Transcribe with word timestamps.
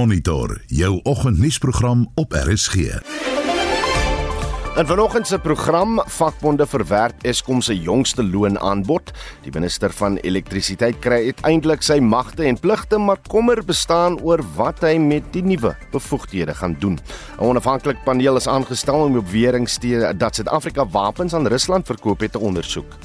Monitor, 0.00 0.60
jou 0.66 1.00
oggendnuusprogram 1.02 2.10
op 2.14 2.32
RSG. 2.32 2.74
In 4.76 4.86
vanoggend 4.86 5.26
se 5.26 5.38
program 5.38 6.00
vakbonde 6.06 6.66
verwerp 6.66 7.22
Eskom 7.22 7.60
se 7.60 7.76
jongste 7.78 8.24
loonaanbod. 8.24 9.12
Die 9.42 9.52
minister 9.52 9.92
van 9.92 10.16
elektrisiteit 10.16 10.96
kry 11.04 11.18
uiteindelik 11.28 11.84
sy 11.84 11.98
magte 12.00 12.48
en 12.48 12.56
pligte, 12.56 12.96
maar 12.98 13.20
kommer 13.28 13.60
bestaan 13.64 14.16
oor 14.24 14.40
wat 14.56 14.80
hy 14.80 14.96
met 14.96 15.28
die 15.36 15.44
nuwe 15.44 15.74
bevoegdhede 15.92 16.54
gaan 16.54 16.78
doen. 16.80 16.96
'n 17.36 17.44
Onafhanklike 17.44 18.00
paneel 18.04 18.40
is 18.40 18.48
aangestel 18.48 19.04
om 19.04 19.16
op 19.16 19.24
beweringe 19.24 20.16
dat 20.16 20.34
Suid-Afrika 20.34 20.88
wapens 20.88 21.34
aan 21.34 21.46
Rusland 21.46 21.86
verkoop 21.86 22.20
het 22.20 22.32
te 22.32 22.38
ondersoek. 22.38 22.96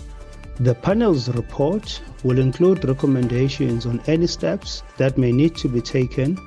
The 0.64 0.74
panel's 0.74 1.28
report 1.28 2.02
will 2.24 2.40
include 2.40 2.88
recommendations 2.88 3.86
on 3.86 4.02
any 4.08 4.28
steps 4.28 4.84
that 4.96 5.18
may 5.18 5.32
need 5.32 5.60
to 5.60 5.70
be 5.70 5.82
taken 5.82 6.40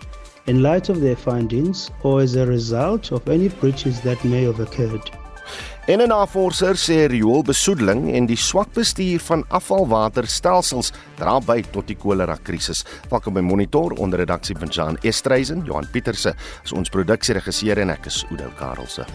in 0.48 0.62
light 0.62 0.88
of 0.88 1.00
their 1.00 1.16
findings 1.16 1.90
or 2.02 2.22
as 2.22 2.34
a 2.34 2.46
result 2.46 3.12
of 3.12 3.28
any 3.28 3.48
breaches 3.60 4.00
that 4.00 4.22
may 4.24 4.44
have 4.44 4.60
occurred. 4.60 5.10
En 5.86 6.00
'n 6.00 6.08
navorser 6.08 6.76
sê 6.76 7.06
rioolbesoedeling 7.08 8.12
en 8.12 8.26
die 8.26 8.36
swak 8.36 8.72
bestuur 8.72 9.20
van 9.20 9.44
afvalwaterstelsels 9.48 10.92
dra 11.16 11.38
by 11.40 11.62
tot 11.72 11.86
die 11.86 11.96
kolera 11.96 12.36
krisis. 12.42 12.84
Welkom 13.08 13.34
by 13.34 13.40
Monitor 13.40 13.92
onder 13.92 14.18
redaksie 14.18 14.56
van 14.58 14.68
Jan 14.68 14.98
Estreisen, 15.00 15.64
Johan 15.64 15.88
Pieterse, 15.92 16.34
is 16.64 16.72
ons 16.72 16.88
produksieregisseur 16.88 17.78
en 17.78 17.90
ek 17.90 18.06
is 18.06 18.24
Oudo 18.30 18.52
Karelse. 18.58 19.06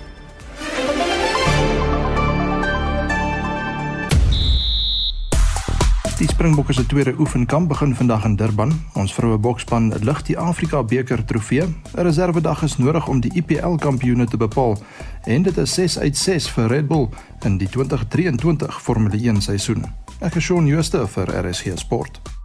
Die 6.17 6.27
Springbokke 6.27 6.73
se 6.73 6.85
tweede 6.85 7.15
oefenkamp 7.19 7.67
begin 7.67 7.95
vandag 7.95 8.25
in 8.25 8.35
Durban. 8.35 8.71
Ons 8.93 9.13
vroue 9.13 9.37
boksspan 9.37 9.89
lig 10.05 10.21
die 10.27 10.37
Afrika 10.37 10.83
beker 10.83 11.25
trofee. 11.25 11.65
'n 11.65 12.03
Reservedag 12.05 12.61
is 12.63 12.77
nodig 12.77 13.07
om 13.07 13.19
die 13.19 13.31
IPL 13.33 13.75
kampioene 13.75 14.25
te 14.25 14.37
bepaal 14.37 14.77
en 15.23 15.43
dit 15.43 15.57
is 15.57 15.73
6 15.73 15.99
uit 15.99 16.17
6 16.17 16.49
vir 16.49 16.67
Red 16.67 16.87
Bull 16.87 17.09
in 17.45 17.57
die 17.57 17.69
2023 17.69 18.81
Formule 18.81 19.17
1 19.17 19.41
seisoen. 19.41 19.85
Ek 20.19 20.35
is 20.35 20.43
Shaun 20.43 20.67
Schuster 20.67 21.07
vir 21.07 21.27
RSG 21.49 21.77
Sport. 21.77 22.42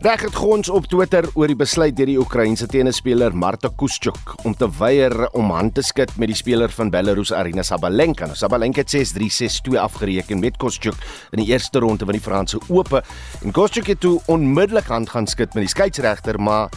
Reg 0.00 0.22
het 0.22 0.34
gons 0.38 0.68
op 0.70 0.86
Twitter 0.86 1.26
oor 1.34 1.50
die 1.50 1.58
besluit 1.58 1.96
deur 1.98 2.06
die 2.06 2.18
Oekraïense 2.20 2.68
tennisspeler 2.70 3.34
Marta 3.34 3.70
Kuschuk 3.76 4.34
om 4.46 4.54
te 4.54 4.68
weier 4.78 5.26
om 5.34 5.50
hand 5.50 5.74
te 5.74 5.82
skud 5.82 6.12
met 6.22 6.30
die 6.30 6.38
speler 6.38 6.70
van 6.70 6.92
Belarus 6.94 7.32
Arina 7.34 7.64
Sabalenka. 7.66 8.28
Nou, 8.30 8.38
Sabalenka 8.38 8.84
het 8.84 8.94
6-3 8.94 9.26
6-2 9.74 9.78
afgereken 9.82 10.38
met 10.38 10.56
Kuschuk 10.56 10.96
in 11.34 11.42
die 11.42 11.50
eerste 11.50 11.82
ronde 11.82 12.06
van 12.06 12.14
die 12.14 12.22
Franse 12.22 12.60
Ope 12.68 13.02
en 13.42 13.52
Kuschuk 13.52 13.90
het 13.90 14.00
toe 14.00 14.20
onmiddellik 14.26 14.86
hand 14.86 15.10
gaan 15.10 15.26
skud 15.26 15.54
met 15.58 15.66
die 15.66 15.74
skeieregter, 15.74 16.38
maar 16.38 16.70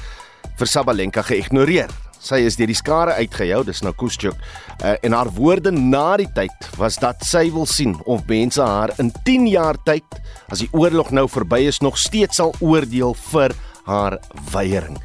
vir 0.58 0.67
Sabalenka 0.67 1.22
geïgnoreer. 1.30 1.94
Sy 2.22 2.44
is 2.46 2.58
deur 2.60 2.70
die 2.70 2.78
skare 2.78 3.16
uitgehou, 3.18 3.64
dis 3.66 3.82
nou 3.82 3.96
Kuschuk. 3.98 4.38
Uh, 4.78 4.94
en 5.02 5.16
haar 5.18 5.32
woorde 5.34 5.72
na 5.74 6.20
die 6.22 6.30
tyd 6.36 6.68
was 6.78 7.00
dat 7.02 7.26
sy 7.26 7.48
wil 7.54 7.66
sien 7.66 7.96
of 8.06 8.28
mense 8.30 8.62
haar 8.62 8.94
in 9.02 9.10
10 9.26 9.48
jaar 9.50 9.80
tyd, 9.90 10.06
as 10.54 10.62
die 10.62 10.70
oorlog 10.78 11.10
nou 11.18 11.26
verby 11.32 11.64
is, 11.72 11.82
nog 11.82 11.98
steeds 11.98 12.38
sal 12.38 12.54
oordeel 12.62 13.18
vir 13.32 13.58
haar 13.90 14.20
weiering. 14.54 15.00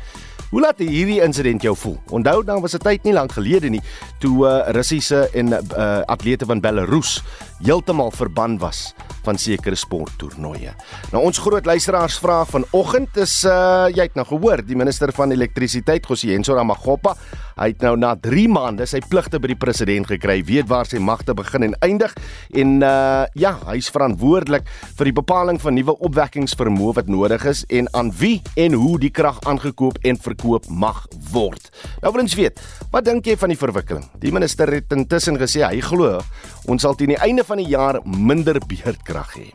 Hoe 0.53 0.61
laat 0.62 0.78
hierdie 0.78 1.19
insident 1.25 1.64
jou 1.64 1.72
voel? 1.77 1.97
Onthou 2.14 2.44
dan 2.44 2.61
was 2.61 2.75
'n 2.75 2.84
tyd 2.84 3.05
nie 3.05 3.12
lank 3.12 3.33
gelede 3.33 3.69
nie 3.69 3.83
toe 4.20 4.47
uh, 4.47 4.70
Russiese 4.72 5.28
en 5.34 5.53
uh, 5.53 6.00
atlete 6.06 6.47
van 6.47 6.61
Belarus 6.61 7.22
heeltemal 7.64 8.12
verban 8.14 8.58
was 8.58 8.92
van 9.26 9.38
sekere 9.38 9.76
sporttoernooie. 9.78 10.74
Nou 11.12 11.24
ons 11.26 11.40
groot 11.42 11.66
luisteraars 11.66 12.18
vra 12.22 12.44
vanoggend 12.46 13.16
is 13.22 13.40
uh, 13.48 13.88
jy 13.90 14.06
het 14.08 14.18
nou 14.18 14.26
gehoor 14.28 14.62
die 14.66 14.78
minister 14.78 15.12
van 15.16 15.34
elektrisiteit 15.34 16.06
Gosienso 16.06 16.54
Ramagopa 16.54 17.16
Hy 17.56 17.70
het 17.70 17.80
nou 17.80 17.94
na 17.96 18.10
3 18.20 18.50
maande 18.52 18.84
sy 18.84 18.98
pligte 19.08 19.38
by 19.40 19.48
die 19.48 19.56
president 19.56 20.10
gekry, 20.10 20.42
weet 20.44 20.66
waar 20.68 20.84
sy 20.84 20.98
magte 21.00 21.32
begin 21.32 21.64
en 21.64 21.76
eindig 21.86 22.12
en 22.52 22.82
uh 22.84 23.24
ja, 23.36 23.54
hy's 23.70 23.88
verantwoordelik 23.92 24.66
vir 24.98 25.08
die 25.08 25.14
bepaling 25.16 25.56
van 25.62 25.75
nuwe 25.76 25.94
opwekkingsvermoë 26.04 26.98
wat 26.98 27.08
nodig 27.08 27.47
is 27.48 27.62
en 27.72 27.88
aan 27.97 28.10
wie 28.20 28.42
en 28.60 28.76
hoe 28.76 28.98
die 29.00 29.10
krag 29.12 29.41
aangekoop 29.48 29.97
en 30.04 30.20
verkoop 30.20 30.69
mag 30.69 31.00
word. 31.32 31.70
Nou 32.04 32.12
wil 32.12 32.26
ons 32.26 32.36
weet, 32.36 32.60
wat 32.92 33.08
dink 33.08 33.25
jy 33.28 33.38
van 33.41 33.52
die 33.52 33.58
verwikkeling? 33.60 34.04
Die 34.20 34.34
minister 34.36 34.69
het 34.76 34.92
intussen 34.92 35.41
gesê 35.41 35.64
hy 35.64 35.81
glo 35.84 36.20
ons 36.66 36.82
sal 36.82 36.97
teen 36.99 37.15
die 37.15 37.22
einde 37.22 37.44
van 37.47 37.60
die 37.62 37.71
jaar 37.71 38.00
minder 38.04 38.59
beurtkrag 38.59 39.37
hê. 39.38 39.50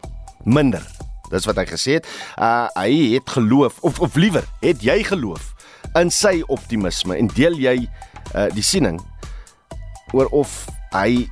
Minder. 0.46 0.84
Dis 1.32 1.48
wat 1.48 1.62
hy 1.62 1.68
gesê 1.70 2.00
het. 2.00 2.08
Uh 2.36 2.68
hy 2.76 3.16
het 3.16 3.30
geloof 3.38 3.80
of 3.88 4.00
of 4.00 4.16
liewer, 4.20 4.48
het 4.64 4.84
jy 4.84 5.02
geloof 5.08 5.54
in 6.00 6.12
sy 6.14 6.40
optimisme 6.48 7.18
en 7.18 7.28
deel 7.36 7.58
jy 7.60 7.76
uh, 7.84 8.48
die 8.56 8.64
siening 8.64 9.00
oor 10.16 10.32
of 10.32 10.64
hy 10.96 11.28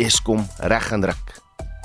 Eskom 0.00 0.46
reg 0.72 0.88
en 0.96 1.04
ruk 1.12 1.41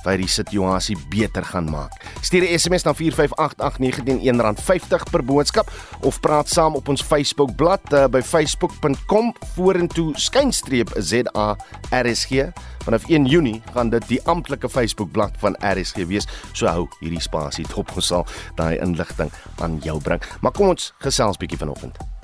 by 0.07 0.15
die 0.19 0.29
situasie 0.31 0.95
beter 1.11 1.43
gaan 1.43 1.67
maak. 1.69 1.91
Stuur 2.23 2.47
'n 2.47 2.55
SMS 2.59 2.83
na 2.87 2.93
4588919 2.95 4.55
R50 4.55 5.11
per 5.11 5.23
boodskap 5.23 5.67
of 6.01 6.19
praat 6.19 6.47
saam 6.49 6.75
op 6.75 6.87
ons 6.87 7.03
Facebook 7.03 7.55
bladsy 7.55 7.75
uh, 7.93 8.07
by 8.07 8.21
facebook.com 8.21 9.33
vorentoe 9.55 10.13
skynstreep 10.15 10.89
ZARSG. 10.95 12.51
Vanaf 12.87 13.03
1 13.07 13.25
Junie 13.25 13.61
gaan 13.73 13.89
dit 13.89 14.07
die 14.07 14.21
amptelike 14.25 14.69
Facebook 14.69 15.11
bladsy 15.11 15.39
van 15.39 15.57
RSG 15.59 16.07
wees. 16.07 16.27
So 16.53 16.67
hou 16.67 16.87
hierdie 16.99 17.21
spasie 17.21 17.65
dop 17.75 17.91
gesal 17.91 18.25
daai 18.55 18.79
inligting 18.79 19.31
aan 19.59 19.79
jou 19.83 19.99
bring. 20.01 20.21
Maar 20.41 20.51
kom 20.51 20.69
ons 20.75 20.93
gesels 21.03 21.37
bietjie 21.37 21.59
vanoggend. 21.59 22.16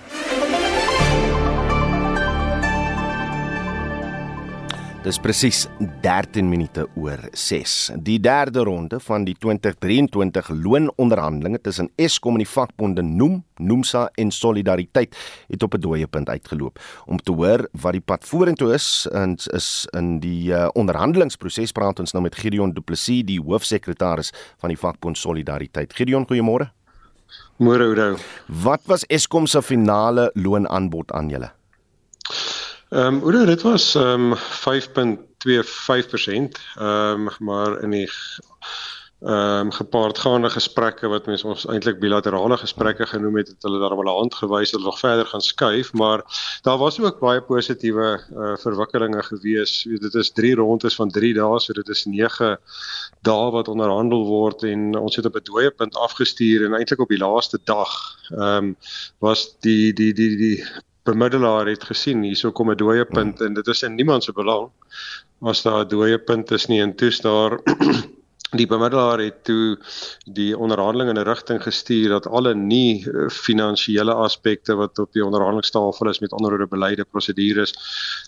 Dis 5.04 5.18
presies 5.20 5.66
13 6.00 6.48
minute 6.48 6.86
oor 6.96 7.20
6. 7.36 7.72
Die 8.08 8.22
derde 8.24 8.62
ronde 8.64 9.02
van 9.04 9.26
die 9.28 9.34
2023 9.36 10.48
loononderhandelinge 10.64 11.60
tussen 11.60 11.90
Eskom 12.00 12.38
en 12.38 12.44
die 12.46 12.48
vakbonde 12.48 13.04
Noem, 13.04 13.42
Nomsa 13.60 14.06
en 14.16 14.32
Solidariteit 14.32 15.18
het 15.52 15.64
op 15.64 15.76
'n 15.76 15.82
dooie 15.84 16.08
punt 16.08 16.30
uitgeloop. 16.30 16.80
Om 17.06 17.18
te 17.18 17.32
hoor 17.32 17.68
wat 17.72 17.92
die 17.92 18.02
pad 18.02 18.24
vorentoe 18.24 18.74
is, 18.74 19.08
is 19.12 19.48
is 19.48 19.88
in 19.92 20.20
die 20.20 20.52
uh, 20.52 20.70
onderhandelingsproses 20.74 21.72
praat 21.72 22.00
ons 22.00 22.14
nou 22.14 22.24
met 22.24 22.36
Gideon 22.36 22.72
Du 22.72 22.82
Plessis, 22.82 23.26
die 23.26 23.42
hoofsekretaris 23.42 24.32
van 24.58 24.70
die 24.70 24.78
vakbond 24.78 25.18
Solidariteit. 25.18 25.94
Gideon, 25.94 26.26
goeiemôre. 26.26 26.72
Môre, 27.58 27.84
Oudo. 27.84 28.16
Wat 28.48 28.82
was 28.86 29.06
Eskom 29.06 29.48
se 29.48 29.62
finale 29.62 30.32
loonaanbod 30.34 31.12
aan 31.12 31.30
julle? 31.30 31.52
Ehm 32.94 33.16
um, 33.16 33.24
oor 33.26 33.46
dit 33.46 33.62
was 33.62 33.96
ehm 33.96 34.32
um, 34.32 34.38
5.25%. 34.38 34.42
Ehm 36.78 37.28
um, 37.28 37.30
maar 37.40 37.82
in 37.82 37.90
die 37.90 38.10
ehm 39.20 39.66
um, 39.66 39.72
gepaardgaande 39.72 40.50
gesprekke 40.50 41.08
wat 41.08 41.26
mense 41.26 41.48
ons 41.48 41.66
eintlik 41.66 41.98
bilaterale 42.00 42.58
gesprekke 42.58 43.08
genoem 43.10 43.40
het, 43.40 43.48
het 43.48 43.66
hulle 43.66 43.80
daar 43.80 43.96
wel 43.98 44.12
'n 44.14 44.18
hand 44.20 44.36
gewys 44.36 44.72
dat 44.72 44.80
hulle 44.80 44.92
nog 44.92 45.00
verder 45.00 45.26
gaan 45.26 45.42
skuif, 45.42 45.94
maar 45.94 46.22
daar 46.62 46.78
was 46.78 47.00
ook 47.00 47.20
baie 47.20 47.42
positiewe 47.42 48.22
uh, 48.36 48.58
verwikkelinge 48.66 49.24
gewees. 49.24 49.88
Dit 49.90 50.14
is 50.14 50.32
3 50.32 50.56
rondes 50.56 50.96
van 50.96 51.10
3 51.10 51.34
dae, 51.34 51.60
so 51.60 51.74
dit 51.74 51.90
is 51.90 52.06
9 52.06 52.58
dae 53.22 53.52
wat 53.52 53.68
onderhandel 53.68 54.26
word 54.26 54.64
en 54.64 54.98
ons 54.98 55.16
het 55.16 55.26
op 55.26 55.36
'n 55.36 55.44
dooie 55.44 55.72
punt 55.72 55.96
afgestuur 55.96 56.66
en 56.66 56.74
eintlik 56.74 57.00
op 57.00 57.10
die 57.10 57.24
laaste 57.26 57.60
dag 57.64 57.90
ehm 58.30 58.58
um, 58.58 58.76
was 59.18 59.58
die 59.60 59.94
die 59.94 60.14
die 60.14 60.38
die 60.38 60.66
bemiddelaar 61.04 61.68
het 61.68 61.84
gesien 61.84 62.24
hierso 62.24 62.52
kom 62.52 62.72
'n 62.72 62.78
dooie 62.78 63.06
punt 63.06 63.42
en 63.42 63.54
dit 63.54 63.68
is 63.68 63.84
in 63.84 63.96
niemand 63.96 64.24
se 64.24 64.32
belang 64.32 64.70
as 65.42 65.62
daar 65.64 65.84
'n 65.86 65.88
dooie 65.88 66.20
punt 66.20 66.52
is 66.52 66.68
nie 66.68 66.82
en 66.82 66.96
toets 66.96 67.22
daar 67.22 67.60
die 68.58 68.68
bemiddelaar 68.68 69.20
het 69.20 69.44
toe 69.44 69.78
die 70.26 70.58
onderhandeling 70.58 71.10
in 71.10 71.20
'n 71.20 71.28
rigting 71.28 71.62
gestuur 71.64 72.10
dat 72.10 72.28
alle 72.28 72.54
nie 72.56 73.06
eh, 73.06 73.30
finansiële 73.30 74.14
aspekte 74.14 74.76
wat 74.76 75.00
op 75.00 75.12
die 75.14 75.26
onderhandelingstafel 75.26 76.10
is 76.10 76.20
met 76.20 76.34
anderoorde 76.34 76.68
beleide 76.68 77.06
prosedures 77.06 77.74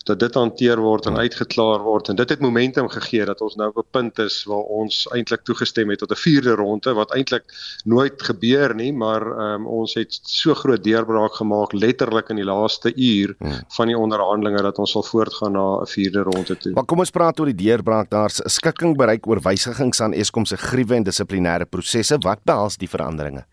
dat 0.04 0.20
dit 0.20 0.34
hanteer 0.34 0.80
word 0.80 1.06
en 1.06 1.16
uitgeklaar 1.16 1.80
word 1.80 2.08
en 2.08 2.16
dit 2.16 2.28
het 2.28 2.40
momentum 2.40 2.88
gegee 2.88 3.24
dat 3.24 3.40
ons 3.40 3.54
nou 3.54 3.68
op 3.74 3.84
'n 3.84 3.90
punt 3.90 4.18
is 4.18 4.44
waar 4.44 4.66
ons 4.80 5.06
eintlik 5.12 5.42
toegestem 5.42 5.90
het 5.90 5.98
tot 5.98 6.10
'n 6.10 6.22
vierde 6.26 6.54
ronde 6.54 6.92
wat 6.92 7.14
eintlik 7.14 7.44
nooit 7.84 8.22
gebeur 8.22 8.74
nie 8.74 8.92
maar 8.92 9.22
um, 9.54 9.66
ons 9.66 9.94
het 9.94 10.18
so 10.22 10.54
groot 10.54 10.84
deurbraak 10.84 11.34
gemaak 11.34 11.72
letterlik 11.72 12.28
in 12.28 12.36
die 12.36 12.44
laaste 12.44 12.92
uur 12.94 13.34
hmm. 13.38 13.60
van 13.76 13.86
die 13.86 13.98
onderhandelinge 13.98 14.62
dat 14.62 14.78
ons 14.78 14.90
sal 14.90 15.02
voortgaan 15.02 15.52
na 15.52 15.66
'n 15.80 15.86
vierde 15.86 16.22
ronde 16.22 16.56
toe. 16.56 16.72
Maar 16.72 16.84
kom 16.84 16.98
ons 16.98 17.10
praat 17.10 17.40
oor 17.40 17.50
die 17.52 17.62
deurbraak 17.64 18.10
daar's 18.10 18.40
'n 18.40 18.48
skikking 18.48 18.96
bereik 18.96 19.26
oor 19.26 19.40
wysigings 19.40 20.00
aan 20.00 20.12
Eskom 20.16 20.46
se 20.48 20.56
gruwe 20.60 20.96
en 20.96 21.04
dissiplinêre 21.06 21.66
prosesse. 21.68 22.18
Wat 22.24 22.42
behels 22.46 22.78
die 22.80 22.88
veranderinge? 22.90 23.44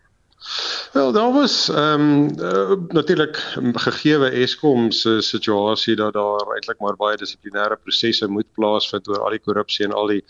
Wel, 0.92 1.12
daar 1.12 1.32
was 1.32 1.68
ehm 1.68 2.00
um, 2.00 2.40
uh, 2.40 2.76
natuurlik 2.88 3.36
gegeewe 3.72 4.28
Eskom 4.30 4.90
se 4.90 5.20
situasie 5.20 5.96
dat 5.96 6.12
daar 6.12 6.52
eintlik 6.54 6.78
maar 6.78 6.96
baie 6.96 7.16
dissiplinêre 7.16 7.76
prosesse 7.82 8.28
moet 8.28 8.46
plaasvind 8.54 9.08
oor 9.08 9.22
al 9.24 9.30
die 9.30 9.40
korrupsie 9.40 9.86
en 9.86 9.92
al 9.92 10.06
die 10.06 10.20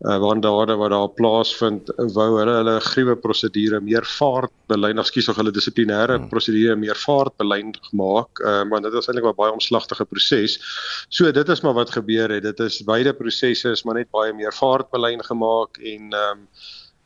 uh, 0.00 0.18
wandade 0.18 0.76
wat 0.76 0.90
daar 0.90 1.08
plaasvind, 1.08 1.90
wou 1.96 2.26
hulle 2.38 2.56
hulle 2.58 2.74
gruwe 2.80 3.16
prosedure 3.16 3.80
meer 3.80 4.04
vaart 4.04 4.52
belyn, 4.68 5.00
ekskuus, 5.00 5.30
of 5.32 5.40
hulle 5.40 5.54
dissiplinêre 5.56 6.18
hmm. 6.18 6.28
prosedure 6.28 6.76
meer 6.76 7.00
vaart 7.00 7.36
belyn 7.40 7.72
gemaak, 7.88 8.44
uh, 8.44 8.62
maar 8.68 8.84
dit 8.84 8.92
was 8.92 9.08
eintlik 9.08 9.30
'n 9.30 9.38
baie 9.40 9.56
omslagtige 9.56 10.04
proses. 10.04 10.58
So 11.08 11.32
dit 11.32 11.48
is 11.48 11.64
maar 11.64 11.74
wat 11.80 11.96
gebeur 11.96 12.30
het. 12.30 12.42
Dit 12.42 12.60
is 12.60 12.82
beide 12.84 13.14
prosesse 13.14 13.70
is 13.70 13.82
maar 13.84 13.94
net 13.94 14.10
baie 14.10 14.32
meer 14.32 14.52
vaart 14.52 14.90
belyn 14.90 15.24
gemaak 15.24 15.80
en 15.80 16.12
ehm 16.12 16.30
um, 16.30 16.46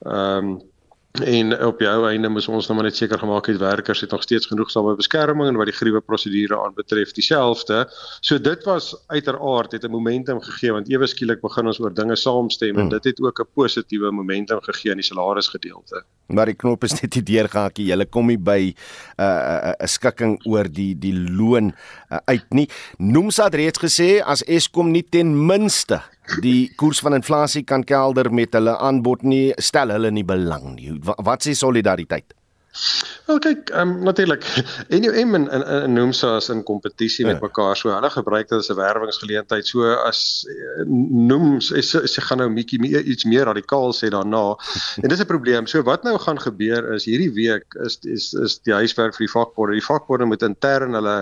ehm 0.00 0.50
um, 0.50 0.60
en 1.10 1.64
op 1.64 1.80
jou 1.80 2.08
einde 2.08 2.28
moet 2.28 2.48
ons 2.48 2.68
nou 2.68 2.76
maar 2.78 2.86
net 2.86 2.96
seker 2.96 3.18
gemaak 3.18 3.48
het 3.50 3.58
werkers 3.58 4.00
het 4.00 4.10
nog 4.10 4.22
steeds 4.22 4.46
genoegsame 4.46 4.94
beskerming 4.94 5.48
en 5.48 5.58
wat 5.58 5.66
die 5.66 5.74
gruwe 5.74 6.00
prosedure 6.00 6.58
aanbetref 6.64 7.12
dieselfde. 7.12 7.82
So 8.20 8.38
dit 8.38 8.64
was 8.64 8.94
uiteraard 9.06 9.72
het 9.72 9.84
'n 9.84 9.90
momentum 9.90 10.40
gegee 10.40 10.72
want 10.72 10.90
ewe 10.90 11.06
skielik 11.06 11.40
begin 11.40 11.66
ons 11.66 11.80
oor 11.80 11.94
dinge 11.94 12.16
saamstem 12.16 12.76
en 12.76 12.80
hmm. 12.80 12.88
dit 12.88 13.04
het 13.04 13.20
ook 13.20 13.40
'n 13.40 13.48
positiewe 13.54 14.10
momentum 14.10 14.60
gegee 14.60 14.90
in 14.90 14.96
die 14.96 15.06
salarisgedeelte. 15.06 16.04
Maar 16.26 16.46
die 16.46 16.54
knop 16.54 16.84
is 16.84 17.00
net 17.00 17.14
nie 17.14 17.22
deurgehakkie. 17.22 17.86
Jy 17.86 18.04
kom 18.04 18.26
nie 18.26 18.38
by 18.38 18.60
'n 18.60 19.22
uh, 19.22 19.26
'n 19.26 19.74
uh, 19.82 19.86
skikking 19.86 20.46
oor 20.46 20.72
die 20.72 20.98
die 20.98 21.14
loon 21.30 21.74
uh, 22.10 22.18
uit 22.24 22.46
nie. 22.50 22.68
Nomsa 22.98 23.44
het 23.44 23.54
reeds 23.54 23.78
gesê 23.78 24.22
as 24.22 24.44
Eskom 24.44 24.90
nie 24.90 25.06
ten 25.08 25.46
minste 25.46 26.02
die 26.42 26.70
koers 26.76 27.00
van 27.04 27.14
inflasie 27.18 27.64
kan 27.66 27.84
kelder 27.84 28.30
met 28.32 28.54
hulle 28.56 28.76
aanbod 28.78 29.22
nie, 29.22 29.50
stel 29.58 29.90
hulle 29.94 30.10
nie 30.10 30.26
belang 30.26 30.74
nie. 30.76 30.94
Wat, 31.02 31.42
sê 31.46 31.56
solidariteit? 31.58 32.34
Wel 33.26 33.38
kyk, 33.42 33.70
ehm 33.74 33.88
um, 33.88 34.02
natuurlik. 34.06 34.44
NUM 35.02 35.34
en 35.34 35.48
en, 35.50 35.62
en 35.66 35.92
Nomsa 35.92 36.36
is 36.36 36.48
in 36.48 36.62
kompetisie 36.62 37.26
ja. 37.26 37.32
met 37.32 37.42
mekaar. 37.42 37.76
So 37.76 37.90
hulle 37.90 38.10
gebruik 38.10 38.48
dit 38.48 38.58
as 38.58 38.70
'n 38.70 38.76
werwingsgeleentheid. 38.78 39.66
So 39.66 39.90
as 40.06 40.46
Noms 40.86 41.70
is 41.70 41.90
sy 41.90 42.22
gaan 42.22 42.38
nou 42.38 42.48
bietjie 42.54 43.02
iets 43.02 43.24
meer 43.24 43.44
radikaal 43.50 43.92
sê 43.92 44.10
daarna. 44.14 44.54
en 45.02 45.08
dis 45.08 45.20
'n 45.20 45.26
probleem. 45.26 45.66
So 45.66 45.82
wat 45.82 46.06
nou 46.06 46.18
gaan 46.18 46.38
gebeur 46.38 46.92
is 46.94 47.04
hierdie 47.10 47.32
week 47.34 47.74
is 47.86 47.98
is 48.02 48.32
is 48.34 48.58
die 48.62 48.74
huiswerk 48.74 49.18
vir 49.18 49.26
die 49.26 49.34
vakborde. 49.34 49.78
Die 49.78 49.88
vakborde 49.90 50.30
moet 50.30 50.42
intern 50.42 50.94
hulle 50.94 51.18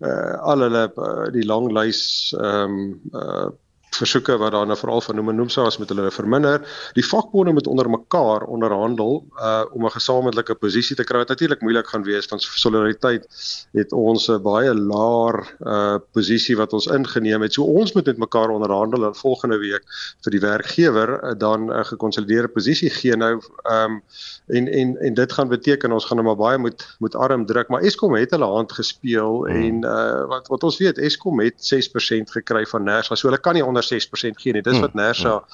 uh, 0.00 0.34
al 0.38 0.66
hulle 0.68 0.86
uh, 0.96 1.26
die 1.32 1.46
lang 1.46 1.72
lys 1.72 2.32
ehm 2.38 2.78
um, 2.78 3.00
uh, 3.14 3.50
versoeke 3.96 4.36
wat 4.40 4.52
daar 4.52 4.66
nou 4.66 4.76
veral 4.78 5.00
van 5.00 5.16
noem 5.18 5.28
en 5.32 5.36
noem 5.42 5.50
sou 5.52 5.66
as 5.66 5.78
met 5.78 5.90
hulle 5.92 6.10
verminder. 6.10 6.62
Die 6.96 7.04
vakbonde 7.04 7.52
moet 7.52 7.66
onder 7.66 7.90
mekaar 7.90 8.46
onderhandel 8.48 9.24
uh 9.36 9.64
om 9.72 9.84
'n 9.84 9.90
gesamentlike 9.90 10.54
posisie 10.54 10.96
te 10.96 11.04
kry. 11.04 11.18
Dit 11.18 11.28
natuurlik 11.28 11.60
moeilik 11.60 11.86
gaan 11.86 12.02
wees 12.02 12.28
want 12.28 12.42
solidariteit 12.42 13.26
het 13.72 13.92
ons 13.92 14.28
'n 14.28 14.42
baie 14.42 14.74
laer 14.74 15.56
uh 15.60 15.98
posisie 16.12 16.56
wat 16.56 16.72
ons 16.72 16.86
ingeneem 16.86 17.42
het. 17.42 17.52
So 17.52 17.62
ons 17.64 17.92
moet 17.92 18.06
met 18.06 18.18
mekaar 18.18 18.48
onderhandel 18.48 19.04
en 19.04 19.14
volgende 19.14 19.58
week 19.58 19.84
vir 20.24 20.30
die 20.30 20.40
werkgewer 20.40 21.24
uh, 21.24 21.38
dan 21.38 21.70
'n 21.70 21.84
gekonsolideerde 21.84 22.48
posisie 22.48 22.90
gee 22.90 23.16
nou 23.16 23.40
um 23.70 24.02
en 24.46 24.68
en 24.68 24.96
en 24.96 25.14
dit 25.14 25.32
gaan 25.32 25.48
beteken 25.48 25.92
ons 25.92 26.04
gaan 26.04 26.16
nou 26.16 26.26
maar 26.26 26.36
baie 26.36 26.58
moet 26.58 26.96
moet 26.98 27.14
arm 27.14 27.46
druk, 27.46 27.68
maar 27.68 27.82
Eskom 27.82 28.14
het 28.14 28.30
hulle 28.30 28.44
hand 28.44 28.72
gespeel 28.72 29.46
hmm. 29.46 29.62
en 29.62 29.84
uh 29.84 30.26
wat 30.28 30.48
wat 30.48 30.62
ons 30.62 30.78
weet 30.78 30.98
Eskom 30.98 31.40
het 31.40 31.54
6% 31.74 32.30
gekry 32.30 32.66
van 32.66 32.84
Nersa. 32.84 33.14
So 33.14 33.28
hulle 33.28 33.40
kan 33.40 33.54
nie 33.54 33.64
onder 33.64 33.81
onder 33.82 34.30
6% 34.34 34.40
gee 34.40 34.52
nie. 34.52 34.62
Dis 34.62 34.72
hmm, 34.72 34.80
wat 34.80 34.94
Nersa 34.94 35.30
hmm. 35.30 35.44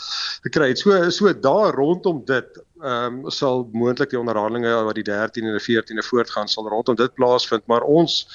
gekry 0.40 0.68
het. 0.68 0.78
So 0.78 1.10
so 1.10 1.40
daar 1.40 1.74
rondom 1.74 2.24
dit 2.24 2.62
ehm 2.80 3.24
um, 3.24 3.30
sal 3.30 3.68
moontlik 3.72 4.10
die 4.10 4.18
onderhandelinge 4.18 4.84
wat 4.84 4.94
die 4.94 5.04
13 5.04 5.44
en 5.44 5.56
die 5.58 5.64
14de 5.66 6.06
voortgaan 6.06 6.48
sal 6.48 6.68
rondom 6.68 6.94
dit 6.94 7.14
plaasvind, 7.14 7.66
maar 7.66 7.82
ons 7.82 8.28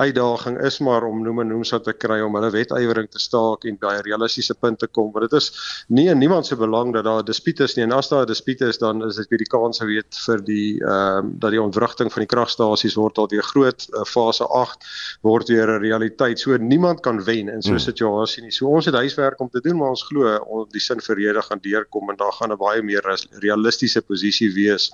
uitdaging 0.00 0.58
is 0.66 0.78
maar 0.84 1.04
om 1.06 1.22
noem 1.22 1.40
en 1.44 1.50
noem 1.52 1.64
so 1.64 1.78
te 1.84 1.92
kry 1.92 2.20
om 2.24 2.34
hulle 2.38 2.50
wetywering 2.54 3.08
te 3.10 3.20
staak 3.22 3.64
en 3.68 3.76
by 3.80 3.98
realistiese 4.06 4.54
punt 4.54 4.78
te 4.80 4.88
kom 4.88 5.10
want 5.12 5.28
dit 5.28 5.36
is 5.38 5.50
nie 5.88 6.08
in 6.12 6.18
niemand 6.18 6.46
se 6.46 6.56
belang 6.56 6.92
dat 6.94 7.04
daar 7.04 7.22
'n 7.22 7.26
dispuut 7.26 7.60
is 7.60 7.76
nie. 7.76 7.84
En 7.84 7.92
as 7.92 8.08
daar 8.08 8.22
'n 8.22 8.26
dispuut 8.26 8.60
is 8.60 8.78
dan 8.78 9.04
is 9.06 9.16
dit 9.16 9.28
weer 9.28 9.38
die 9.38 9.52
kans 9.56 9.78
weet 9.78 10.16
vir 10.26 10.44
die 10.44 10.80
ehm 10.80 11.18
um, 11.18 11.34
dat 11.38 11.50
die 11.50 11.62
ontwrigting 11.62 12.12
van 12.12 12.22
die 12.22 12.32
kragstasies 12.34 12.94
word 12.94 13.18
al 13.18 13.28
weer 13.28 13.42
groot 13.42 13.86
uh, 13.92 14.04
fase 14.04 14.46
8 14.46 14.86
word 15.22 15.48
weer 15.48 15.68
'n 15.68 15.80
realiteit. 15.80 16.38
So 16.38 16.56
niemand 16.56 17.00
kan 17.00 17.24
wen 17.24 17.48
in 17.48 17.62
so 17.62 17.70
'n 17.70 17.76
hmm. 17.76 17.84
situasie 17.90 18.42
nie. 18.42 18.52
So 18.52 18.66
ons 18.66 18.84
het 18.84 18.94
huiswerk 18.94 19.40
om 19.40 19.48
te 19.48 19.60
doen 19.60 19.76
maar 19.76 19.88
ons 19.88 20.02
glo 20.02 20.36
ons 20.38 20.72
die 20.72 20.80
sin 20.80 21.00
verrede 21.00 21.42
gaan 21.42 21.58
deurkom 21.60 22.10
en 22.10 22.16
daar 22.16 22.32
gaan 22.32 22.52
'n 22.52 22.58
baie 22.58 22.82
meer 22.82 23.02
realistiese 23.40 24.02
posisie 24.02 24.52
wees 24.54 24.90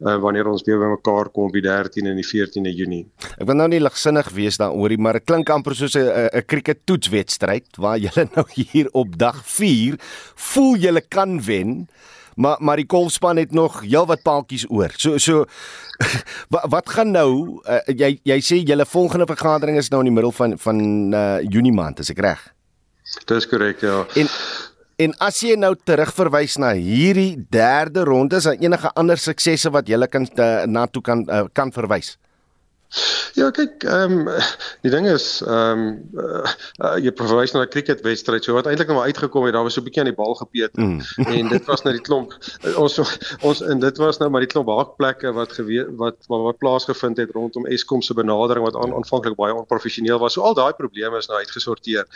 uh, 0.00 0.16
wanneer 0.16 0.46
ons 0.46 0.62
weer 0.62 0.78
bymekaar 0.78 1.28
kom 1.28 1.46
op 1.46 1.52
die 1.52 1.62
13 1.62 2.06
en 2.06 2.16
die 2.16 2.26
14de 2.26 2.72
Junie. 2.74 3.06
Ek 3.38 3.46
wil 3.46 3.56
nou 3.56 3.68
nie 3.68 3.80
ligsinnig 3.80 4.28
wees 4.30 4.45
wees 4.46 4.60
daaroor 4.62 4.94
nie, 4.94 5.00
maar 5.02 5.18
dit 5.18 5.26
klink 5.26 5.50
amper 5.52 5.74
soos 5.76 5.98
'n 5.98 6.30
'n 6.32 6.46
cricket 6.46 6.86
toetswedstryd 6.86 7.76
waar 7.76 7.98
jy 7.98 8.12
nou 8.36 8.46
hier 8.54 8.88
op 8.92 9.18
dag 9.18 9.42
4 9.44 9.98
voel 10.34 10.76
jy 10.76 11.00
kan 11.08 11.42
wen. 11.42 11.88
Maar 12.36 12.56
maar 12.60 12.76
die 12.76 12.88
golfspan 12.88 13.36
het 13.36 13.52
nog 13.52 13.80
heelwat 13.80 14.22
paaltjies 14.22 14.66
oor. 14.68 14.92
So 14.96 15.18
so 15.18 15.44
wat, 16.52 16.66
wat 16.68 16.88
gaan 16.88 17.10
nou 17.10 17.62
uh, 17.64 17.80
jy 17.86 18.20
jy 18.22 18.38
sê 18.40 18.60
julle 18.60 18.86
volgende 18.86 19.26
vergadering 19.26 19.78
is 19.80 19.88
nou 19.88 20.02
in 20.04 20.10
die 20.10 20.14
middel 20.14 20.32
van 20.32 20.58
van 20.58 20.80
uh, 21.14 21.40
Junie 21.48 21.72
maand, 21.72 22.04
is 22.04 22.12
ek 22.12 22.20
reg? 22.20 22.42
Dis 23.24 23.48
korrek, 23.48 23.80
ja. 23.80 24.04
En 24.20 24.28
en 24.96 25.12
as 25.20 25.40
jy 25.44 25.56
nou 25.60 25.74
terugverwys 25.76 26.56
na 26.60 26.74
hierdie 26.76 27.36
derde 27.52 28.04
ronde, 28.04 28.36
is 28.36 28.48
daar 28.48 28.60
enige 28.60 28.92
ander 28.96 29.20
suksesse 29.20 29.72
wat 29.72 29.88
jy 29.88 29.98
kan 30.08 30.28
uh, 30.36 30.64
na 30.68 30.86
toe 30.86 31.02
kan 31.02 31.24
uh, 31.28 31.44
kan 31.52 31.72
verwys? 31.72 32.16
Ja, 33.36 33.50
kyk, 33.52 33.82
ehm 33.84 34.28
um, 34.28 34.28
die 34.80 34.90
ding 34.90 35.06
is 35.10 35.42
ehm 35.44 35.80
um, 35.82 36.20
uh, 36.80 36.94
jy 37.02 37.10
verwys 37.18 37.52
na 37.52 37.64
'n 37.64 37.68
cricketwedstryd. 37.68 38.44
So 38.44 38.54
wat 38.56 38.68
eintlik 38.70 38.88
nou 38.88 38.96
maar 38.96 39.10
uitgekom 39.10 39.44
het, 39.44 39.52
daar 39.52 39.66
was 39.66 39.74
so 39.74 39.80
'n 39.80 39.84
bietjie 39.84 40.02
aan 40.02 40.08
die 40.08 40.16
bal 40.16 40.34
gepeet 40.34 40.76
mm. 40.76 41.00
en 41.38 41.48
dit 41.48 41.64
was 41.66 41.82
nou 41.82 41.92
die 41.92 42.04
klomp 42.06 42.32
uh, 42.64 42.78
ons 42.80 42.96
ons 43.42 43.60
en 43.60 43.80
dit 43.80 43.96
was 43.98 44.18
nou 44.18 44.30
maar 44.30 44.40
die 44.40 44.52
klomp 44.52 44.70
haakplekke 44.72 45.32
wat 45.36 45.52
geweet 45.52 45.90
wat 46.00 46.16
wat, 46.30 46.42
wat 46.48 46.58
plaasgevind 46.58 47.16
het 47.16 47.34
rondom 47.34 47.66
Eskom 47.66 48.02
se 48.02 48.14
benadering 48.14 48.64
wat 48.64 48.76
aan, 48.76 48.94
aanvanklik 48.94 49.36
baie 49.36 49.54
onprofessioneel 49.54 50.18
was. 50.18 50.32
So 50.32 50.40
al 50.40 50.54
daai 50.54 50.72
probleme 50.72 51.18
is 51.18 51.28
nou 51.28 51.38
uitgesorteer. 51.38 52.06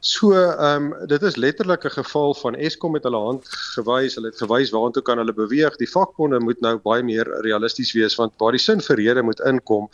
So 0.00 0.32
ehm 0.36 0.92
um, 0.92 1.08
dit 1.08 1.22
is 1.22 1.36
letterlik 1.36 1.84
'n 1.84 1.96
geval 1.96 2.34
van 2.34 2.54
Eskom 2.54 2.92
met 2.92 3.02
hulle 3.02 3.18
hand 3.18 3.48
gewys. 3.48 4.14
Hulle 4.14 4.30
het 4.30 4.38
gewys 4.38 4.70
waartoe 4.70 5.02
kan 5.02 5.18
hulle 5.18 5.34
beweeg. 5.34 5.76
Die 5.76 5.90
vakbonde 5.90 6.40
moet 6.40 6.60
nou 6.60 6.76
baie 6.78 7.02
meer 7.02 7.26
realisties 7.40 7.92
wees 7.92 8.14
want 8.14 8.32
waar 8.38 8.52
die 8.52 8.60
sin 8.60 8.80
vir 8.80 8.96
rede 8.96 9.22
moet 9.22 9.40
inkom 9.40 9.90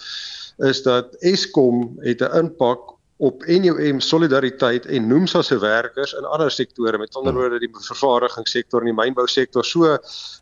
is 0.58 0.82
dat 0.82 1.14
Eskom 1.14 1.96
het 2.00 2.20
'n 2.20 2.37
impak 2.37 2.97
op 3.18 3.42
NUM 3.46 4.00
solidariteit 4.00 4.86
en 4.86 5.06
Nomsa 5.10 5.42
se 5.42 5.58
werkers 5.58 6.12
in 6.14 6.24
ander 6.24 6.50
sektore 6.54 6.98
met 6.98 7.16
ander 7.18 7.34
woorde 7.34 7.58
die 7.58 7.70
vervaardigingssektor 7.72 8.84
en 8.84 8.92
die 8.92 8.94
mynbousektor. 8.94 9.64
So 9.66 9.96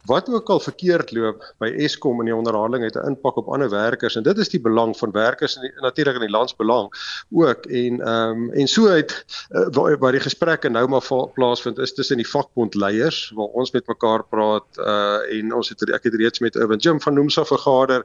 wat 0.05 0.28
ook 0.28 0.50
al 0.52 0.61
verkeerd 0.61 1.12
loop 1.17 1.44
by 1.62 1.70
Eskom 1.87 2.20
in 2.20 2.28
die 2.28 2.37
onderhandeling 2.37 2.84
het 2.84 2.99
'n 3.00 3.14
impak 3.14 3.37
op 3.40 3.49
ander 3.49 3.70
werkers 3.70 4.17
en 4.17 4.23
dit 4.23 4.38
is 4.38 4.49
die 4.52 4.61
belang 4.61 4.93
van 4.96 5.11
werkers 5.11 5.56
en 5.56 5.73
natuurlik 5.81 6.14
in 6.14 6.26
die 6.28 6.37
landsbelang 6.37 6.93
ook. 7.32 7.64
En 7.67 8.00
ehm 8.00 8.45
um, 8.45 8.50
en 8.52 8.68
so 8.68 8.88
uit 8.88 9.25
uh, 9.50 9.66
waar, 9.71 9.99
waar 9.99 10.12
die 10.12 10.21
gesprekke 10.21 10.68
nou 10.68 10.88
maar 10.88 11.30
plaasvind 11.35 11.78
is 11.78 11.95
tussen 11.95 12.16
die 12.16 12.28
vakbondleiers 12.28 13.33
waar 13.35 13.56
ons 13.56 13.71
met 13.71 13.87
mekaar 13.87 14.25
praat 14.25 14.68
uh 14.76 15.38
en 15.38 15.54
ons 15.54 15.68
het 15.68 15.90
ek 15.90 16.04
het 16.04 16.14
reeds 16.14 16.38
met 16.38 16.56
Urban 16.56 16.78
Jim 16.78 17.00
van 17.00 17.14
Nomsa 17.14 17.45
vergader 17.45 18.04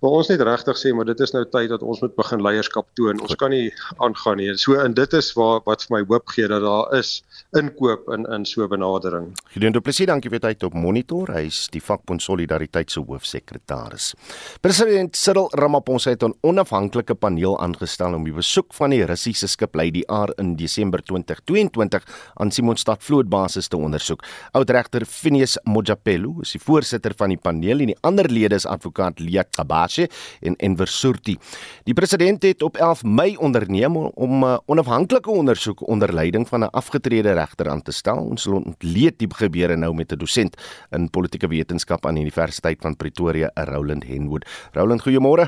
waar 0.00 0.10
ons 0.10 0.28
net 0.28 0.40
regtig 0.40 0.76
sê 0.76 0.94
maar 0.94 1.04
dit 1.04 1.20
is 1.20 1.30
nou 1.30 1.44
tyd 1.48 1.68
dat 1.68 1.82
ons 1.82 2.00
moet 2.00 2.14
begin 2.14 2.42
leierskap 2.42 2.86
toon. 2.94 3.20
Ons 3.20 3.34
kan 3.34 3.50
nie 3.50 3.72
aangaan 4.08 4.40
nie. 4.40 4.50
So 4.58 4.78
en 4.80 4.94
dit 4.96 5.12
is 5.16 5.32
waar 5.36 5.60
wat 5.66 5.84
vir 5.86 5.98
my 5.98 6.02
hoop 6.08 6.28
gee 6.34 6.48
dat 6.48 6.64
daar 6.64 6.92
is 6.98 7.22
inkoop 7.56 8.08
in 8.14 8.26
in 8.34 8.44
so 8.46 8.64
'n 8.64 8.68
benadering. 8.68 9.32
Gideon 9.52 9.72
Du 9.72 9.80
Plessis, 9.80 10.06
dankie 10.06 10.30
vir 10.30 10.40
tyd 10.40 10.62
op 10.62 10.74
monitor. 10.74 11.32
Hy 11.32 11.46
is 11.46 11.68
die 11.68 11.80
vakbond 11.80 12.22
Solidariteit 12.22 12.90
se 12.90 13.00
hoofsekretaris. 13.00 14.14
President 14.60 15.16
Cyril 15.16 15.48
Ramaphosa 15.52 16.10
het 16.10 16.22
'n 16.22 16.34
onafhanklike 16.42 17.14
paneel 17.14 17.58
aangestel 17.58 18.14
om 18.14 18.24
die 18.24 18.32
besoek 18.32 18.74
van 18.74 18.90
die 18.90 19.04
Russiese 19.04 19.46
skip 19.46 19.74
Lady 19.74 20.02
R 20.06 20.32
in 20.38 20.56
Desember 20.56 21.00
2022 21.02 22.04
aan 22.34 22.50
Simonstad 22.50 23.02
vlootbasis 23.02 23.68
te 23.68 23.76
ondersoek. 23.76 24.24
Oudregter 24.52 25.04
Phineas 25.04 25.58
Mojapelo 25.64 26.40
is 26.40 26.52
die 26.52 26.60
voorsitter 26.60 27.12
van 27.16 27.28
die 27.28 27.38
paneel 27.38 27.80
en 27.80 27.86
die 27.86 27.98
ander 28.02 28.28
lede 28.30 28.54
is 28.54 28.66
advokaat 28.66 29.20
Lia 29.20 29.42
Kabashe 29.42 30.08
en 30.40 30.56
Enver 30.56 30.88
Surti. 30.88 31.36
Die 31.84 31.94
president 31.94 32.42
het 32.42 32.62
op 32.62 32.76
11 32.76 33.04
Mei 33.04 33.36
onderneem 33.36 33.97
om 34.14 34.44
'n 34.44 34.44
uh, 34.44 34.56
onafhanklike 34.66 35.30
ondersoek 35.30 35.88
onder 35.88 36.14
leiding 36.14 36.48
van 36.48 36.60
'n 36.60 36.70
afgetrede 36.70 37.32
regter 37.32 37.68
aan 37.68 37.82
te 37.82 37.92
stel. 37.92 38.16
Ons 38.16 38.46
ontleed 38.46 39.18
die 39.18 39.28
gebeure 39.34 39.76
nou 39.76 39.94
met 39.94 40.12
'n 40.12 40.18
dosent 40.18 40.56
in 40.90 41.10
politieke 41.10 41.48
wetenskap 41.48 42.06
aan 42.06 42.14
die 42.14 42.22
Universiteit 42.22 42.78
van 42.80 42.96
Pretoria, 42.96 43.50
Roland 43.54 44.06
Henwood. 44.06 44.68
Roland, 44.72 45.02
goeiemôre. 45.02 45.46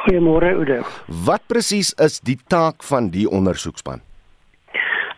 Goeiemôre, 0.00 0.54
Oude. 0.54 0.82
Wat 1.24 1.42
presies 1.46 1.92
is 1.92 2.20
die 2.20 2.38
taak 2.46 2.82
van 2.82 3.10
die 3.10 3.28
ondersoekspan? 3.28 4.00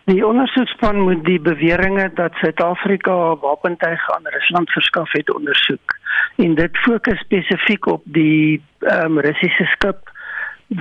Die 0.05 0.27
ondersoekspan 0.27 1.01
moet 1.01 1.25
die 1.25 1.41
beweringe 1.41 2.11
dat 2.15 2.35
Suid-Afrika 2.35 3.37
wapentuig 3.37 4.11
aan 4.11 4.27
Rusland 4.27 4.71
verskaf 4.71 5.13
het 5.13 5.35
ondersoek. 5.35 5.99
En 6.37 6.55
dit 6.55 6.79
fokus 6.79 7.19
spesifiek 7.19 7.87
op 7.87 8.03
die 8.05 8.63
ehm 8.79 9.05
um, 9.05 9.21
Russiese 9.21 9.65
skip 9.65 10.12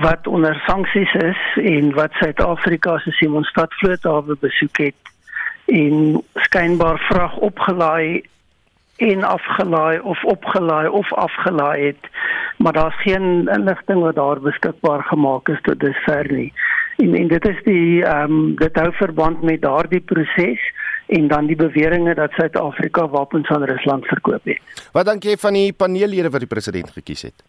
wat 0.00 0.26
onder 0.26 0.62
sanksies 0.66 1.14
is 1.14 1.40
en 1.56 1.94
wat 1.94 2.12
Suid-Afrika 2.12 2.98
se 2.98 3.10
Simonstad 3.10 3.74
vloothawe 3.74 4.36
besoek 4.40 4.76
het 4.76 4.94
en 5.64 6.22
skynbaar 6.34 6.98
vrag 6.98 7.36
opgelaai 7.36 8.22
en 8.96 9.22
afgelaai 9.22 10.00
of 10.00 10.24
opgelaai 10.24 10.88
of 10.88 11.12
afgelaai 11.12 11.86
het 11.86 12.10
maar 12.56 12.72
daar's 12.72 13.00
geen 13.02 13.48
inligting 13.48 14.00
wat 14.00 14.14
daar 14.14 14.40
beskikbaar 14.40 15.02
gemaak 15.02 15.48
is 15.48 15.60
tot 15.62 15.80
dusver 15.80 16.32
nie 16.32 16.52
en 16.96 17.14
en 17.14 17.28
dit 17.28 17.48
is 17.48 17.62
die 17.64 18.04
ehm 18.04 18.32
um, 18.32 18.54
dit 18.56 18.76
hou 18.76 18.92
verband 18.92 19.42
met 19.42 19.62
daardie 19.62 20.00
proses 20.00 20.60
en 21.06 21.28
dan 21.28 21.46
die 21.46 21.56
beweringe 21.56 22.14
dat 22.14 22.30
Suid-Afrika 22.30 23.08
wapens 23.08 23.48
aan 23.48 23.64
Rusland 23.64 24.06
verkoop 24.06 24.44
het. 24.44 24.60
Wat 24.92 25.06
dink 25.06 25.26
jy 25.28 25.36
van 25.36 25.58
die 25.58 25.72
paneellede 25.72 26.30
wat 26.30 26.40
die 26.40 26.48
president 26.48 26.90
gekies 26.90 27.22
het? 27.28 27.44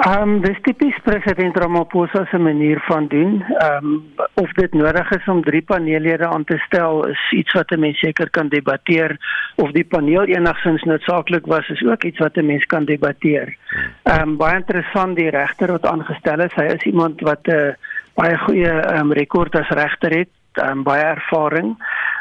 Ehm 0.00 0.22
um, 0.22 0.38
dis 0.40 0.56
tipies 0.64 0.96
president 1.04 1.56
Ramaphosa 1.60 2.22
se 2.30 2.38
manier 2.38 2.78
van 2.86 3.06
doen. 3.06 3.44
Ehm 3.44 3.84
um, 3.84 4.04
of 4.34 4.52
dit 4.52 4.72
nodig 4.72 5.10
is 5.10 5.26
om 5.28 5.42
drie 5.44 5.62
paneellede 5.62 6.26
aan 6.26 6.44
te 6.44 6.56
stel 6.66 7.06
is 7.06 7.20
iets 7.30 7.52
wat 7.52 7.70
'n 7.70 7.80
mens 7.80 7.98
seker 7.98 8.30
kan 8.30 8.48
debatteer 8.48 9.16
of 9.56 9.70
die 9.70 9.84
paneel 9.84 10.24
enigstens 10.24 10.82
noodsaaklik 10.82 11.46
was 11.46 11.68
is 11.68 11.84
ook 11.84 12.04
iets 12.04 12.18
wat 12.18 12.36
'n 12.36 12.46
mens 12.46 12.64
kan 12.64 12.84
debatteer. 12.84 13.56
Ehm 14.02 14.28
um, 14.28 14.36
baie 14.36 14.56
interessant 14.56 15.16
die 15.16 15.30
regter 15.30 15.70
wat 15.70 15.86
aangestel 15.86 16.40
is. 16.40 16.54
Hy 16.54 16.64
is 16.64 16.82
iemand 16.82 17.20
wat 17.20 17.46
'n 17.46 17.50
uh, 17.50 17.74
baie 18.14 18.38
goeie 18.38 18.72
ehm 18.80 19.00
um, 19.00 19.12
rekord 19.12 19.54
as 19.54 19.68
regter 19.68 20.18
het, 20.18 20.34
um, 20.64 20.82
baie 20.82 21.04
ervaring. 21.04 21.76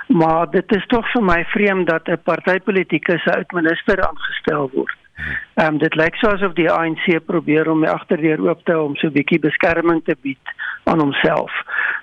Maar 0.07 0.49
dit 0.51 0.75
is 0.75 0.85
tog 0.87 1.11
vir 1.11 1.23
my 1.23 1.45
vreemd 1.45 1.87
dat 1.87 2.07
'n 2.07 2.23
partypolitikus 2.23 3.25
'n 3.25 3.37
oud 3.37 3.51
minister 3.51 4.07
aangestel 4.07 4.69
word. 4.73 4.98
Ehm 5.59 5.73
um, 5.73 5.77
dit 5.77 5.95
lyk 5.95 6.15
so 6.15 6.31
asof 6.31 6.53
die 6.55 6.69
ANC 6.71 7.25
probeer 7.25 7.69
om 7.69 7.81
die 7.83 7.91
agterdeur 7.91 8.39
oop 8.47 8.63
te 8.65 8.71
hou 8.71 8.85
om 8.85 8.95
so 8.95 9.07
'n 9.07 9.17
bietjie 9.17 9.39
beskerming 9.39 10.01
te 10.05 10.15
bied 10.21 10.55
aan 10.83 10.99
homself. 10.99 11.51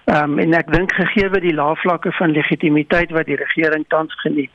Ehm 0.04 0.36
um, 0.36 0.38
en 0.38 0.54
ek 0.54 0.72
dink 0.72 0.92
gegee 0.92 1.28
word 1.30 1.42
die 1.42 1.56
lae 1.56 1.76
vlakke 1.82 2.12
van 2.18 2.36
legitimiteit 2.36 3.10
wat 3.10 3.26
die 3.26 3.40
regering 3.40 3.84
tans 3.88 4.14
geniet. 4.22 4.52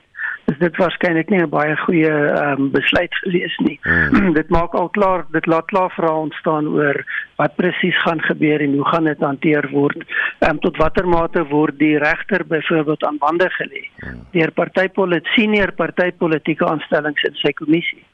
Is 0.50 0.58
dit 0.58 0.76
waarskynlik 0.76 1.28
nie 1.30 1.40
'n 1.42 1.50
baie 1.50 1.76
goeie 1.76 2.12
ehm 2.12 2.60
um, 2.60 2.70
besluit 2.70 3.14
gewees 3.22 3.56
nie. 3.66 3.78
Hmm. 3.82 4.32
dit 4.38 4.48
maak 4.48 4.74
al 4.74 4.88
klaar, 4.88 5.26
dit 5.32 5.46
laat 5.46 5.66
klaar 5.72 5.90
vrae 5.90 6.22
ontstaan 6.26 6.66
oor 6.68 7.04
wat 7.36 7.56
presies 7.56 7.98
gaan 8.02 8.22
gebeur 8.22 8.60
en 8.60 8.74
hoe 8.74 8.88
gaan 8.88 9.04
dit 9.04 9.20
hanteer 9.20 9.68
word. 9.70 9.98
Ehm 10.38 10.50
um, 10.50 10.58
tot 10.58 10.76
watter 10.76 11.08
mate 11.08 11.44
word 11.48 11.78
die 11.78 11.98
regter 11.98 12.46
byvoorbeeld 12.46 13.04
aan 13.04 13.18
bande 13.18 13.50
gelê 13.58 13.84
hmm. 13.98 14.24
deur 14.30 14.50
partypolitiese 14.50 15.34
senior 15.34 15.72
partypolitiese 15.72 16.66
aanstellings 16.66 17.22
in 17.22 17.34
sy 17.34 17.52
kommissie. 17.52 18.04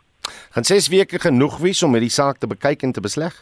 Gaan 0.51 0.65
6 0.65 0.89
weke 0.89 1.19
genoeg 1.19 1.59
wees 1.59 1.83
om 1.83 1.93
hierdie 1.93 2.13
saak 2.13 2.39
te 2.39 2.47
bekyk 2.47 2.83
en 2.83 2.93
te 2.93 3.01
besleg? 3.01 3.35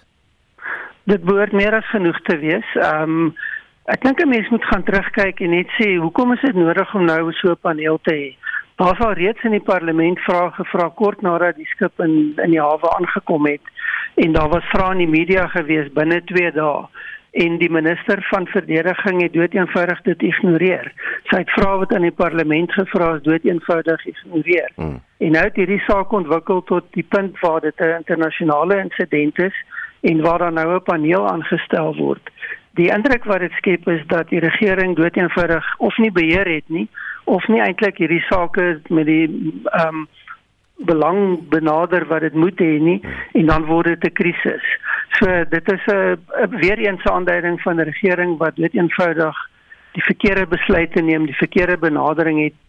Dit 1.05 1.23
behoort 1.23 1.53
meer 1.53 1.75
as 1.75 1.91
genoeg 1.91 2.19
te 2.23 2.39
wees. 2.39 2.75
Ehm 2.75 3.03
um, 3.03 3.35
ek 3.87 4.03
dink 4.03 4.19
'n 4.21 4.29
mens 4.29 4.49
moet 4.51 4.65
gaan 4.65 4.83
terugkyk 4.83 5.41
en 5.41 5.51
net 5.51 5.71
sê 5.79 5.95
hoekom 5.97 6.33
is 6.33 6.41
dit 6.41 6.55
nodig 6.55 6.95
om 6.95 7.05
nou 7.05 7.33
so 7.33 7.51
'n 7.51 7.63
paneel 7.63 7.99
te 8.03 8.15
hê? 8.15 8.37
Daar 8.77 8.97
was 8.99 9.17
reeds 9.17 9.43
in 9.45 9.51
die 9.51 9.67
parlement 9.73 10.19
vrae 10.21 10.51
gevra 10.51 10.89
kort 10.89 11.23
nadat 11.23 11.57
die 11.57 11.71
skip 11.75 12.01
in 12.01 12.35
in 12.45 12.51
die 12.51 12.61
hawe 12.61 12.91
aangekom 12.99 13.47
het 13.47 13.63
en 14.15 14.33
daar 14.33 14.49
was 14.49 14.65
vrae 14.73 14.93
in 14.93 14.99
die 14.99 15.15
media 15.19 15.47
gewees 15.47 15.93
binne 15.93 16.21
2 16.25 16.51
dae 16.51 16.89
en 17.45 17.59
die 17.61 17.71
minister 17.71 18.23
van 18.31 18.47
verdediging 18.47 19.23
het 19.23 19.33
doeteenvoudig 19.33 20.03
dit 20.03 20.23
ignoreer. 20.23 20.93
Sy 21.29 21.43
het 21.43 21.51
vrae 21.53 21.81
wat 21.83 21.93
aan 21.93 22.07
die 22.07 22.15
parlement 22.17 22.73
gevra 22.73 23.11
is 23.17 23.25
doeteenvoudig 23.27 24.07
ignoreer. 24.07 24.71
Hmm. 24.75 25.01
En 25.21 25.37
nou 25.37 25.45
het 25.45 25.59
hierdie 25.61 25.83
saak 25.85 26.13
ontwikkel 26.17 26.63
tot 26.71 26.89
die 26.97 27.05
punt 27.09 27.37
waar 27.41 27.61
dit 27.61 27.81
'n 27.81 28.01
internasionale 28.01 28.79
insident 28.79 29.39
is 29.39 29.57
en 30.01 30.21
waar 30.21 30.39
daar 30.39 30.53
nou 30.53 30.75
'n 30.75 30.83
paneel 30.83 31.29
aangestel 31.29 31.97
word. 31.97 32.31
Die 32.71 32.91
indruk 32.93 33.25
wat 33.25 33.41
dit 33.41 33.53
skep 33.53 33.89
is 33.89 34.07
dat 34.07 34.29
die 34.29 34.41
regering 34.41 34.97
doeteenvoudig 34.97 35.79
of 35.79 35.97
nie 35.99 36.13
beheer 36.13 36.49
het 36.55 36.69
nie 36.69 36.89
of 37.25 37.49
nie 37.49 37.61
eintlik 37.61 37.97
hierdie 37.97 38.25
sake 38.29 38.81
met 38.89 39.07
die 39.07 39.27
ehm 39.65 39.89
um, 39.89 40.09
belang 40.77 41.49
benader 41.49 42.05
wat 42.07 42.21
dit 42.21 42.35
moet 42.35 42.59
hê 42.61 42.77
nie 42.81 43.01
en 43.33 43.47
dan 43.47 43.65
word 43.65 43.87
dit 43.87 44.05
'n 44.05 44.13
krisis. 44.13 44.65
So 45.19 45.45
dit 45.49 45.73
is 45.73 45.85
'n 45.87 46.19
weer 46.51 46.79
eens 46.79 47.05
'n 47.05 47.09
aanduiding 47.09 47.61
van 47.61 47.77
'n 47.77 47.89
regering 47.93 48.39
wat 48.39 48.57
net 48.57 48.75
eenvoudig 48.75 49.37
die 49.93 50.03
verkeerde 50.03 50.47
besluite 50.47 51.03
neem, 51.03 51.27
die 51.27 51.37
verkeerde 51.37 51.79
benadering 51.79 52.43
het 52.43 52.66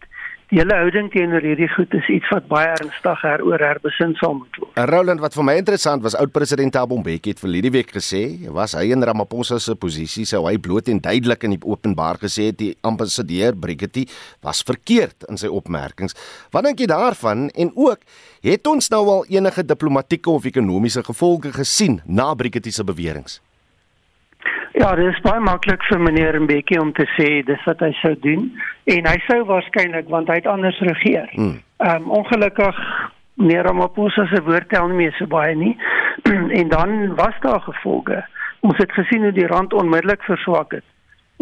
die 0.48 0.56
hele 0.56 0.76
houding 0.78 1.10
teenoor 1.12 1.44
hierdie 1.44 1.68
goed 1.74 1.92
is 1.98 2.06
iets 2.08 2.28
wat 2.32 2.46
baie 2.48 2.68
ernstig 2.72 3.20
heroor 3.20 3.60
herbesin 3.60 4.14
sal 4.16 4.38
moet 4.38 4.54
word. 4.56 4.78
Roland 4.88 5.20
wat 5.20 5.34
vir 5.36 5.44
my 5.44 5.54
interessant 5.60 6.04
was, 6.04 6.16
oud 6.16 6.32
president 6.32 6.72
Thabo 6.72 6.96
Mbeki 7.02 7.34
het 7.34 7.42
verlede 7.42 7.72
week 7.74 7.92
gesê, 7.92 8.22
was 8.56 8.72
hy 8.78 8.86
in 8.94 9.04
Ramaphosa 9.04 9.58
se 9.60 9.76
posisie 9.76 10.24
sou 10.28 10.46
hy 10.46 10.56
bloot 10.64 10.88
en 10.88 11.02
duidelik 11.04 11.44
in 11.44 11.56
die 11.58 11.60
openbaar 11.68 12.20
gesê 12.22 12.48
het 12.48 12.60
die 12.62 12.70
ambassadeur 12.88 13.58
Brigitte 13.60 14.06
was 14.44 14.62
verkeerd 14.64 15.28
in 15.28 15.40
sy 15.40 15.52
opmerkings. 15.52 16.16
Wat 16.54 16.64
dink 16.64 16.80
jy 16.80 16.88
daarvan 16.88 17.50
en 17.52 17.74
ook 17.76 18.08
het 18.48 18.72
ons 18.72 18.88
nou 18.94 19.02
al 19.18 19.28
enige 19.28 19.66
diplomatieke 19.68 20.32
of 20.32 20.48
ekonomiese 20.48 21.04
gevolge 21.04 21.52
gesien 21.60 22.00
na 22.06 22.32
Brigitte 22.38 22.72
se 22.72 22.86
beweringe? 22.88 23.36
Ja, 24.78 24.94
dit 24.94 25.08
is 25.10 25.20
baie 25.24 25.40
maklik 25.42 25.82
vir 25.88 25.98
meneer 25.98 26.36
Mbeki 26.38 26.76
om 26.78 26.92
te 26.94 27.02
sê 27.16 27.40
dis 27.46 27.62
wat 27.66 27.80
hy 27.82 27.88
sou 27.98 28.12
doen 28.22 28.44
en 28.94 29.06
hy 29.10 29.14
sou 29.26 29.40
waarskynlik 29.48 30.10
want 30.12 30.28
hy 30.30 30.36
het 30.38 30.46
anders 30.46 30.78
regeer. 30.86 31.26
Hmm. 31.32 31.56
Ehm 31.82 32.04
um, 32.04 32.12
ongelukkig 32.20 32.76
meneer 33.42 33.66
Ramaphosa 33.66 34.28
se 34.30 34.42
woord 34.46 34.68
tel 34.70 34.86
nie 34.92 35.00
meer 35.00 35.16
so 35.18 35.26
baie 35.26 35.56
nie 35.58 35.72
en 36.60 36.70
dan 36.70 36.94
was 37.18 37.34
daar 37.42 37.64
gevolge. 37.64 38.20
Ons 38.60 38.78
het 38.78 38.94
gesien 38.94 39.26
hoe 39.26 39.32
die 39.34 39.48
rand 39.50 39.74
onmiddellik 39.74 40.22
verswak 40.26 40.76
het. 40.78 40.86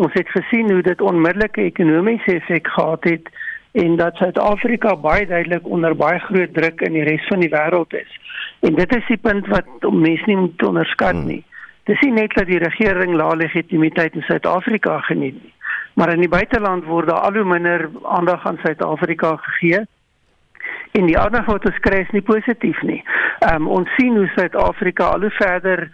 Ons 0.01 0.17
het 0.17 0.33
gesien 0.33 0.73
hoe 0.73 0.81
dit 0.87 1.05
onmiddellike 1.05 1.67
ekonomiese 1.69 2.39
effek 2.39 2.71
gehad 2.73 3.05
het 3.05 3.29
en 3.85 3.99
dat 4.01 4.17
Suid-Afrika 4.17 4.95
baie 4.97 5.27
duidelik 5.27 5.69
onder 5.69 5.97
baie 5.97 6.23
groot 6.25 6.55
druk 6.57 6.81
in 6.89 6.97
die 6.97 7.05
res 7.05 7.29
van 7.29 7.45
die 7.45 7.53
wêreld 7.53 7.93
is. 8.01 8.17
En 8.65 8.81
dit 8.81 8.97
is 8.97 9.13
die 9.13 9.21
punt 9.21 9.53
wat 9.53 9.69
mense 9.93 10.25
nie 10.25 10.39
moet 10.47 10.67
onderskat 10.71 11.21
hmm. 11.21 11.29
nie. 11.35 11.43
Hmm. 11.45 11.56
Dis 11.87 12.01
nie 12.03 12.13
net 12.17 12.33
dat 12.35 12.49
die 12.51 12.59
regering 12.59 13.15
lae 13.15 13.37
legitimiteit 13.39 14.15
in 14.19 14.25
Suid-Afrika 14.27 14.99
geniet 15.07 15.37
nie, 15.39 15.53
maar 15.95 16.11
in 16.13 16.25
die 16.25 16.33
buiteland 16.33 16.85
word 16.85 17.07
daar 17.07 17.29
al 17.29 17.39
hoe 17.39 17.45
minder 17.47 17.87
aandag 18.03 18.47
aan 18.47 18.59
Suid-Afrika 18.63 19.37
gegee. 19.37 19.85
En 20.99 21.07
die 21.07 21.19
ander 21.19 21.45
wat 21.47 21.69
ons 21.69 21.79
kry 21.85 22.01
is 22.03 22.11
nie 22.17 22.25
positief 22.27 22.83
nie. 22.83 23.03
Ehm 23.47 23.63
um, 23.63 23.71
ons 23.79 23.93
sien 23.95 24.17
hoe 24.19 24.27
Suid-Afrika 24.35 25.13
al 25.15 25.29
hoe 25.29 25.35
verder 25.39 25.87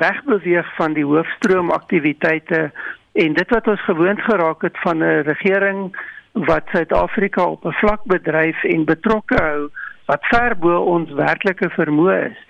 wegbeweeg 0.00 0.74
van 0.76 0.96
die 0.96 1.04
hoofstroom 1.04 1.70
aktiwiteite 1.70 2.70
en 3.12 3.36
dit 3.36 3.50
wat 3.50 3.68
ons 3.68 3.84
gewoond 3.84 4.20
geraak 4.20 4.62
het 4.62 4.78
van 4.84 5.04
'n 5.04 5.22
regering 5.28 5.96
wat 6.32 6.72
Suid-Afrika 6.72 7.44
op 7.44 7.64
'n 7.64 7.76
vlak 7.82 8.04
bedryf 8.04 8.64
en 8.64 8.84
betrokke 8.84 9.36
hou 9.42 9.68
wat 10.06 10.26
ver 10.32 10.56
bo 10.58 10.80
ons 10.96 11.12
werklike 11.12 11.70
vermoë 11.70 12.18
is 12.30 12.40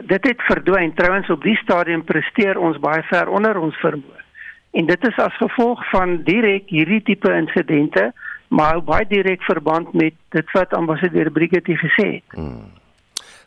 dit 0.00 0.26
het 0.26 0.42
verdwyn. 0.42 0.94
Trouwens 0.94 1.30
op 1.30 1.42
die 1.42 1.56
stadium 1.56 2.04
presteer 2.04 2.58
ons 2.58 2.78
baie 2.78 3.02
ver 3.02 3.28
onder 3.28 3.58
ons 3.58 3.76
vermoë. 3.76 4.22
En 4.74 4.86
dit 4.86 5.06
is 5.06 5.18
as 5.22 5.36
gevolg 5.36 5.82
van 5.90 6.16
direk 6.26 6.70
hierdie 6.74 7.02
tipe 7.02 7.30
insidente, 7.32 8.12
maar 8.48 8.82
baie 8.82 9.06
direk 9.06 9.42
verband 9.42 9.92
met 9.92 10.14
dit 10.34 10.50
wat 10.52 10.74
ambassadeur 10.74 11.30
Brigitte 11.30 11.76
gesê 11.78 12.08
het. 12.18 12.34
Hmm. 12.34 12.72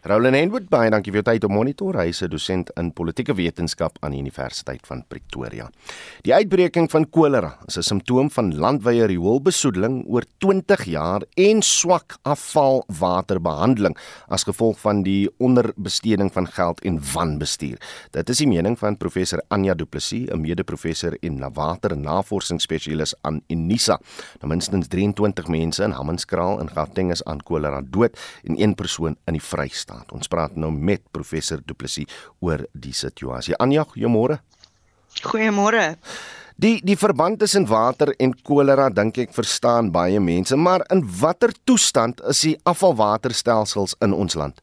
Roland 0.07 0.37
Henwood, 0.39 0.69
baie 0.71 0.87
dankie 0.87 1.11
vir 1.11 1.19
jou 1.19 1.25
tyd 1.27 1.43
om 1.43 1.51
monitor. 1.51 1.97
Hy 1.99 2.13
is 2.13 2.21
'n 2.23 2.29
dosent 2.31 2.69
in 2.79 2.93
politieke 2.95 3.33
wetenskap 3.35 3.97
aan 3.99 4.11
die 4.11 4.21
Universiteit 4.21 4.87
van 4.87 5.03
Pretoria. 5.03 5.69
Die 6.23 6.33
uitbreking 6.33 6.89
van 6.89 7.09
kolera 7.09 7.57
is 7.67 7.77
'n 7.77 7.83
simptoom 7.83 8.29
van 8.31 8.55
landwyse 8.55 9.05
rioolbesoedeling 9.05 10.05
oor 10.07 10.23
20 10.39 10.85
jaar 10.85 11.23
en 11.35 11.61
swak 11.61 12.15
afvalwaterbehandeling 12.23 13.97
as 14.29 14.43
gevolg 14.43 14.79
van 14.79 15.03
die 15.03 15.29
onderbesteding 15.39 16.31
van 16.31 16.47
geld 16.47 16.79
en 16.85 17.01
wanbestuur. 17.13 17.77
Dit 18.11 18.29
is 18.29 18.37
die 18.37 18.47
mening 18.47 18.79
van 18.79 18.97
professor 18.97 19.41
Anja 19.49 19.73
Du 19.73 19.85
Plessis, 19.85 20.29
'n 20.31 20.39
mede-professor 20.39 21.17
en 21.21 21.53
water- 21.53 21.91
en 21.91 22.01
navorsingsspesialis 22.01 23.13
aan 23.23 23.41
Unisa. 23.49 23.99
Nou 24.39 24.47
minstens 24.47 24.87
23 24.87 25.47
mense 25.47 25.83
in 25.83 25.91
Hammanskraal 25.91 26.61
in 26.61 26.69
Gauteng 26.69 27.11
is 27.11 27.23
aan 27.25 27.43
kolera 27.43 27.81
dood 27.81 28.17
en 28.43 28.61
een 28.61 28.75
persoon 28.75 29.17
in 29.25 29.33
die 29.33 29.41
Vrystaat 29.41 29.96
staat. 29.97 30.13
Ons 30.13 30.27
praat 30.27 30.55
nou 30.55 30.71
met 30.71 31.01
professor 31.11 31.61
Du 31.65 31.73
Plessis 31.73 32.07
oor 32.39 32.65
die 32.73 32.93
situasie. 32.93 33.55
Anja, 33.59 33.85
goeiemôre. 33.85 34.39
Goeiemôre. 35.23 35.97
Die 36.57 36.81
die 36.81 36.97
verband 36.97 37.39
tussen 37.39 37.67
water 37.67 38.13
en 38.19 38.33
kolera 38.43 38.89
dink 38.89 39.17
ek 39.17 39.33
verstaan 39.33 39.91
baie 39.91 40.19
mense, 40.19 40.55
maar 40.55 40.83
in 40.89 41.03
watter 41.19 41.53
toestand 41.65 42.21
is 42.27 42.41
die 42.41 42.57
afvalwaterstelsels 42.65 43.95
in 44.01 44.13
ons 44.13 44.33
land? 44.35 44.61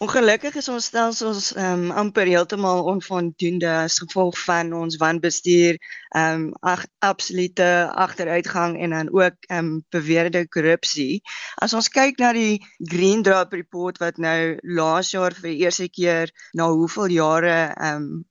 Ongelukkig 0.00 0.54
is 0.56 0.68
ons 0.72 0.86
stelsels 0.88 1.46
ehm 1.52 1.82
um, 1.86 1.90
amper 2.02 2.28
heeltemal 2.32 2.86
onvoldoende 2.88 3.68
as 3.82 3.98
gevolg 4.00 4.38
van 4.46 4.70
ons 4.78 4.96
wanbestuur, 5.02 5.76
ehm 6.20 6.46
um, 6.46 6.78
absolute 7.08 7.66
agteruitgang 8.04 8.78
en 8.80 8.96
dan 8.96 9.10
ook 9.12 9.36
ehm 9.48 9.58
um, 9.58 9.84
beweerde 9.92 10.46
korrupsie. 10.48 11.20
As 11.60 11.76
ons 11.76 11.92
kyk 11.92 12.16
na 12.24 12.32
die 12.32 12.64
Green 12.94 13.20
Drop 13.28 13.52
report 13.52 14.00
wat 14.00 14.16
nou 14.16 14.56
laas 14.80 15.12
jaar 15.12 15.36
vir 15.36 15.50
die 15.50 15.60
eerste 15.66 15.90
keer 15.92 16.32
na 16.56 16.72
hoeveel 16.72 17.12
jare 17.20 17.58
ehm 17.76 18.00
um, 18.00 18.24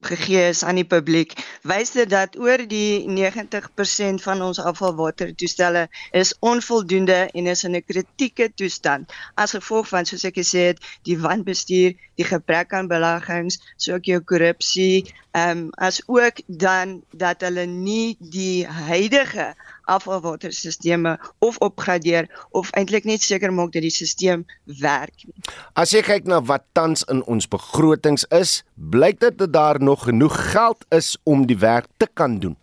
gegee 0.00 0.48
is 0.48 0.62
aan 0.64 0.78
die 0.80 0.86
publiek, 0.88 1.34
wys 1.68 1.92
dit 1.92 2.08
dat 2.10 2.36
oor 2.40 2.62
die 2.68 3.04
90% 3.08 4.22
van 4.24 4.42
ons 4.42 4.60
afvalwatertoestelle 4.60 5.86
is 6.16 6.32
onvoldoende 6.40 7.18
en 7.36 7.50
is 7.52 7.64
in 7.64 7.76
'n 7.76 7.84
kritieke 7.84 8.50
toestand. 8.54 9.12
As 9.34 9.56
gevolg 9.56 9.88
van 9.88 10.04
soos 10.04 10.24
ek 10.24 10.40
gesê 10.40 10.72
het, 10.72 10.80
die 11.02 11.18
wanbestuur, 11.18 11.96
die 12.16 12.24
gebrek 12.24 12.72
aan 12.72 12.88
beleggings, 12.88 13.60
so 13.76 13.94
ook 13.94 14.04
jou 14.04 14.20
korrupsie, 14.20 15.12
ehm 15.32 15.58
um, 15.58 15.70
as 15.74 16.02
ook 16.06 16.40
dan 16.46 17.02
dat 17.10 17.40
hulle 17.40 17.66
nie 17.66 18.16
die 18.18 18.66
huidige 18.66 19.54
afvalwaterstelsels 19.84 21.18
of 21.38 21.58
opgradeer 21.58 22.28
of 22.50 22.70
eintlik 22.70 23.04
net 23.04 23.22
seker 23.22 23.52
maak 23.52 23.72
dat 23.72 23.82
die 23.82 23.90
stelsel 23.90 24.44
werk 24.80 25.24
nie. 25.24 25.34
As 25.74 25.94
jy 25.94 26.02
kyk 26.06 26.28
na 26.30 26.40
wat 26.42 26.64
tans 26.72 27.04
in 27.12 27.22
ons 27.24 27.48
begrotings 27.48 28.26
is, 28.34 28.62
blyk 28.74 29.20
dit 29.20 29.38
dat 29.38 29.52
daar 29.52 29.80
nog 29.82 30.04
genoeg 30.08 30.36
geld 30.52 30.84
is 30.90 31.16
om 31.24 31.46
die 31.46 31.58
werk 31.58 31.86
te 31.96 32.08
kan 32.14 32.38
doen. 32.38 32.56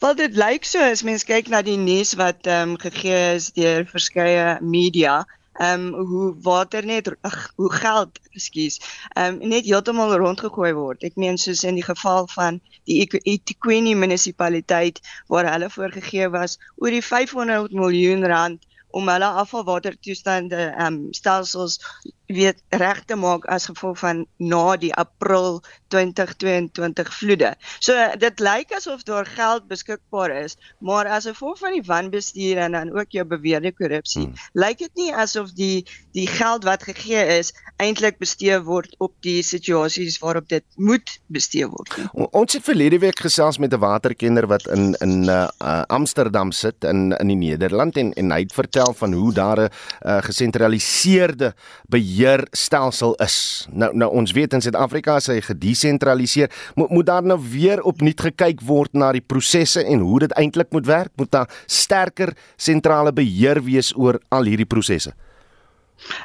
Wel 0.00 0.14
dit 0.16 0.36
lyk 0.36 0.64
so 0.64 0.80
as 0.80 1.04
mens 1.04 1.24
kyk 1.24 1.48
na 1.52 1.62
die 1.62 1.76
nuus 1.76 2.14
wat 2.16 2.46
ehm 2.46 2.76
um, 2.76 2.78
gegee 2.80 3.34
is 3.36 3.50
deur 3.52 3.84
verskeie 3.88 4.56
media 4.60 5.20
ehm 5.20 5.36
um, 5.58 5.92
hoe 5.94 6.34
water 6.42 6.84
net 6.86 7.10
ag 7.20 7.52
hoe 7.56 7.72
geld, 7.72 8.20
ekskuus, 8.36 8.78
ehm 9.14 9.40
um, 9.40 9.48
net 9.48 9.64
heeltemal 9.64 10.16
rondgegooi 10.16 10.72
word. 10.76 11.02
Ek 11.08 11.16
meen 11.16 11.38
soos 11.38 11.64
in 11.64 11.78
die 11.80 11.86
geval 11.86 12.28
van 12.34 12.60
die 12.84 13.02
eThekwini 13.04 13.94
munisipaliteit 13.98 15.00
waar 15.32 15.50
hulle 15.52 15.70
voorgegee 15.70 16.28
was 16.30 16.58
oor 16.76 16.94
die 16.94 17.04
500 17.04 17.72
miljoen 17.72 18.26
rand 18.26 18.66
om 18.96 19.08
hulle 19.12 19.28
afvalwatertoestande 19.42 20.60
ehm 20.68 20.86
um, 20.86 21.00
stelsels 21.12 21.80
weet 22.26 22.62
reg 22.74 23.02
te 23.06 23.16
maak 23.16 23.44
as 23.52 23.68
gevolg 23.70 23.98
van 23.98 24.24
na 24.42 24.76
die 24.76 24.92
April 24.94 25.60
2022 25.94 27.12
vloede. 27.14 27.52
So 27.78 27.94
dit 28.18 28.40
lyk 28.42 28.72
asof 28.74 29.04
daar 29.06 29.26
geld 29.26 29.68
beskikbaar 29.70 30.34
is, 30.42 30.56
maar 30.80 31.06
as 31.06 31.28
gevolg 31.30 31.58
van 31.62 31.76
die 31.76 31.84
wanbestuur 31.86 32.58
en 32.66 32.74
dan 32.74 32.90
ook 32.98 33.14
jou 33.14 33.24
beweerde 33.26 33.72
korrupsie, 33.72 34.26
hmm. 34.26 34.34
lyk 34.58 34.82
dit 34.82 34.94
nie 34.94 35.12
asof 35.14 35.52
die 35.54 35.86
die 36.16 36.26
geld 36.26 36.64
wat 36.66 36.82
gegee 36.82 37.38
is 37.38 37.52
eintlik 37.82 38.18
bestee 38.18 38.58
word 38.64 38.94
op 38.98 39.12
die 39.22 39.42
situasies 39.44 40.18
waarop 40.18 40.48
dit 40.48 40.64
moet 40.76 41.18
bestee 41.26 41.66
word. 41.68 41.92
O, 42.14 42.26
ons 42.32 42.56
het 42.56 42.64
verlede 42.64 42.98
week 42.98 43.20
gesels 43.20 43.58
met 43.58 43.72
'n 43.72 43.78
waterkenner 43.80 44.46
wat 44.46 44.66
in 44.66 44.94
in 45.00 45.28
uh, 45.28 45.48
Amsterdam 45.86 46.52
sit 46.52 46.84
in 46.84 47.12
in 47.12 47.28
die 47.28 47.36
Nederland 47.36 47.96
en 47.96 48.12
en 48.14 48.32
hy 48.32 48.40
het 48.40 48.52
vertel 48.52 48.94
van 48.94 49.12
hoe 49.12 49.32
daar 49.32 49.60
'n 49.60 49.70
uh, 50.02 50.18
gesentraliseerde 50.22 51.54
beheer 51.88 52.15
beheerstelsel 52.16 53.14
is. 53.20 53.66
Nou 53.70 53.90
nou 53.96 54.08
ons 54.16 54.32
weet 54.32 54.54
in 54.56 54.62
Suid-Afrika 54.64 55.18
is 55.20 55.28
hy 55.28 55.40
gedesentraliseer. 55.44 56.50
Moet 56.74 56.90
moet 56.90 57.06
daar 57.06 57.22
nou 57.22 57.38
weer 57.52 57.82
opnuut 57.82 58.20
gekyk 58.20 58.62
word 58.64 58.94
na 58.96 59.12
die 59.12 59.20
prosesse 59.20 59.84
en 59.84 60.00
hoe 60.00 60.20
dit 60.24 60.32
eintlik 60.32 60.72
moet 60.72 60.86
werk? 60.86 61.12
Moet 61.16 61.30
daar 61.30 61.50
sterker 61.66 62.32
sentrale 62.56 63.12
beheer 63.12 63.60
wees 63.62 63.92
oor 63.96 64.20
al 64.30 64.48
hierdie 64.48 64.68
prosesse? 64.68 65.12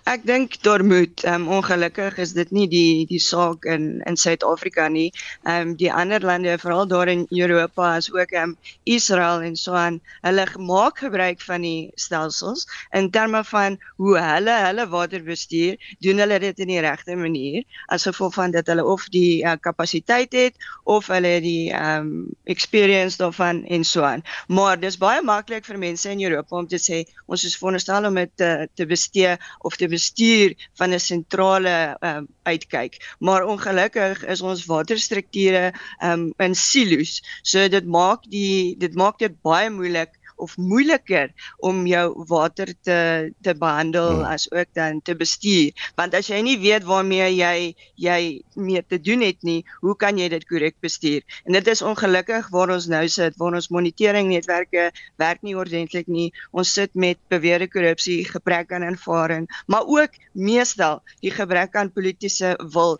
Ek 0.06 0.26
dink 0.28 0.58
daar 0.66 0.84
moet 0.86 1.24
um, 1.26 1.48
ongelukkig 1.48 2.18
is 2.22 2.34
dit 2.34 2.52
nie 2.52 2.68
die 2.70 3.06
die 3.10 3.20
saak 3.22 3.66
in 3.66 4.02
in 4.10 4.18
Suid-Afrika 4.18 4.88
nie. 4.92 5.12
Ehm 5.44 5.72
um, 5.72 5.76
die 5.80 5.92
ander 5.94 6.22
lande 6.22 6.58
veral 6.62 6.88
daar 6.88 7.08
in 7.08 7.26
Europa 7.30 7.96
as 7.96 8.12
ook 8.12 8.34
ehm 8.36 8.52
um, 8.52 8.58
Israel 8.84 9.42
en 9.42 9.56
so 9.56 9.74
aan, 9.74 10.00
hulle 10.22 10.46
maak 10.58 11.00
gebruik 11.06 11.42
van 11.42 11.62
die 11.62 11.92
stelsels 11.96 12.68
in 12.92 13.10
terme 13.12 13.44
van 13.44 13.78
hoe 13.98 14.18
hulle 14.20 14.58
hulle 14.66 14.88
water 14.90 15.24
bestuur, 15.24 15.78
doen 16.00 16.18
hulle 16.18 16.40
dit 16.40 16.60
in 16.60 16.74
die 16.74 16.82
regte 16.82 17.16
manier 17.16 17.64
as 17.88 18.06
gevolg 18.10 18.34
van 18.34 18.52
dat 18.52 18.68
hulle 18.68 18.86
of 18.86 19.08
die 19.14 19.44
uh, 19.44 19.56
kapasiteit 19.60 20.34
het 20.34 20.56
of 20.84 21.08
hulle 21.08 21.40
die 21.42 21.72
ehm 21.72 22.12
um, 22.12 22.28
experience 22.44 23.18
daarvan 23.18 23.66
en 23.66 23.84
so 23.84 24.04
aan. 24.04 24.24
Maar 24.48 24.80
dis 24.80 24.98
baie 24.98 25.22
maklik 25.22 25.66
vir 25.66 25.78
mense 25.78 26.10
in 26.10 26.22
Europa 26.22 26.56
om 26.58 26.68
te 26.68 26.80
sê 26.82 27.04
ons 27.26 27.44
is 27.46 27.58
veronderstel 27.58 28.06
om 28.06 28.16
dit 28.16 28.32
te, 28.36 28.68
te 28.76 28.86
bestee 28.86 29.38
of 29.62 29.76
te 29.76 29.88
bestuur 29.88 30.56
van 30.80 30.94
'n 30.94 31.00
sentrale 31.00 31.98
um, 32.00 32.28
uitkyk. 32.44 33.16
Maar 33.20 33.46
ongelukkig 33.46 34.26
is 34.26 34.42
ons 34.42 34.66
waterstrukture 34.66 35.74
um, 36.04 36.34
in 36.38 36.56
silo's. 36.56 37.22
So 37.42 37.68
dit 37.68 37.86
maak 37.86 38.24
die 38.30 38.78
dit 38.78 38.96
maak 38.96 39.20
dit 39.20 39.42
baie 39.42 39.70
moeilik 39.70 40.21
of 40.42 40.58
moeiliker 40.58 41.32
om 41.58 41.86
jou 41.90 42.06
water 42.30 42.74
te 42.82 43.00
te 43.42 43.56
behandel 43.58 44.10
hmm. 44.10 44.28
as 44.34 44.48
ook 44.52 44.70
dan 44.78 45.02
te 45.02 45.16
bestuur. 45.16 45.72
Want 45.96 46.18
as 46.18 46.32
jy 46.32 46.42
nie 46.46 46.58
weet 46.62 46.88
waarmee 46.88 47.30
jy 47.36 47.74
jy 47.96 48.20
mee 48.56 48.84
te 48.88 49.00
doen 49.02 49.26
het 49.26 49.42
nie 49.48 49.62
hoe 49.82 49.96
kan 49.96 50.18
jy 50.18 50.30
dit 50.34 50.48
korrek 50.50 50.78
bestuur? 50.82 51.22
En 51.46 51.58
dit 51.58 51.68
is 51.68 51.82
ongelukkig 51.82 52.50
waar 52.54 52.74
ons 52.74 52.90
nou 52.92 53.04
sit 53.10 53.38
waar 53.42 53.58
ons 53.60 53.72
monitering 53.74 54.32
netwerke 54.32 54.90
werk 55.22 55.42
nie 55.46 55.58
ordentlik 55.58 56.08
nie. 56.08 56.32
Ons 56.52 56.74
sit 56.74 56.94
met 56.94 57.20
beweerde 57.30 57.70
korrupsie 57.72 58.22
gebrek 58.26 58.72
aan 58.74 58.88
ervaring 58.88 59.48
maar 59.68 59.86
ook 59.88 60.10
meestal 60.32 61.02
die 61.20 61.32
gebrek 61.32 61.76
aan 61.76 61.92
politieke 61.92 62.56
wil 62.74 63.00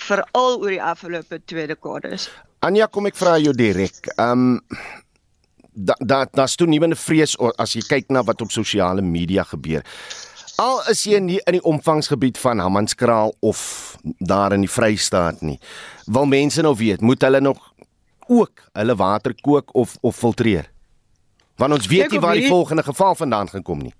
veral 0.00 0.60
oor 0.60 0.70
die 0.70 0.82
afgelope 0.82 1.40
2 1.44 1.66
dekades 1.66 2.30
Anja 2.60 2.90
kom 2.92 3.06
ek 3.08 3.16
vra 3.16 3.38
jou 3.40 3.54
direk. 3.56 4.10
Ehm 4.18 4.40
um, 4.60 4.80
daar's 6.32 6.56
toe 6.56 6.66
nie 6.66 6.80
meer 6.80 6.90
'n 6.90 6.96
vrees 6.96 7.36
as 7.58 7.72
jy 7.72 7.82
kyk 7.82 8.10
na 8.10 8.22
wat 8.22 8.40
op 8.40 8.50
sosiale 8.50 9.02
media 9.02 9.42
gebeur. 9.42 9.82
Al 10.56 10.82
is 10.90 11.04
jy 11.04 11.18
nie 11.18 11.40
in 11.46 11.52
die 11.52 11.64
omvangsgebied 11.64 12.38
van 12.38 12.58
Hammanskraal 12.58 13.34
of 13.40 13.96
daar 14.18 14.52
in 14.52 14.60
die 14.60 14.70
Vrystaat 14.70 15.40
nie. 15.40 15.58
Wil 16.06 16.26
mense 16.26 16.62
nou 16.62 16.74
weet, 16.76 17.00
moet 17.00 17.22
hulle 17.22 17.40
nog 17.40 17.72
ook 18.28 18.66
hulle 18.72 18.96
water 18.96 19.34
kook 19.40 19.74
of 19.74 19.96
of 20.00 20.16
filtreer? 20.16 20.70
Want 21.56 21.72
ons 21.72 21.86
weet 21.86 22.10
nie 22.10 22.20
waar 22.20 22.34
die 22.34 22.48
volgende 22.48 22.82
geval 22.82 23.14
vandaan 23.14 23.48
gaan 23.48 23.62
kom 23.62 23.78
nie. 23.78 23.94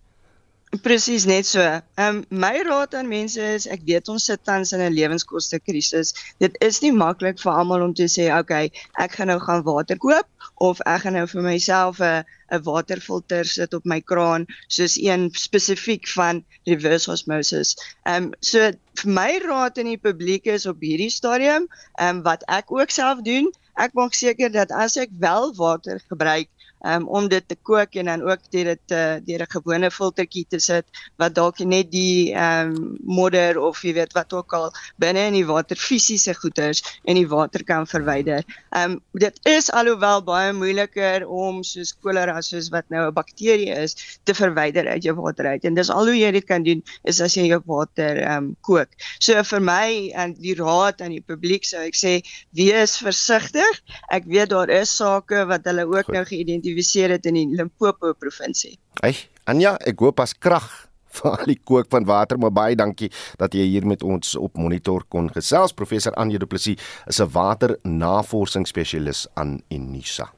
Presies 0.78 1.24
net 1.26 1.46
so. 1.46 1.60
Ehm 1.60 1.82
um, 1.98 2.18
my 2.30 2.62
raad 2.62 2.92
aan 2.94 3.08
mense 3.10 3.42
is 3.54 3.64
ek 3.74 3.80
weet 3.88 4.10
ons 4.12 4.26
sit 4.30 4.42
tans 4.46 4.70
in 4.76 4.82
'n 4.84 4.94
lewenskoste 4.94 5.58
krisis. 5.58 6.12
Dit 6.38 6.58
is 6.66 6.78
nie 6.84 6.92
maklik 6.94 7.40
vir 7.42 7.52
almal 7.52 7.82
om 7.86 7.94
te 8.00 8.06
sê 8.06 8.28
okay, 8.36 8.70
ek 9.04 9.16
gaan 9.18 9.32
nou 9.32 9.40
gaan 9.42 9.64
water 9.66 9.98
koop 9.98 10.28
of 10.68 10.78
ek 10.86 11.02
gaan 11.02 11.18
nou 11.18 11.26
vir 11.32 11.42
myself 11.42 11.98
'n 11.98 12.22
'n 12.54 12.62
waterfilter 12.68 13.50
sit 13.54 13.74
op 13.74 13.84
my 13.84 14.00
kraan 14.12 14.46
soos 14.68 14.94
een 14.94 15.26
spesifiek 15.34 16.06
van 16.14 16.44
reverse 16.70 17.10
osmosis. 17.10 17.74
Ehm 18.06 18.30
um, 18.30 18.32
so 18.38 18.70
vir 19.02 19.10
my 19.18 19.32
raad 19.42 19.78
aan 19.78 19.90
die 19.90 20.04
publiek 20.08 20.46
is 20.46 20.70
op 20.70 20.78
hierdie 20.86 21.10
stadium, 21.10 21.66
ehm 21.98 22.16
um, 22.16 22.22
wat 22.22 22.46
ek 22.46 22.70
ook 22.70 22.94
self 22.94 23.26
doen, 23.26 23.50
ek 23.74 23.98
maak 23.98 24.14
seker 24.14 24.54
dat 24.54 24.70
as 24.70 24.96
ek 24.96 25.10
wel 25.18 25.50
water 25.58 25.98
gebruik 26.06 26.46
um, 26.84 27.06
om 27.08 27.28
dit 27.28 27.44
te 27.48 27.56
kook 27.62 27.94
en 27.94 28.10
dan 28.10 28.22
ook 28.22 28.40
deur 28.50 28.64
dit 28.64 28.94
uh, 28.94 29.16
deur 29.24 29.42
'n 29.44 29.50
gewone 29.50 29.90
filtertjie 29.90 30.46
te 30.48 30.58
sit 30.58 30.86
wat 31.16 31.34
dalk 31.34 31.58
net 31.58 31.90
die 31.92 32.32
ehm 32.32 32.70
um, 32.70 32.96
modder 33.04 33.58
of 33.58 33.82
jy 33.82 33.92
weet 33.94 34.12
wat 34.12 34.32
ook 34.32 34.52
al 34.52 34.70
binne 34.96 35.26
in 35.28 35.36
die 35.36 35.46
water 35.46 35.76
fisiese 35.76 36.34
goeters 36.34 36.82
in 37.04 37.16
die 37.16 37.28
water 37.28 37.64
kan 37.64 37.86
verwyder. 37.86 38.44
Ehm 38.70 38.90
um, 38.90 39.00
dit 39.12 39.38
is 39.46 39.70
alhoewel 39.70 40.22
baie 40.24 40.52
moeiliker 40.52 41.26
om 41.28 41.62
soos 41.62 41.94
kolera 42.00 42.40
soos 42.40 42.70
wat 42.70 42.88
nou 42.88 43.06
'n 43.08 43.14
bakterie 43.14 43.70
is 43.70 44.18
te 44.24 44.34
verwyder 44.34 44.88
uit 44.88 45.02
jou 45.02 45.14
water 45.14 45.46
uit. 45.46 45.64
En 45.64 45.74
dis 45.74 45.90
al 45.90 46.06
hoe 46.06 46.18
jy 46.18 46.30
dit 46.30 46.44
kan 46.44 46.62
doen 46.62 46.82
is 47.04 47.20
as 47.20 47.34
jy 47.34 47.46
jou 47.46 47.62
water 47.66 48.16
ehm 48.16 48.36
um, 48.36 48.56
kook. 48.60 48.88
So 49.18 49.42
vir 49.42 49.60
my 49.60 50.12
en 50.14 50.34
die 50.34 50.54
raad 50.54 51.00
aan 51.00 51.10
die 51.10 51.24
publiek 51.26 51.64
sou 51.64 51.80
ek 51.80 51.94
sê 51.94 52.20
wees 52.52 52.96
versigtig. 52.96 53.82
Ek 54.10 54.24
weet 54.24 54.50
daar 54.50 54.70
is 54.70 54.96
sake 54.96 55.44
wat 55.46 55.64
hulle 55.64 55.86
ook 55.86 56.04
Goed. 56.04 56.14
nou 56.14 56.24
geïdentifiseer 56.24 56.69
geïdentifiseer 56.70 57.10
het 57.16 57.26
in 57.26 57.34
die 57.34 57.48
Limpopo 57.56 58.14
provinsie. 58.14 58.78
Hey, 59.00 59.16
Anja, 59.46 59.76
ek 59.86 60.00
hoop 60.00 60.20
as 60.20 60.34
krag 60.34 60.68
vir 61.20 61.30
al 61.32 61.46
die 61.48 61.58
kook 61.58 61.88
van 61.90 62.06
water, 62.06 62.38
maar 62.38 62.52
baie 62.52 62.76
dankie 62.76 63.10
dat 63.38 63.54
jy 63.54 63.66
hier 63.66 63.86
met 63.86 64.02
ons 64.02 64.36
op 64.36 64.56
monitor 64.56 65.04
kon 65.08 65.28
gesels. 65.30 65.74
Professor 65.74 66.14
Anja 66.14 66.38
Du 66.38 66.46
Plessis 66.46 66.78
is 67.06 67.20
'n 67.20 67.30
waternavorsingsspesialis 67.32 69.26
aan 69.34 69.60
Unisa. 69.70 70.30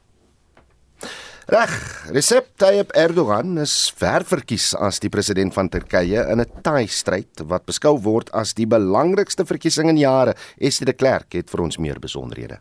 Reg, 1.47 2.07
Recep 2.15 2.57
Tayyip 2.57 2.93
Erdogan 2.95 3.59
is 3.59 3.93
ververkies 3.99 4.75
as 4.79 5.01
die 5.01 5.11
president 5.11 5.53
van 5.53 5.69
Turkye 5.69 6.23
in 6.31 6.41
'n 6.41 6.63
taai 6.63 6.87
stryd 6.87 7.43
wat 7.45 7.67
beskou 7.67 7.99
word 7.99 8.31
as 8.33 8.55
die 8.55 8.67
belangrikste 8.67 9.45
verkiesing 9.45 9.89
in 9.89 9.99
jare. 9.99 10.35
Estie 10.57 10.87
de 10.87 10.93
Klerk 10.93 11.33
het 11.35 11.51
vir 11.51 11.61
ons 11.61 11.79
meer 11.79 11.99
besonderhede. 11.99 12.61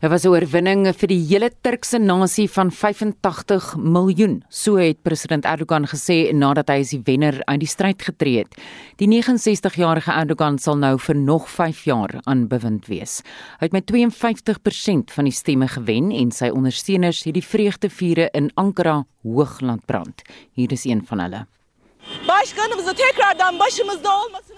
Dit 0.00 0.10
was 0.10 0.24
'n 0.24 0.28
oorwinning 0.28 0.86
vir 0.94 1.08
die 1.08 1.24
hele 1.28 1.50
Turkse 1.62 1.98
nasie 1.98 2.48
van 2.50 2.70
85 2.70 3.76
miljoen, 3.76 4.44
so 4.48 4.76
het 4.76 5.02
president 5.02 5.44
Erdogan 5.44 5.86
gesê 5.86 6.32
nadat 6.32 6.68
hy 6.68 6.80
as 6.80 6.90
die 6.90 7.00
wenner 7.04 7.40
uit 7.46 7.60
die 7.60 7.68
stryd 7.68 8.02
getree 8.02 8.38
het. 8.38 8.54
Die 8.96 9.08
69-jarige 9.08 10.12
Erdogan 10.12 10.58
sal 10.58 10.76
nou 10.76 10.98
vir 10.98 11.16
nog 11.16 11.48
5 11.48 11.84
jaar 11.84 12.20
aan 12.24 12.46
bewind 12.48 12.86
wees. 12.86 13.22
Hy 13.58 13.64
het 13.64 13.72
met 13.72 13.86
52% 13.86 15.12
van 15.12 15.24
die 15.24 15.32
stemme 15.32 15.68
gewen 15.68 16.12
en 16.12 16.30
sy 16.30 16.48
ondersteuners 16.48 17.24
het 17.24 17.34
die 17.34 17.46
vreugdevure 17.46 18.28
in 18.32 18.50
Ankara 18.54 19.06
hoog 19.22 19.60
laat 19.60 19.86
brand. 19.86 20.22
Hier 20.52 20.72
is 20.72 20.84
een 20.84 21.06
van 21.06 21.20
hulle. 21.20 21.46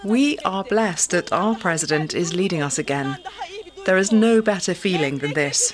We 0.03 0.37
are 0.43 0.63
blessed 0.63 1.09
that 1.09 1.31
our 1.31 1.55
president 1.55 2.13
is 2.13 2.33
leading 2.33 2.61
us 2.61 2.79
again. 2.79 3.17
There 3.89 4.01
is 4.01 4.11
no 4.11 4.39
better 4.43 4.75
feeling 4.75 5.17
than 5.17 5.33
this. 5.33 5.73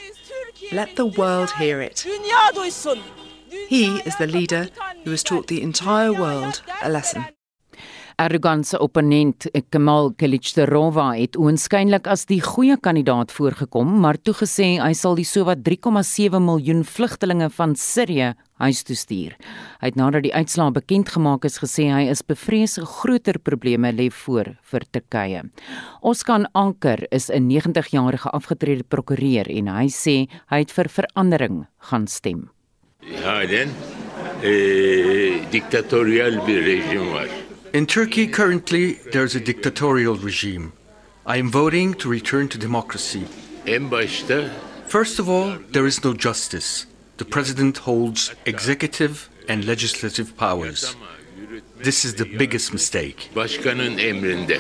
Let 0.72 0.96
the 0.96 1.06
world 1.06 1.52
hear 1.60 1.82
it. 1.82 2.08
He 3.68 3.86
is 4.06 4.16
the 4.16 4.28
leader 4.28 4.70
who 5.04 5.12
has 5.12 5.22
taught 5.22 5.48
the 5.48 5.62
entire 5.62 6.14
world 6.14 6.62
a 6.82 6.90
lesson. 6.90 7.26
Erdogan 8.18 8.64
se 8.64 8.78
opponent 8.80 9.46
eh, 9.54 9.62
Kemal 9.70 10.14
Kılıçdaroğlu 10.16 11.10
het 11.20 11.36
oënskynlik 11.36 12.08
as 12.08 12.24
die 12.26 12.40
goeie 12.40 12.78
kandidaat 12.80 13.36
voorgekom, 13.36 14.00
maar 14.00 14.16
toegesê 14.16 14.78
hy 14.80 14.94
sal 14.96 15.20
die 15.20 15.28
sowat 15.28 15.68
3,7 15.68 16.40
miljoen 16.40 16.86
vlugtelinge 16.88 17.50
van 17.60 17.76
Sirië 17.76 18.32
huis 18.64 18.84
toe 18.84 18.96
stuur. 18.96 19.36
Hy 19.82 19.90
het 19.90 19.98
nadat 20.00 20.26
die 20.26 20.34
uitslae 20.34 20.72
bekend 20.76 21.12
gemaak 21.14 21.46
is 21.48 21.60
gesê 21.60 21.90
hy 21.92 22.06
is 22.12 22.24
bevrees 22.24 22.78
groter 23.00 23.40
probleme 23.40 23.92
lê 23.92 24.10
voor 24.24 24.56
vir 24.72 24.86
Turkye. 24.92 25.44
Oskan 26.02 26.48
Anker 26.54 27.06
is 27.12 27.30
'n 27.30 27.50
90-jarige 27.50 28.30
afgetrede 28.30 28.84
prokureur 28.84 29.48
en 29.50 29.68
hy 29.68 29.88
sê 29.88 30.28
hy 30.52 30.60
het 30.60 30.72
vir 30.72 30.90
verandering 30.90 31.68
gaan 31.90 32.08
stem. 32.08 32.50
Halen 33.24 33.70
eh 34.42 35.52
diktatorial 35.52 36.46
bir 36.46 36.62
rejim 36.64 37.14
var. 37.14 37.30
In 37.74 37.86
Turkey, 37.86 38.28
currently, 38.28 38.94
there's 39.12 39.36
a 39.36 39.40
dictatorial 39.40 40.16
regime. 40.16 40.72
I 41.28 41.40
am 41.40 41.52
voting 41.52 41.94
to 41.96 42.10
return 42.10 42.48
to 42.48 42.58
democracy. 42.58 43.24
En 43.66 43.90
başta 43.90 44.50
First 44.88 45.20
of 45.20 45.28
all, 45.28 45.58
there 45.72 45.88
is 45.88 46.04
no 46.04 46.14
justice. 46.14 46.86
The 47.18 47.26
president 47.26 47.78
holds 47.78 48.34
executive 48.46 49.30
and 49.48 49.66
legislative 49.66 50.36
powers. 50.36 50.96
This 51.84 52.06
is 52.06 52.16
the 52.16 52.26
biggest 52.40 52.74
mistake. 52.74 53.16
başkanın 53.36 53.98
emrinde. 53.98 54.60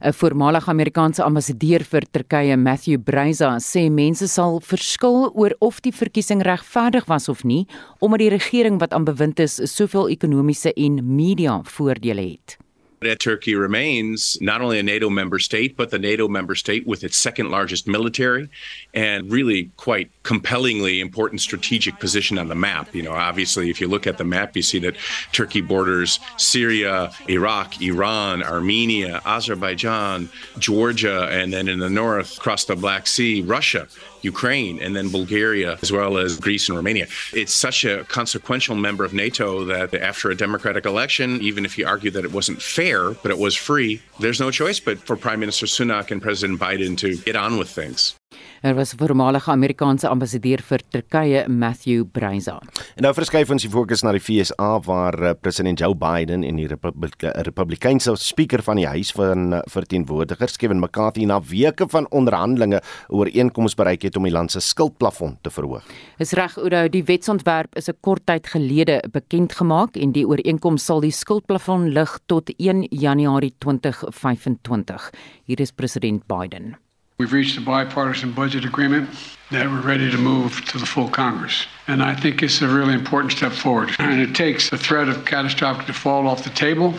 'n 0.00 0.12
Voormalige 0.22 0.66
Amerikaanse 0.66 1.22
ambassadeur 1.22 1.80
vir 1.92 2.02
Turkye, 2.12 2.56
Matthew 2.56 3.12
Bryza, 3.12 3.56
sê 3.56 3.90
mense 3.90 4.28
sal 4.28 4.60
verskil 4.60 5.30
oor 5.34 5.50
of 5.60 5.80
die 5.84 5.92
verkiesing 5.92 6.42
regverdig 6.42 7.04
was 7.08 7.28
of 7.28 7.44
nie, 7.44 7.66
omdat 8.00 8.18
die 8.18 8.30
regering 8.30 8.80
wat 8.80 8.92
aan 8.92 9.04
bewind 9.04 9.38
is, 9.38 9.60
soveel 9.64 10.08
ekonomiese 10.08 10.72
en 10.76 11.16
media 11.16 11.60
voordele 11.62 12.20
het. 12.20 12.61
That 13.02 13.20
Turkey 13.20 13.54
remains 13.54 14.38
not 14.40 14.60
only 14.60 14.78
a 14.78 14.82
NATO 14.82 15.10
member 15.10 15.38
state, 15.38 15.76
but 15.76 15.90
the 15.90 15.98
NATO 15.98 16.28
member 16.28 16.54
state 16.54 16.86
with 16.86 17.04
its 17.04 17.16
second 17.16 17.50
largest 17.50 17.86
military 17.86 18.48
and 18.94 19.30
really 19.30 19.70
quite 19.76 20.10
compellingly 20.22 21.00
important 21.00 21.40
strategic 21.40 21.98
position 21.98 22.38
on 22.38 22.48
the 22.48 22.54
map. 22.54 22.94
You 22.94 23.02
know, 23.02 23.12
obviously, 23.12 23.70
if 23.70 23.80
you 23.80 23.88
look 23.88 24.06
at 24.06 24.18
the 24.18 24.24
map, 24.24 24.56
you 24.56 24.62
see 24.62 24.78
that 24.80 24.96
Turkey 25.32 25.60
borders 25.60 26.20
Syria, 26.36 27.12
Iraq, 27.28 27.80
Iran, 27.82 28.42
Armenia, 28.42 29.20
Azerbaijan, 29.24 30.28
Georgia, 30.58 31.28
and 31.30 31.52
then 31.52 31.68
in 31.68 31.78
the 31.78 31.90
north, 31.90 32.38
across 32.38 32.64
the 32.64 32.76
Black 32.76 33.06
Sea, 33.06 33.42
Russia. 33.42 33.88
Ukraine 34.22 34.80
and 34.80 34.94
then 34.96 35.10
Bulgaria, 35.10 35.78
as 35.82 35.92
well 35.92 36.18
as 36.18 36.38
Greece 36.38 36.68
and 36.68 36.76
Romania. 36.76 37.06
It's 37.32 37.52
such 37.52 37.84
a 37.84 38.04
consequential 38.04 38.74
member 38.74 39.04
of 39.04 39.12
NATO 39.12 39.64
that 39.64 39.94
after 39.94 40.30
a 40.30 40.36
democratic 40.36 40.86
election, 40.86 41.40
even 41.40 41.64
if 41.64 41.76
you 41.76 41.86
argue 41.86 42.10
that 42.12 42.24
it 42.24 42.32
wasn't 42.32 42.62
fair, 42.62 43.10
but 43.10 43.30
it 43.30 43.38
was 43.38 43.54
free, 43.54 44.02
there's 44.20 44.40
no 44.40 44.50
choice 44.50 44.80
but 44.80 44.98
for 44.98 45.16
Prime 45.16 45.40
Minister 45.40 45.66
Sunak 45.66 46.10
and 46.10 46.22
President 46.22 46.60
Biden 46.60 46.96
to 46.98 47.16
get 47.16 47.36
on 47.36 47.58
with 47.58 47.68
things. 47.68 48.14
Er 48.62 48.74
was 48.74 48.92
voormalige 48.96 49.50
Amerikaanse 49.50 50.08
ambassadeur 50.08 50.62
vir 50.62 50.82
Turkye, 50.90 51.48
Matthew 51.48 52.04
Bryza. 52.12 52.60
En 52.96 53.02
nou 53.02 53.12
verskuif 53.14 53.50
ons 53.50 53.64
die 53.64 53.70
fokus 53.70 54.04
na 54.04 54.12
die 54.14 54.22
FSA 54.22 54.68
waar 54.86 55.18
uh, 55.18 55.32
president 55.40 55.80
Joe 55.80 55.96
Biden 55.98 56.44
en 56.46 56.60
die 56.60 56.68
Republike, 56.70 57.32
Republikeinse 57.48 58.14
spreker 58.16 58.62
van 58.62 58.78
die 58.78 58.86
Huis 58.86 59.12
van 59.16 59.56
uh, 59.56 59.62
Verteenwoordigers, 59.72 60.56
Kevin 60.60 60.78
McCarthy, 60.78 61.26
na 61.26 61.40
weke 61.40 61.88
van 61.90 62.06
onderhandelinge 62.10 62.82
oor 63.08 63.30
einkoms 63.32 63.74
bereik 63.78 64.06
het 64.06 64.16
om 64.16 64.28
die 64.28 64.34
land 64.34 64.54
se 64.54 64.62
skuldplafon 64.62 65.38
te 65.42 65.50
verhoog. 65.50 65.86
Is 66.22 66.36
reg, 66.38 66.54
Oudo, 66.60 66.84
die 66.92 67.04
wetsontwerp 67.08 67.74
is 67.76 67.88
'n 67.88 67.98
kort 68.00 68.26
tyd 68.26 68.46
gelede 68.46 69.02
bekend 69.10 69.52
gemaak 69.52 69.96
en 69.96 70.12
die 70.12 70.26
ooreenkoms 70.26 70.84
sal 70.84 71.00
die 71.00 71.10
skuldplafon 71.10 71.90
lig 71.92 72.18
tot 72.26 72.50
1 72.58 72.86
Januarie 72.90 73.54
2025. 73.58 75.10
Hier 75.44 75.60
is 75.60 75.72
president 75.72 76.26
Biden. 76.26 76.81
We've 77.22 77.32
reached 77.32 77.56
a 77.56 77.60
bipartisan 77.60 78.32
budget 78.32 78.64
agreement 78.64 79.08
that 79.52 79.64
we're 79.70 79.80
ready 79.80 80.10
to 80.10 80.18
move 80.18 80.64
to 80.64 80.78
the 80.78 80.84
full 80.84 81.08
Congress. 81.08 81.66
And 81.86 82.02
I 82.02 82.16
think 82.16 82.42
it's 82.42 82.60
a 82.62 82.66
really 82.66 82.94
important 82.94 83.30
step 83.30 83.52
forward. 83.52 83.94
And 84.00 84.20
it 84.20 84.34
takes 84.34 84.70
the 84.70 84.76
threat 84.76 85.08
of 85.08 85.24
catastrophic 85.24 85.86
default 85.86 86.26
off 86.26 86.42
the 86.42 86.50
table, 86.50 86.92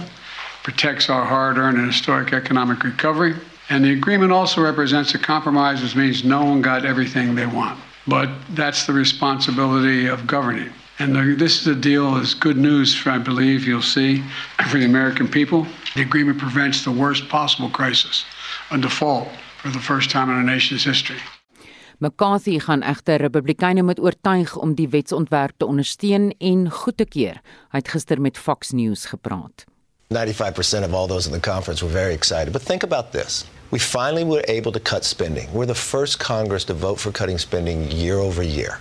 protects 0.63 1.09
our 1.09 1.25
hard 1.25 1.57
earned 1.57 1.77
and 1.77 1.87
historic 1.87 2.31
economic 2.31 2.85
recovery. 2.85 3.35
And 3.69 3.83
the 3.83 3.91
agreement 3.91 4.31
also 4.31 4.61
represents 4.61 5.13
a 5.13 5.19
compromise, 5.19 5.83
which 5.83 5.93
means 5.93 6.23
no 6.23 6.45
one 6.45 6.61
got 6.61 6.85
everything 6.85 7.35
they 7.35 7.45
want. 7.45 7.77
But 8.07 8.29
that's 8.51 8.85
the 8.85 8.93
responsibility 8.93 10.07
of 10.07 10.25
governing. 10.25 10.71
And 10.99 11.13
the, 11.13 11.35
this 11.37 11.59
is 11.59 11.67
a 11.67 11.75
deal 11.75 12.15
is 12.15 12.33
good 12.33 12.55
news, 12.55 12.95
for, 12.95 13.09
I 13.09 13.17
believe 13.17 13.67
you'll 13.67 13.81
see, 13.81 14.23
for 14.69 14.77
the 14.79 14.85
American 14.85 15.27
people. 15.27 15.67
The 15.95 16.01
agreement 16.01 16.39
prevents 16.39 16.85
the 16.85 16.91
worst 16.91 17.27
possible 17.27 17.69
crisis, 17.69 18.23
a 18.71 18.77
default 18.77 19.27
for 19.63 19.71
the 19.71 19.79
first 19.79 20.09
time 20.09 20.29
in 20.29 20.35
our 20.35 20.43
nation's 20.55 20.83
history. 20.83 21.21
McCarthy 21.97 22.59
gaan 22.59 22.81
egter 22.81 23.15
Republikeine 23.15 23.83
moet 23.83 23.99
oortuig 23.99 24.55
om 24.57 24.75
die 24.75 24.89
wetsontwerp 24.89 25.53
te 25.57 25.65
ondersteun 25.65 26.33
en 26.37 26.71
goed 26.71 26.97
te 26.97 27.05
keur. 27.05 27.39
Hy 27.71 27.79
het 27.79 27.87
gister 27.87 28.21
met 28.21 28.37
Fox 28.37 28.71
News 28.71 29.05
gepraat. 29.05 29.63
95% 30.11 30.83
of 30.83 30.93
all 30.93 31.07
those 31.07 31.27
in 31.27 31.31
the 31.33 31.49
conference 31.51 31.85
were 31.85 31.93
very 31.93 32.13
excited. 32.13 32.51
But 32.51 32.61
think 32.61 32.83
about 32.83 33.11
this. 33.11 33.45
We 33.71 33.79
finally 33.79 34.25
were 34.25 34.43
able 34.47 34.71
to 34.71 34.79
cut 34.79 35.05
spending. 35.05 35.47
We're 35.53 35.65
the 35.65 35.73
first 35.91 36.19
Congress 36.19 36.65
to 36.65 36.73
vote 36.73 36.99
for 36.99 37.11
cutting 37.11 37.39
spending 37.39 37.89
year 37.89 38.19
over 38.19 38.43
year. 38.43 38.77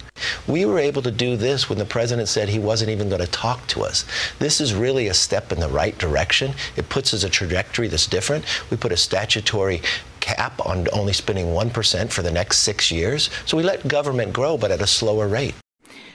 We 0.46 0.66
were 0.66 0.78
able 0.78 1.02
to 1.02 1.10
do 1.10 1.36
this 1.36 1.68
when 1.68 1.78
the 1.78 1.86
president 1.86 2.28
said 2.28 2.48
he 2.48 2.58
wasn't 2.58 2.90
even 2.90 3.08
going 3.08 3.24
to 3.24 3.30
talk 3.30 3.66
to 3.68 3.84
us. 3.84 4.04
This 4.38 4.60
is 4.60 4.74
really 4.74 5.08
a 5.08 5.14
step 5.14 5.52
in 5.52 5.60
the 5.60 5.68
right 5.68 5.96
direction. 5.98 6.52
It 6.76 6.88
puts 6.88 7.14
us 7.14 7.24
a 7.24 7.30
trajectory 7.30 7.88
that's 7.88 8.06
different. 8.06 8.44
We 8.70 8.76
put 8.76 8.92
a 8.92 8.96
statutory 8.96 9.80
cap 10.22 10.60
on 10.64 10.86
only 10.92 11.12
spending 11.12 11.50
1% 11.52 12.12
for 12.12 12.22
the 12.22 12.30
next 12.30 12.62
six 12.62 12.90
years. 12.90 13.30
So 13.44 13.56
we 13.56 13.62
let 13.62 13.82
government 13.88 14.32
grow, 14.32 14.56
but 14.56 14.70
at 14.70 14.80
a 14.80 14.86
slower 14.86 15.28
rate. 15.28 15.54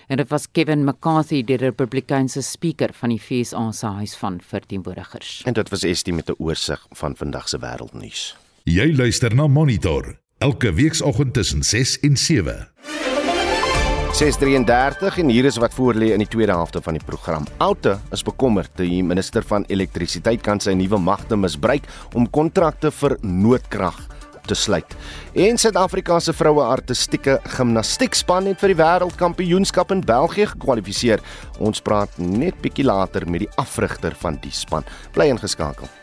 En 0.08 0.18
dit 0.18 0.30
was 0.30 0.48
Kevin 0.52 0.84
McCarthy, 0.84 1.44
die 1.44 1.58
Republikeinse 1.60 2.42
spreker 2.42 2.94
van 2.96 3.12
die 3.12 3.20
FSA 3.20 3.66
se 3.76 3.90
Huis 4.00 4.16
van 4.16 4.40
Verteenwoordigers. 4.40 5.42
En 5.44 5.54
dit 5.54 5.70
was 5.70 5.84
Estie 5.84 6.14
met 6.14 6.30
'n 6.30 6.36
oorsig 6.38 6.86
van 6.90 7.16
vandag 7.16 7.50
se 7.50 7.60
wêreldnuus. 7.60 8.38
Jy 8.64 8.96
luister 8.96 9.36
na 9.36 9.48
Monitor 9.48 10.20
elke 10.38 10.74
weekoggend 10.74 11.34
tussen 11.34 11.64
6 11.64 12.00
en 12.00 12.18
7. 12.18 12.68
6:33 14.18 15.20
en 15.22 15.30
hier 15.30 15.46
is 15.46 15.60
wat 15.62 15.76
voorlê 15.78 16.08
in 16.10 16.24
die 16.24 16.28
tweede 16.28 16.56
helfte 16.56 16.80
van 16.82 16.96
die 16.98 17.04
program. 17.06 17.44
Oute 17.62 18.00
is 18.12 18.24
bekommerd 18.26 18.72
dat 18.74 18.88
die 18.90 19.04
minister 19.06 19.46
van 19.46 19.66
elektrisiteit 19.70 20.42
kan 20.42 20.58
sy 20.60 20.74
nuwe 20.74 20.98
magte 20.98 21.38
misbruik 21.38 21.86
om 22.18 22.26
kontrakte 22.26 22.90
vir 22.92 23.14
noodkrag 23.22 24.00
te 24.50 24.58
sluit. 24.58 24.96
En 25.38 25.62
Suid-Afrika 25.62 26.18
se 26.20 26.34
vroue 26.34 26.66
artistieke 26.66 27.38
gimnastiekspan 27.60 28.50
het 28.50 28.66
vir 28.66 28.74
die 28.74 28.80
wêreldkampioenskap 28.82 29.94
in 29.94 30.02
België 30.02 30.50
gekwalifiseer. 30.56 31.22
Ons 31.60 31.86
praat 31.86 32.18
net 32.18 32.58
bietjie 32.66 32.90
later 32.90 33.30
met 33.30 33.46
die 33.46 33.54
afrigter 33.62 34.18
van 34.18 34.42
die 34.42 34.56
span. 34.66 34.88
Bly 35.14 35.30
ingeskakel. 35.30 35.94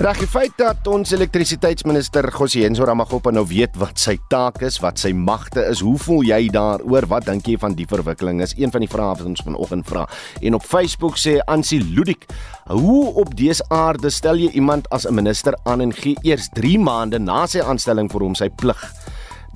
Reg 0.00 0.22
die 0.22 0.26
feit 0.26 0.54
dat 0.56 0.86
ons 0.88 1.10
elektrisiteitsminister 1.12 2.24
Gosienzo 2.32 2.86
Ramaggopa 2.88 3.28
nou 3.28 3.42
weet 3.44 3.74
wat 3.76 4.00
sy 4.00 4.14
taak 4.32 4.62
is, 4.64 4.78
wat 4.80 4.96
sy 4.96 5.10
magte 5.12 5.66
is, 5.68 5.82
hoe 5.84 5.98
voel 6.00 6.22
jy 6.24 6.46
daaroor? 6.54 7.04
Wat 7.10 7.26
dink 7.28 7.50
jy 7.50 7.58
van 7.60 7.76
die 7.76 7.84
verwikkeling? 7.90 8.40
Is 8.40 8.56
een 8.56 8.72
van 8.72 8.80
die 8.80 8.88
vrae 8.88 9.10
wat 9.10 9.28
ons 9.28 9.44
vanoggend 9.44 9.84
vra. 9.84 10.06
En 10.40 10.56
op 10.56 10.64
Facebook 10.64 11.20
sê 11.20 11.36
Ansie 11.44 11.82
Ludik, 11.84 12.24
hoe 12.72 13.12
op 13.20 13.36
dese 13.36 13.68
aarde 13.68 14.08
stel 14.08 14.40
jy 14.40 14.48
iemand 14.56 14.88
as 14.88 15.04
'n 15.04 15.14
minister 15.14 15.52
aan 15.68 15.84
en 15.84 15.92
gee 15.92 16.16
eers 16.22 16.48
3 16.56 16.78
maande 16.78 17.18
na 17.18 17.46
sy 17.46 17.60
aanstelling 17.60 18.08
vir 18.08 18.20
hom 18.20 18.34
sy 18.34 18.48
plig? 18.48 18.80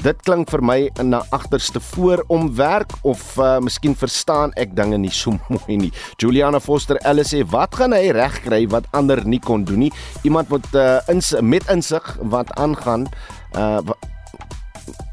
Dit 0.05 0.21
klink 0.27 0.51
vir 0.53 0.63
my 0.63 0.79
in 1.01 1.15
'n 1.15 1.23
agterste 1.31 1.81
voor 1.81 2.25
om 2.29 2.55
werk 2.57 2.93
of 3.03 3.37
uh, 3.39 3.59
miskien 3.59 3.97
verstaan 3.97 4.53
ek 4.57 4.77
dinge 4.77 4.99
nie 4.99 5.11
so 5.11 5.31
mooi 5.49 5.77
nie. 5.77 5.93
Juliana 6.17 6.61
Foster 6.61 6.97
Ellis 6.97 7.33
sê 7.33 7.45
wat 7.51 7.75
gaan 7.75 7.93
hy 7.93 8.11
regkry 8.11 8.67
wat 8.69 8.85
ander 8.93 9.25
nie 9.27 9.41
kon 9.41 9.65
doen 9.65 9.79
nie? 9.79 9.93
Iemand 10.23 10.49
moet 10.49 10.69
uh, 10.75 11.01
ins 11.09 11.35
met 11.41 11.65
insig 11.71 12.19
wat 12.21 12.53
aangaan 12.57 13.09
uh 13.57 13.81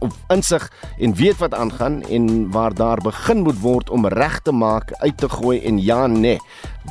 op 0.03 0.11
insig 0.27 0.71
en 0.99 1.15
weet 1.15 1.37
wat 1.37 1.53
aangaan 1.53 2.01
en 2.03 2.51
waar 2.51 2.73
daar 2.73 3.01
begin 3.01 3.41
moet 3.41 3.59
word 3.59 3.89
om 3.89 4.07
reg 4.07 4.39
te 4.39 4.51
maak, 4.51 4.91
uit 4.93 5.17
te 5.17 5.29
gooi 5.29 5.59
en 5.61 5.79
ja 5.81 6.07
nee. 6.07 6.39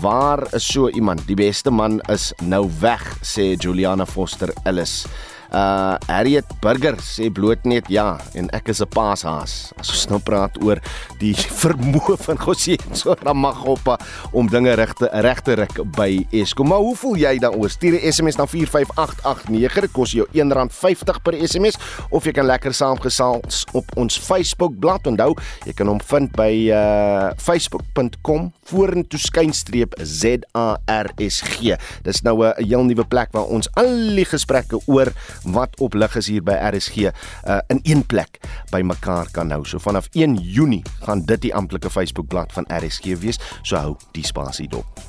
Waar 0.01 0.47
is 0.55 0.67
so 0.73 0.89
iemand? 0.89 1.27
Die 1.27 1.37
beste 1.37 1.71
man 1.71 2.01
is 2.01 2.33
nou 2.41 2.71
weg, 2.81 3.05
sê 3.21 3.53
Juliana 3.55 4.07
Foster 4.07 4.53
Ellis. 4.65 5.05
Uh 5.53 5.97
Harriet 6.09 6.49
Burger 6.63 6.97
sê 7.05 7.29
bloot 7.33 7.67
net 7.69 7.89
ja 7.93 8.17
en 8.35 8.49
ek 8.57 8.71
is 8.73 8.81
'n 8.81 8.89
paashaas. 8.89 9.73
As 9.77 9.91
ons 9.93 10.09
nou 10.09 10.21
praat 10.21 10.57
oor 10.63 10.81
die 11.21 11.35
vermoë 11.63 12.17
van 12.25 12.39
Gosienso 12.41 13.17
Ramagopa 13.21 13.99
om 14.33 14.49
dinge 14.49 14.73
reg 14.75 14.95
te 14.95 15.09
reg 15.13 15.41
te 15.45 15.55
ruk 15.55 15.83
by 15.97 16.27
Eskom. 16.33 16.69
Maar 16.69 16.79
hoe 16.79 16.97
voel 16.97 17.17
jy 17.17 17.39
daaroor? 17.39 17.71
Stuur 17.71 18.01
'n 18.01 18.13
SMS 18.13 18.37
na 18.37 18.47
45889. 18.47 19.81
Dit 19.81 19.93
kos 19.93 20.13
jou 20.13 20.27
R1.50 20.33 21.21
per 21.23 21.35
SMS 21.37 21.77
of 22.11 22.25
jy 22.25 22.33
kan 22.33 22.47
lekker 22.47 22.73
saamgesels 22.73 23.67
op 23.73 23.85
ons 23.97 24.19
Facebook 24.19 24.79
bladsy. 24.79 24.91
Onthou, 25.13 25.35
jy 25.67 25.73
kan 25.77 25.89
hom 25.89 26.01
vind 26.01 26.33
by 26.37 26.53
uh 26.73 27.33
facebook.com 27.37 28.53
vorentoe 28.69 29.21
skynstreep 29.21 29.95
ZARSG. 30.01 31.77
Dis 32.03 32.23
nou 32.23 32.45
'n 32.45 32.65
heel 32.65 32.85
nuwe 32.85 33.05
plek 33.05 33.33
waar 33.33 33.47
ons 33.47 33.69
al 33.75 34.15
die 34.17 34.25
gesprekke 34.25 34.81
oor 34.87 35.13
wat 35.45 35.79
op 35.81 35.95
lig 35.95 36.17
is 36.17 36.29
hier 36.31 36.43
by 36.43 36.57
RSG 36.71 36.97
uh, 36.97 37.59
in 37.67 37.81
een 37.83 38.07
plek 38.07 38.41
bymekaar 38.71 39.31
kan 39.31 39.51
hou. 39.51 39.65
So 39.67 39.79
vanaf 39.79 40.09
1 40.13 40.37
Junie 40.37 40.83
gaan 41.01 41.25
dit 41.25 41.41
die 41.49 41.55
amptelike 41.55 41.91
Facebookblad 41.91 42.53
van 42.53 42.69
RSG 42.69 43.19
wees. 43.19 43.41
So 43.63 43.77
hou 43.77 43.97
die 44.13 44.27
spasie 44.27 44.69
dop. 44.69 45.03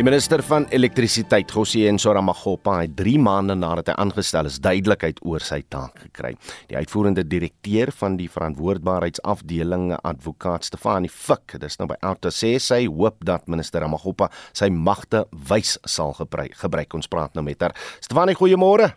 Die 0.00 0.04
minister 0.06 0.40
van 0.40 0.64
elektrisiteit, 0.72 1.50
Gosien 1.52 1.98
Soramagopa, 2.00 2.78
het 2.80 2.94
3 2.96 3.18
maande 3.20 3.52
nadat 3.52 3.90
hy 3.90 3.96
aangestel 4.00 4.48
is, 4.48 4.56
duidelikheid 4.64 5.18
oor 5.28 5.44
sy 5.44 5.58
taak 5.68 6.00
gekry. 6.06 6.30
Die 6.70 6.78
uitvoerende 6.78 7.20
direkteur 7.28 7.92
van 7.98 8.16
die 8.16 8.30
verantwoordbaarheidsafdeling, 8.32 9.90
advokaat 10.00 10.64
Stefanie 10.64 11.12
Fik, 11.12 11.58
dis 11.60 11.76
nou 11.76 11.90
by 11.92 12.00
Outa 12.00 12.32
sê 12.32 12.54
sy 12.56 12.86
hoop 12.88 13.20
dat 13.28 13.44
minister 13.44 13.84
Ramagopa 13.84 14.30
sy 14.56 14.70
magte 14.72 15.26
wys 15.52 15.76
sal 15.84 16.16
gebruik. 16.16 16.56
gebruik. 16.64 16.94
Ons 16.96 17.06
praat 17.06 17.36
nou 17.36 17.44
met 17.44 17.60
haar. 17.60 17.76
Stefanie, 18.00 18.40
goeiemôre. 18.40 18.94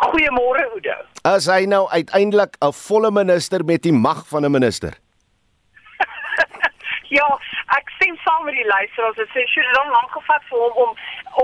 Goeiemôre, 0.00 0.64
Oude. 0.72 0.96
Is 1.36 1.44
hy 1.44 1.66
nou 1.68 1.90
uiteindelik 1.92 2.56
'n 2.62 2.72
volle 2.72 3.10
minister 3.10 3.62
met 3.64 3.82
die 3.82 3.92
mag 3.92 4.24
van 4.24 4.46
'n 4.46 4.50
minister? 4.50 4.96
Ja, 7.08 7.26
ek 7.76 7.90
sien 8.00 8.18
saam 8.24 8.44
met 8.44 8.54
die 8.54 8.66
luisteraars, 8.66 9.16
dit 9.16 9.28
sê 9.34 9.44
sy 9.46 9.62
het 9.62 9.74
dan 9.74 9.92
lank 9.94 10.10
gevat 10.10 10.42
vir 10.50 10.58
hom 10.58 10.74
om 10.84 10.92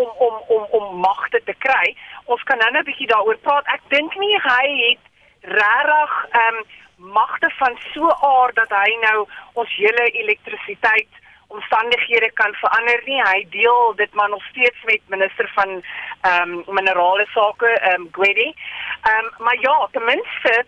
om 0.00 0.08
om 0.26 0.34
om 0.56 0.64
om 0.78 1.00
magte 1.04 1.40
te 1.46 1.54
kry. 1.64 1.96
Ons 2.24 2.42
kan 2.42 2.58
nou 2.58 2.70
net 2.70 2.82
'n 2.82 2.90
bietjie 2.90 3.06
daaroor 3.06 3.38
praat. 3.46 3.66
Ek 3.66 3.82
dink 3.88 4.14
nie 4.16 4.38
hy 4.42 4.66
het 4.88 5.02
regtig 5.42 6.12
ehm 6.30 6.56
um, 6.56 6.64
magte 7.12 7.50
van 7.58 7.78
so 7.92 8.10
aard 8.10 8.54
dat 8.54 8.70
hy 8.70 8.90
nou 9.06 9.26
ons 9.52 9.76
hele 9.76 10.04
elektrisiteit 10.22 11.08
omstandighede 11.48 12.30
kan 12.32 12.54
verander 12.54 13.00
nie. 13.04 13.22
Hy 13.22 13.46
deel 13.50 13.94
dit 13.96 14.14
maar 14.14 14.28
nog 14.28 14.44
steeds 14.44 14.82
met 14.84 15.00
minister 15.06 15.50
van 15.54 15.82
ehm 16.20 16.52
um, 16.52 16.74
minerale 16.74 17.26
sake, 17.34 17.66
ehm 17.66 18.00
um, 18.00 18.08
Gwedi. 18.12 18.54
Ehm 19.02 19.24
um, 19.24 19.30
maar 19.38 19.58
ja, 19.60 19.88
ten 19.92 20.04
minste 20.04 20.64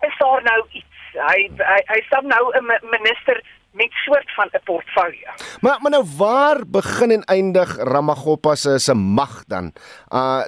is 0.00 0.16
daar 0.18 0.42
nou 0.42 0.66
iets. 0.70 0.94
Hy 1.12 1.50
hy, 1.56 1.80
hy 1.92 2.00
staan 2.06 2.26
nou 2.26 2.44
'n 2.58 2.90
minister 2.90 3.42
met 3.76 3.92
soort 4.04 4.34
van 4.34 4.48
'n 4.52 4.60
portfolio. 4.64 5.28
Maar 5.60 5.78
maar 5.80 5.90
nou 5.90 6.04
waar 6.16 6.60
begin 6.66 7.10
en 7.10 7.24
eindig 7.24 7.76
Ramagopa 7.76 8.54
se 8.54 8.78
se 8.78 8.94
mag 8.94 9.44
dan? 9.44 9.72
Uh 10.08 10.44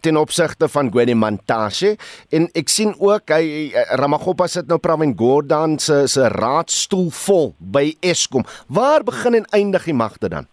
ten 0.00 0.16
opsigte 0.16 0.68
van 0.68 0.90
Gwede 0.90 1.14
Mantashe 1.14 1.96
en 2.30 2.48
ek 2.52 2.68
sien 2.68 2.94
ook 2.98 3.28
hy 3.28 3.72
Ramagopa 4.00 4.46
sit 4.46 4.66
nou 4.66 4.78
Pravin 4.78 5.14
Gordhan 5.16 5.78
se 5.78 6.06
se 6.06 6.28
raadstoel 6.28 7.10
vol 7.10 7.54
by 7.58 7.96
Eskom. 8.00 8.44
Waar 8.68 9.02
begin 9.02 9.34
en 9.34 9.44
eindig 9.44 9.84
die 9.84 9.94
magte 9.94 10.28
dan? 10.28 10.46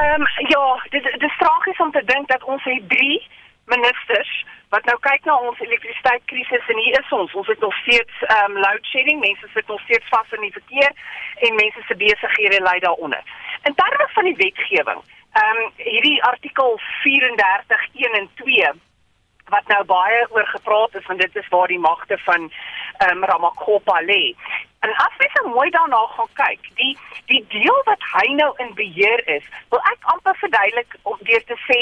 Ehm 0.00 0.20
um, 0.20 0.26
ja, 0.48 0.82
dit 0.90 1.02
dit 1.02 1.22
is 1.22 1.36
tragies 1.38 1.78
om 1.78 1.90
te 1.90 2.02
dink 2.04 2.28
dat 2.28 2.42
ons 2.44 2.64
het 2.64 2.88
3 2.88 3.28
ministers 3.64 4.44
wat 4.74 4.84
nou 4.88 4.96
kyk 5.04 5.24
na 5.28 5.36
ons 5.48 5.60
elektrisiteitskrisis 5.60 6.68
en 6.72 6.78
hier 6.80 6.98
is 7.00 7.10
ons. 7.12 7.34
Ons 7.40 7.50
het 7.52 7.60
nog 7.60 7.74
steeds 7.82 8.22
um, 8.36 8.54
load 8.56 8.86
shedding. 8.88 9.20
Mense 9.20 9.48
sit 9.52 9.66
nog 9.68 9.80
steeds 9.84 10.08
vas 10.08 10.36
in 10.36 10.46
die 10.46 10.54
verkeer 10.58 10.92
en 11.48 11.58
mense 11.60 11.84
se 11.86 11.96
besighede 12.04 12.62
ly 12.64 12.78
daaronder. 12.84 13.34
In 13.68 13.76
terme 13.76 14.08
van 14.14 14.30
die 14.30 14.38
wetgewing 14.40 15.02
um, 15.40 15.60
hierdie 15.76 16.22
artikel 16.24 16.78
34 17.02 17.86
1 17.92 18.18
en 18.20 18.28
2 18.34 18.72
wat 19.52 19.66
nou 19.68 19.84
baie 19.84 20.26
oor 20.30 20.46
gepraat 20.46 20.94
is 20.94 21.06
want 21.06 21.20
dit 21.20 21.36
is 21.36 21.48
waar 21.52 21.68
die 21.68 21.82
magte 21.88 22.18
van 22.24 22.50
ehm 23.02 23.16
um, 23.16 23.24
Ramakgopa 23.24 24.00
lê. 24.08 24.34
En 24.84 24.90
as 25.04 25.14
jy 25.18 25.28
so 25.32 25.48
mooi 25.48 25.70
daarna 25.70 26.00
gaan 26.16 26.32
kyk, 26.40 26.68
die 26.80 26.92
die 27.30 27.44
deel 27.54 27.80
wat 27.88 28.02
hy 28.12 28.26
nou 28.40 28.50
in 28.64 28.74
beheer 28.78 29.22
is, 29.36 29.44
wil 29.70 29.80
ek 29.92 30.10
amper 30.14 30.36
verduidelik 30.40 30.96
om 31.02 31.18
deur 31.28 31.44
te 31.48 31.56
sê, 31.66 31.78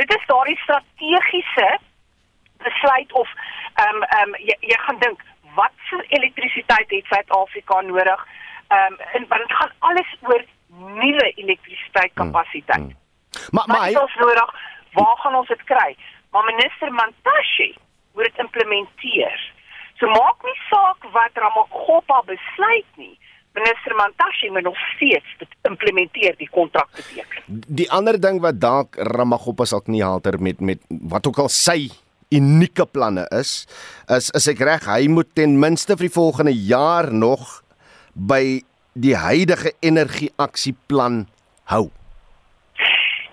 dit 0.00 0.14
is 0.16 0.26
daardie 0.30 0.58
strategiese 0.62 1.68
besluit 2.62 3.12
of 3.12 3.28
ehm 3.74 3.96
um, 3.96 4.02
ehm 4.02 4.28
um, 4.28 4.34
jy, 4.48 4.56
jy 4.60 4.78
gaan 4.86 4.98
dink 4.98 5.24
wat 5.54 5.74
se 5.88 6.04
elektrisiteit 6.08 6.90
het 6.90 7.04
Suid-Afrika 7.04 7.80
nodig? 7.80 8.26
Ehm 8.68 8.92
um, 8.92 8.98
en 9.12 9.26
want 9.28 9.42
dit 9.46 9.56
gaan 9.56 9.72
alles 9.78 10.16
oor 10.20 10.44
nuwe 11.02 11.32
elektrisiteitskapasiteit. 11.34 12.78
Hmm, 12.78 12.96
hmm. 13.30 13.48
Maar 13.50 13.64
maar 13.66 13.84
hy 13.84 13.90
is 13.90 14.18
nodig. 14.20 14.54
Waar 14.92 15.16
gaan 15.16 15.34
ons 15.34 15.48
dit 15.48 15.64
kry? 15.64 15.96
Maar 16.30 16.44
minister 16.44 16.92
Mantashe 16.92 17.74
moet 18.14 18.24
dit 18.24 18.38
implementeer. 18.38 19.52
So 19.98 20.06
maak 20.06 20.42
nie 20.46 20.58
saak 20.70 21.08
wat 21.12 21.30
Ramakgopa 21.34 22.22
besluit 22.26 22.90
nie. 22.96 23.18
Minister 23.52 23.94
Mantashe 23.94 24.50
moet 24.50 24.62
nog 24.62 24.78
steeds 24.94 25.30
dit 25.38 25.56
implementeer 25.62 26.36
die 26.36 26.48
kontrak 26.50 26.90
beteken. 26.94 27.42
Die 27.80 27.90
ander 27.90 28.20
ding 28.20 28.40
wat 28.40 28.60
dalk 28.60 28.96
Ramakgopa 28.96 29.64
sal 29.64 29.82
nie 29.86 30.04
halter 30.04 30.38
met 30.40 30.60
met 30.60 30.84
wat 30.88 31.26
ook 31.26 31.38
al 31.46 31.50
sy 31.52 31.88
unieke 32.30 32.86
planne 32.86 33.26
is, 33.30 33.66
is 34.08 34.30
is 34.36 34.48
ek 34.48 34.60
reg, 34.60 34.86
hy 34.86 35.08
moet 35.08 35.30
ten 35.34 35.58
minste 35.60 35.96
vir 35.96 36.08
die 36.08 36.16
volgende 36.16 36.52
jaar 36.52 37.12
nog 37.12 37.62
by 38.12 38.60
die 38.98 39.14
huidige 39.16 39.72
energieaksieplan 39.80 41.26
hou. 41.72 41.88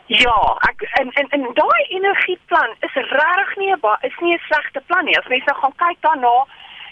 Ja, 0.08 0.38
ek 0.70 0.86
en 1.02 1.10
en, 1.18 1.32
en 1.34 1.48
daai 1.58 1.84
energieplan 1.98 2.76
is 2.86 2.94
regtig 2.94 3.56
nie 3.58 3.74
'n 3.74 3.82
is 4.06 4.18
nie 4.22 4.36
'n 4.36 4.46
slegte 4.48 4.82
plan 4.88 5.06
nie. 5.06 5.18
As 5.18 5.28
mense 5.28 5.46
nou 5.46 5.58
gaan 5.62 5.76
kyk 5.76 6.00
daarna, 6.02 6.36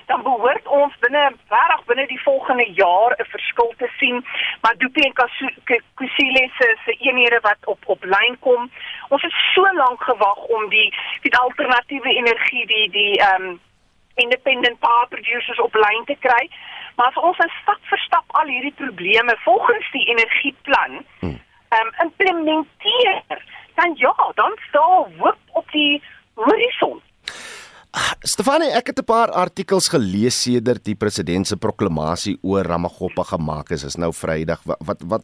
dan 0.06 0.22
behoort 0.24 0.68
ons 0.68 0.94
binne 1.00 1.24
regtig 1.48 1.84
binne 1.86 2.06
die 2.08 2.22
volgende 2.22 2.68
jaar 2.74 3.12
'n 3.18 3.26
verskil 3.36 3.74
te 3.78 3.90
sien. 3.98 4.26
Maar 4.62 4.78
Dupi 4.78 5.02
en 5.02 5.14
Kusile 5.94 6.50
se 6.58 6.78
se 6.86 6.92
eenhede 6.92 7.40
wat 7.42 7.62
op 7.66 7.82
op 7.86 8.04
lyn 8.04 8.40
kom. 8.40 8.72
Ons 9.10 9.22
het 9.22 9.36
so 9.54 9.62
lank 9.62 10.04
gewag 10.04 10.42
om 10.58 10.70
die 10.70 10.94
die 11.22 11.38
alternatiewe 11.38 12.14
energie 12.14 12.66
die 12.68 12.90
die 12.90 13.20
ehm 13.20 13.44
um, 13.44 13.62
independent 14.16 14.80
power 14.80 15.08
producers 15.08 15.60
op 15.60 15.74
lyn 15.74 16.04
te 16.06 16.18
kry. 16.20 16.50
Maar 16.96 17.08
as 17.08 17.24
ons 17.24 17.38
stap 17.62 17.80
vir 17.82 17.98
stap 17.98 18.26
al 18.28 18.48
hierdie 18.48 18.78
probleme 18.78 19.38
volgens 19.44 19.92
die 19.92 20.06
energieplan 20.06 21.06
hmm. 21.20 21.40
ehm 21.70 21.88
um, 21.88 21.94
implementeer, 22.06 23.42
dan 23.74 23.94
ja, 23.96 24.32
dan 24.36 24.58
staan 24.68 25.14
hoop 25.18 25.38
op 25.52 25.72
die 25.72 26.02
horison. 26.34 27.02
Stefanie, 28.26 28.72
ek 28.74 28.88
het 28.88 29.00
'n 29.00 29.06
paar 29.06 29.30
artikels 29.32 29.88
gelees 29.88 30.42
sedert 30.42 30.84
die 30.84 30.96
president 30.96 31.48
se 31.48 31.56
proklamasie 31.56 32.38
oor 32.42 32.66
Ramagopa 32.66 33.24
gemaak 33.24 33.70
is. 33.72 33.84
Is 33.84 33.98
nou 33.98 34.12
Vrydag 34.14 34.62
wat 34.64 34.78
wat, 34.80 35.02
wat 35.02 35.22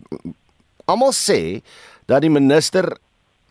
almal 0.85 1.11
sê 1.11 1.61
dat 2.05 2.21
die 2.21 2.29
minister 2.29 2.97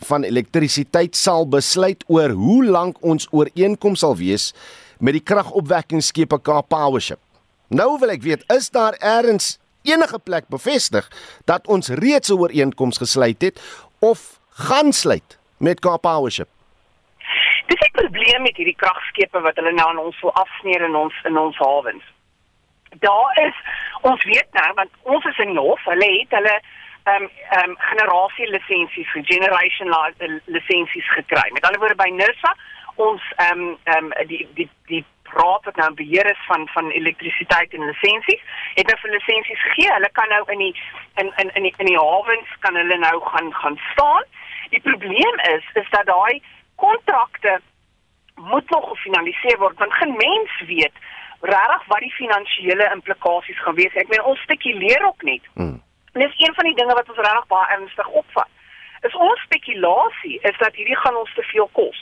van 0.07 0.23
elektrisiteit 0.23 1.17
sal 1.17 1.49
besluit 1.49 2.05
oor 2.07 2.31
hoe 2.31 2.65
lank 2.65 2.97
ons 3.01 3.27
ooreenkoms 3.31 3.99
sal 3.99 4.17
wees 4.17 4.53
met 5.01 5.13
die 5.13 5.23
kragopwekkingsskepe 5.23 6.39
Cape 6.43 6.67
Powership. 6.69 7.19
Nou 7.69 7.99
wil 7.99 8.11
ek 8.11 8.23
weet, 8.23 8.45
is 8.53 8.71
daar 8.71 8.95
eers 9.01 9.59
enige 9.83 10.19
plek 10.19 10.49
bevestig 10.49 11.11
dat 11.45 11.67
ons 11.67 11.89
reeds 11.89 12.31
'n 12.31 12.39
ooreenkoms 12.39 12.99
gesluit 12.99 13.43
het 13.43 13.61
of 13.99 14.39
gaan 14.49 14.93
sluit 14.93 15.39
met 15.59 15.81
Cape 15.81 15.99
Powership? 15.99 16.49
Dis 17.69 17.81
'n 17.87 17.97
probleem 18.01 18.43
met 18.43 18.57
hierdie 18.57 18.81
kragskepe 18.83 19.41
wat 19.41 19.57
hulle 19.61 19.73
nou 19.73 19.89
aan 19.89 20.05
ons 20.09 20.21
wil 20.21 20.33
afsneer 20.33 20.83
in 20.85 20.95
ons 20.97 21.15
in 21.25 21.39
ons 21.39 21.57
hawens. 21.57 22.05
Daar 23.05 23.31
is 23.47 23.57
ons 24.01 24.25
weet 24.25 24.53
nou 24.53 24.71
want 24.75 24.91
ons 25.03 25.25
is 25.25 25.39
in 25.39 25.53
die 25.53 25.67
hof, 25.69 25.85
hulle 25.85 26.11
het 26.19 26.31
hulle 26.39 26.57
ehm 27.09 27.23
um, 27.23 27.31
ehm 27.51 27.71
um, 27.71 27.77
generasie 27.91 28.49
lisensies, 28.55 29.11
generation 29.33 29.95
lisensies 30.45 31.09
gekry. 31.19 31.47
Met 31.53 31.65
ander 31.65 31.81
woorde 31.81 32.03
by 32.05 32.11
NERSA 32.11 32.57
ons 32.95 33.23
ehm 33.37 33.61
um, 33.61 33.79
ehm 33.85 34.05
um, 34.05 34.27
die 34.27 34.49
die 34.55 34.71
die 34.87 35.05
raad 35.33 35.65
wat 35.65 35.77
nou 35.77 35.93
beheer 35.95 36.31
is 36.31 36.43
van 36.47 36.69
van 36.69 36.91
elektrisiteit 36.91 37.75
en 37.75 37.85
lisensies, 37.85 38.43
het 38.75 38.87
nou 38.87 38.99
vir 39.03 39.11
lisensies 39.11 39.63
gegee. 39.63 39.93
Hulle 39.93 40.11
kan 40.13 40.29
nou 40.29 40.43
in 40.55 40.59
die 40.59 40.75
in 41.23 41.33
in 41.37 41.55
in 41.55 41.69
die, 41.69 41.75
in 41.77 41.91
die 41.93 41.99
hawens 41.99 42.61
kan 42.65 42.75
hulle 42.75 42.99
nou 42.99 43.17
gaan 43.33 43.55
gaan 43.55 43.81
staan. 43.93 44.25
Die 44.71 44.81
probleem 44.81 45.37
is 45.55 45.65
is 45.83 45.91
dat 45.91 46.07
daai 46.07 46.43
kontrakte 46.85 47.61
moet 48.35 48.71
nog 48.71 48.89
gefinaliseer 48.89 49.59
word 49.59 49.79
want 49.79 49.95
geen 50.01 50.15
mens 50.17 50.53
weet 50.67 50.97
regtig 51.41 51.87
wat 51.87 51.99
die 51.99 52.13
finansiële 52.13 52.91
implikasies 52.93 53.61
gaan 53.63 53.75
wees. 53.75 53.95
Ek 53.95 54.09
meen 54.11 54.25
ons 54.25 54.41
spekuleer 54.43 55.07
ook 55.07 55.23
net. 55.23 55.45
Hmm. 55.55 55.83
En 56.13 56.21
dis 56.21 56.39
een 56.47 56.55
van 56.55 56.65
die 56.65 56.75
dinge 56.75 56.95
wat 56.95 57.09
ons 57.09 57.19
regtig 57.19 57.47
baie 57.47 57.75
ernstig 57.77 58.09
opvat. 58.09 58.49
Is 59.07 59.15
ons 59.15 59.43
spekulasie 59.47 60.39
is 60.51 60.57
dat 60.59 60.75
hierdie 60.75 60.99
gaan 60.99 61.17
ons 61.17 61.35
te 61.35 61.43
veel 61.53 61.69
kos. 61.73 62.01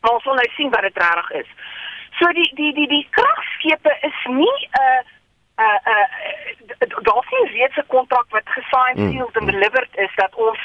Maar 0.00 0.14
ons 0.18 0.24
wil 0.24 0.38
nou 0.38 0.50
sien 0.54 0.70
wat 0.70 0.86
dit 0.86 1.02
regtig 1.04 1.30
is. 1.42 1.50
So 2.20 2.30
die 2.38 2.50
die 2.54 2.72
die 2.74 2.88
die 2.88 3.06
kragskepe 3.10 3.96
is 4.08 4.18
nie 4.26 4.58
'n 4.70 4.86
uh, 4.86 5.02
uh 5.64 5.80
uh 5.92 6.06
daar's 7.08 7.30
nie 7.30 7.50
reeds 7.58 7.76
'n 7.76 7.86
kontrak 7.86 8.26
wat 8.28 8.48
gesigned, 8.58 8.98
mm. 8.98 9.10
sealed 9.10 9.36
and 9.36 9.50
delivered 9.50 9.96
is 9.96 10.14
dat 10.14 10.34
ons 10.34 10.60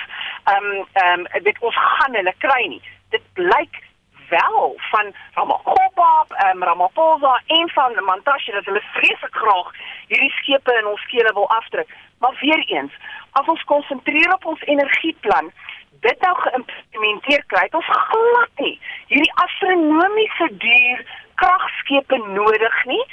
ehm 0.54 0.66
um, 0.66 0.88
ehm 0.94 1.26
um, 1.26 1.44
dit 1.44 1.60
ons 1.60 1.76
gaan 1.76 2.16
hulle 2.16 2.34
kry 2.38 2.64
nie. 2.68 2.82
Dit 3.10 3.24
blyk 3.34 3.84
wel 4.30 4.74
van 4.92 5.14
Ramaphosa, 5.34 6.12
ehm 6.30 6.58
um, 6.58 6.64
Ramaphosa 6.64 7.42
en 7.46 7.70
van 7.70 8.04
Mantashe 8.04 8.52
dat 8.52 8.66
hulle 8.66 8.84
vreeslik 8.94 9.36
graag 9.36 9.72
hierdie 10.08 10.32
skepe 10.40 10.78
in 10.80 10.88
ons 10.88 11.02
skele 11.02 11.34
wil 11.34 11.50
afdruk. 11.50 11.90
Maar 12.20 12.38
weer 12.40 12.64
eens, 12.68 12.94
as 13.32 13.48
ons 13.48 13.64
konsentreer 13.64 14.34
op 14.34 14.46
ons 14.46 14.62
energieplan, 14.62 15.52
dit 16.00 16.22
nou 16.22 16.36
geïmplementeer 16.42 17.44
kry, 17.48 17.68
ons 17.72 17.92
glad 18.10 18.64
nie 18.64 18.80
hierdie 19.08 19.34
astronomiese 19.44 20.50
duur 20.64 21.06
kragskepe 21.36 22.18
nodig 22.18 22.86
nie. 22.86 23.04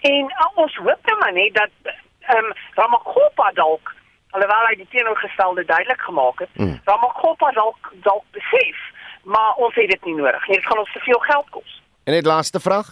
En 0.00 0.30
uh, 0.30 0.48
ons 0.54 0.76
hoop 0.76 1.10
nou 1.10 1.18
maar 1.18 1.32
net 1.32 1.54
dat 1.54 1.92
ehm 2.28 2.44
um, 2.44 2.54
Ramaphosa 2.74 3.50
dalk 3.54 3.94
alhoewel 4.36 4.68
hy 4.68 4.76
die 4.80 4.88
teenoorgestelde 4.94 5.64
duidelik 5.64 6.00
gemaak 6.08 6.38
het, 6.44 6.52
mm. 6.56 6.80
Ramaphosa 6.88 7.52
dalk 7.58 7.92
dalk 8.06 8.24
besef, 8.36 8.80
maar 9.22 9.60
ons 9.64 9.74
het 9.74 9.90
dit 9.90 10.08
nie 10.08 10.16
nodig 10.20 10.48
nie. 10.48 10.56
Dit 10.60 10.66
gaan 10.66 10.82
ons 10.84 10.92
te 10.92 11.04
veel 11.04 11.22
geld 11.28 11.52
kos. 11.56 11.76
En 12.04 12.16
net 12.16 12.26
laaste 12.26 12.60
vraag 12.60 12.90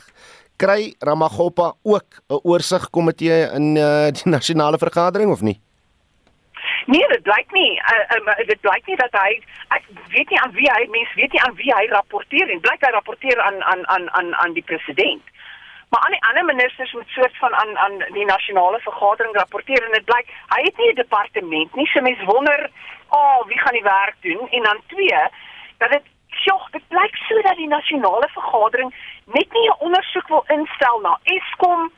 kry 0.61 0.95
Ramaphosa 0.99 1.73
ook 1.83 2.21
'n 2.29 2.41
oorsigkomitee 2.43 3.41
in 3.59 3.77
uh, 3.77 4.09
die 4.17 4.31
nasionale 4.37 4.79
vergadering 4.79 5.31
of 5.31 5.41
nie? 5.41 5.61
Nee, 6.87 7.07
dit 7.09 7.23
blyk 7.23 7.51
nie. 7.53 7.73
Uh, 7.93 8.19
uh, 8.27 8.47
dit 8.47 8.61
blyk 8.61 8.87
nie 8.87 8.97
dat 8.97 9.13
hy 9.13 9.43
ek 9.77 9.85
weet 10.15 10.31
nie 10.31 10.41
aan 10.41 10.53
wie 10.53 10.71
hy 10.75 10.87
mens 10.91 11.13
weet 11.15 11.33
nie 11.33 11.43
aan 11.43 11.55
wie 11.55 11.73
hy 11.75 11.87
rapporteer 11.93 12.51
en 12.51 12.61
blyk 12.61 12.87
hy 12.87 12.93
rapporteer 12.95 13.41
aan 13.41 13.63
aan 13.63 13.87
aan 13.87 14.11
aan 14.11 14.35
aan 14.35 14.53
die 14.53 14.67
president. 14.67 15.23
Maar 15.91 16.01
aan 16.01 16.11
die 16.11 16.25
ander 16.25 16.45
ministers 16.45 16.93
moet 16.93 17.09
soort 17.09 17.37
van 17.37 17.55
aan 17.55 17.79
aan 17.79 17.97
die 18.13 18.25
nasionale 18.25 18.79
vergadering 18.79 19.37
rapporteer 19.37 19.85
en 19.85 19.93
dit 19.93 20.05
blyk 20.05 20.29
hy 20.55 20.61
het 20.63 20.77
nie 20.77 20.91
'n 20.91 20.95
departement 20.95 21.75
nie. 21.75 21.87
So 21.87 22.01
mense 22.01 22.25
wonder, 22.25 22.71
"Ag, 23.09 23.19
oh, 23.19 23.47
wie 23.47 23.59
gaan 23.59 23.73
die 23.73 23.83
werk 23.83 24.17
doen?" 24.21 24.49
En 24.51 24.63
dan 24.63 24.81
twee, 24.87 25.23
dat 25.79 25.91
dit 25.91 26.03
Sjoe, 26.29 26.61
dit 26.71 26.89
blyk 26.89 27.17
so 27.17 27.41
dat 27.41 27.57
die 27.57 27.69
nasionale 27.69 28.29
vergadering 28.29 28.95
net 29.25 29.53
nie 29.53 29.69
'n 29.69 29.79
ondersoek 29.79 30.29
wil 30.29 30.45
instel 30.47 31.01
na 31.01 31.19
Eskom. 31.23 31.93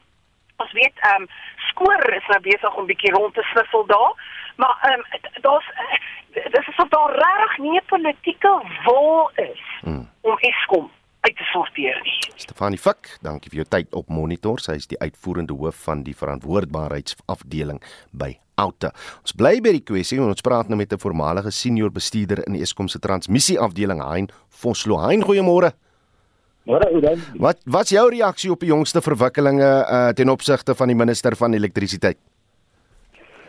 Ons 0.57 0.73
weet, 0.73 0.97
ehm 0.97 1.23
um, 1.23 1.29
skoor 1.57 2.13
is 2.13 2.27
nou 2.27 2.41
besig 2.41 2.75
om 2.75 2.87
bietjie 2.87 3.13
rond 3.13 3.35
te 3.35 3.43
sniffel 3.43 3.87
daar. 3.87 4.13
Maar 4.57 4.77
ehm 4.81 4.93
um, 4.93 5.05
daar's 5.41 5.71
eh, 5.75 6.51
dis 6.51 6.69
is 6.69 6.77
of 6.77 6.89
daar 6.89 7.13
reg 7.15 7.59
nie 7.59 7.81
'n 7.81 7.85
politieke 7.87 8.63
wil 8.85 9.31
is 9.35 9.63
hmm. 9.81 10.09
om 10.21 10.39
Eskom 10.39 10.91
uit 11.23 11.37
te 11.39 11.45
sorteer 11.53 11.99
nie. 12.03 12.19
Stefanie 12.43 12.79
Fik, 12.79 13.17
dankie 13.23 13.51
vir 13.53 13.63
jou 13.63 13.69
tyd 13.77 13.95
op 13.99 14.09
Monitor. 14.11 14.61
Sy 14.63 14.75
is 14.81 14.89
die 14.91 14.99
uitvoerende 14.99 15.55
hoof 15.55 15.79
van 15.87 16.03
die 16.07 16.17
verantwoordbaarheidsafdeling 16.19 17.79
by 18.11 18.35
Outa. 18.61 18.91
Ons 19.23 19.37
bly 19.39 19.61
by 19.65 19.73
die 19.79 19.85
kwessie 19.87 20.19
en 20.19 20.33
ons 20.33 20.45
praat 20.45 20.69
nou 20.69 20.77
met 20.77 20.93
'n 20.93 20.99
voormalige 20.99 21.51
senior 21.51 21.91
bestuurder 21.91 22.43
in 22.47 22.61
Eskom 22.61 22.89
se 22.89 22.99
transmissie 22.99 23.59
afdeling, 23.59 24.03
Hein 24.03 24.29
Vosloo. 24.49 24.99
Hein, 24.99 25.23
goeiemôre. 25.23 25.73
Môre 26.65 26.87
Oudan. 26.95 27.19
Wat 27.39 27.59
wat 27.65 27.85
is 27.85 27.91
jou 27.97 28.11
reaksie 28.11 28.51
op 28.51 28.61
die 28.61 28.69
jongste 28.69 29.01
verwikkelinge 29.03 29.71
uh, 29.91 30.09
ten 30.15 30.29
opsigte 30.29 30.75
van 30.75 30.89
die 30.89 30.97
minister 30.97 31.37
van 31.37 31.55
elektrisiteit? 31.55 32.19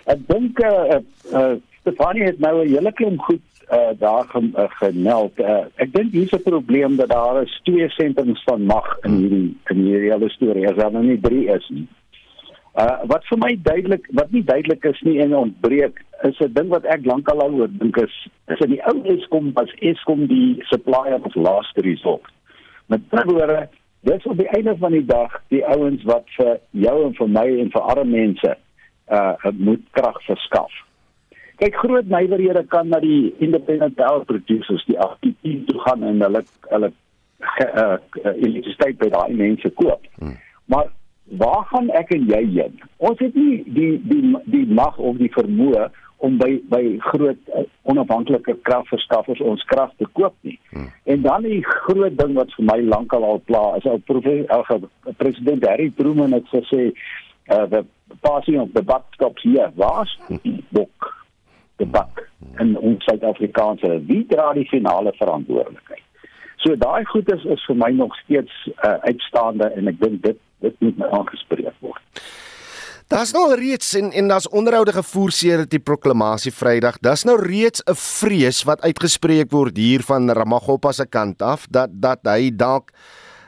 Ek 0.05 0.19
dink 0.27 0.59
eh 0.59 0.97
uh, 0.97 0.99
uh, 1.33 1.53
Stefanie 1.83 2.23
het 2.23 2.39
nou 2.39 2.63
'n 2.63 2.69
hele 2.69 2.91
klomp 2.91 3.19
goed 3.21 3.41
uh, 3.71 3.93
daar 3.99 4.25
ge, 4.27 4.51
uh, 4.55 4.63
gemeld. 4.67 5.39
Uh, 5.39 5.65
ek 5.75 5.93
dink 5.93 6.11
hier's 6.11 6.31
'n 6.31 6.43
probleem 6.43 6.95
dat 6.95 7.09
daar 7.09 7.41
is 7.41 7.59
twee 7.63 7.89
sentrums 7.89 8.43
van 8.43 8.65
mag 8.65 8.97
in 9.01 9.11
hierdie 9.11 9.57
in 9.71 9.77
hierdie 9.77 10.11
hele 10.11 10.29
storie. 10.29 10.69
As 10.69 10.75
daar 10.75 10.91
nou 10.91 11.03
nie 11.03 11.19
drie 11.19 11.47
is 11.47 11.69
nie. 11.69 11.87
Uh 12.73 13.05
wat 13.05 13.25
vir 13.29 13.37
my 13.37 13.51
duidelik 13.61 14.07
wat 14.17 14.31
nie 14.31 14.43
duidelik 14.43 14.83
is 14.83 15.01
nie 15.01 15.19
en 15.21 15.35
ontbreek 15.35 16.01
is 16.21 16.39
'n 16.39 16.53
ding 16.53 16.69
wat 16.69 16.85
ek 16.85 17.05
lankal 17.05 17.41
al 17.41 17.53
oor 17.53 17.69
dink 17.69 17.97
is 17.97 18.27
is 18.47 18.59
in 18.59 18.69
die 18.69 18.81
ou 18.85 18.97
Eskom 19.03 19.53
was 19.53 19.73
Eskom 19.79 20.25
die 20.27 20.57
supplier 20.71 21.21
of 21.23 21.35
last 21.35 21.77
resort. 21.77 22.31
Met 22.87 23.01
ander 23.09 23.35
woorde, 23.35 23.69
dis 24.01 24.25
op 24.25 24.37
die 24.37 24.47
einde 24.47 24.75
van 24.77 24.91
die 24.91 25.05
dag 25.05 25.41
die 25.47 25.65
ouens 25.65 26.03
wat 26.03 26.25
vir 26.37 26.59
jou 26.71 27.05
en 27.05 27.13
vir 27.13 27.27
my 27.27 27.47
en 27.59 27.69
vir 27.71 27.81
arme 27.81 28.09
mense 28.09 28.57
uh 29.11 29.51
moet 29.51 29.85
krag 29.91 30.23
verskaf. 30.25 30.71
Kyk 31.61 31.75
groot 31.75 32.09
nywerhede 32.09 32.65
kan 32.67 32.89
na 32.89 32.99
die 33.03 33.33
independent 33.37 33.95
power 33.95 34.25
producers 34.25 34.85
die 34.89 34.99
APP 34.99 35.49
toe 35.67 35.79
gaan 35.85 36.03
en 36.03 36.21
hulle 36.25 36.43
hulle 36.71 36.91
uh, 37.61 37.97
elektrisiteit 38.33 38.97
by 39.01 39.09
daai 39.13 39.33
mense 39.37 39.69
koop. 39.77 40.05
Hmm. 40.19 40.37
Maar 40.65 40.91
waar 41.39 41.65
gaan 41.71 41.89
ek 41.97 42.13
en 42.15 42.25
jy 42.29 42.41
heen? 42.55 42.79
Ons 42.97 43.21
het 43.23 43.35
nie 43.35 43.61
die 43.75 43.91
die 44.09 44.23
die 44.55 44.65
mag 44.67 44.97
of 44.97 45.19
die 45.21 45.31
vermoë 45.33 45.89
om 46.23 46.37
by 46.39 46.51
by 46.71 46.81
groot 47.03 47.49
uh, 47.51 47.65
onafhanklike 47.91 48.55
kragverskaffers 48.67 49.43
ons 49.43 49.63
krag 49.71 49.91
te 49.99 50.07
koop 50.19 50.35
nie. 50.47 50.57
Hmm. 50.71 50.91
En 51.03 51.25
dan 51.25 51.47
die 51.47 51.61
groot 51.85 52.17
ding 52.19 52.37
wat 52.39 52.53
vir 52.57 52.69
my 52.71 52.79
lankal 52.87 53.27
al 53.27 53.43
pla 53.49 53.65
is 53.79 53.89
ou 53.89 53.99
president 55.19 55.67
Harry 55.67 55.91
Truman 55.97 56.39
het 56.39 56.47
gesê 56.53 56.93
uh 57.51 57.65
the 57.67 57.83
passing 58.21 58.59
of 58.61 58.71
the 58.73 58.81
buck 58.81 59.03
stops 59.13 59.43
here. 59.43 59.71
Waar's 59.75 60.17
die 60.29 60.63
bok? 60.69 61.11
Die 61.81 61.89
buck 61.89 62.21
in 62.61 62.75
ons 62.77 63.03
Suid-Afrikaanse 63.07 63.99
wie 64.07 64.25
dra 64.29 64.51
die 64.53 64.67
finale 64.69 65.13
verantwoordelikheid? 65.17 66.03
So 66.63 66.75
daai 66.79 67.03
goed 67.11 67.31
is 67.33 67.43
is 67.43 67.63
vir 67.67 67.75
my 67.75 67.91
nog 67.91 68.15
steeds 68.23 68.53
uh, 68.71 68.97
uitstaande 69.09 69.71
en 69.75 69.91
ek 69.91 69.99
dink 69.99 70.21
dit 70.23 70.39
dit 70.63 70.75
moet 70.79 70.97
nou 71.01 71.09
aangespreek 71.19 71.75
word. 71.83 72.23
Daar's 73.11 73.33
nou 73.35 73.49
reeds 73.59 73.93
en 73.99 74.11
en 74.11 74.27
daar's 74.31 74.47
onderhoude 74.49 74.93
gevoer 74.95 75.31
sedert 75.31 75.69
die 75.69 75.79
proklamasie 75.79 76.53
Vrydag. 76.55 77.01
Daar's 77.03 77.25
nou 77.27 77.35
reeds 77.41 77.83
'n 77.83 77.95
vrees 77.95 78.63
wat 78.63 78.81
uitgespreek 78.81 79.51
word 79.51 79.77
hier 79.77 80.01
van 80.01 80.31
Ramaphosa 80.31 80.91
se 80.91 81.05
kant 81.05 81.41
af 81.41 81.67
dat 81.69 81.89
dat 81.91 82.19
hy 82.23 82.49
dalk 82.55 82.91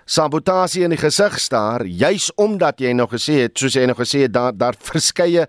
sabotasie 0.05 0.83
in 0.85 0.93
die 0.93 1.01
gesig 1.01 1.39
staar 1.41 1.85
juis 1.85 2.29
omdat 2.41 2.81
jy 2.81 2.93
nou 2.93 3.07
gesê 3.09 3.39
het 3.45 3.57
soos 3.57 3.73
jy 3.73 3.85
nou 3.89 3.97
gesê 3.97 4.25
het 4.25 4.33
daar 4.33 4.53
daar 4.53 4.77
verskeie 4.77 5.47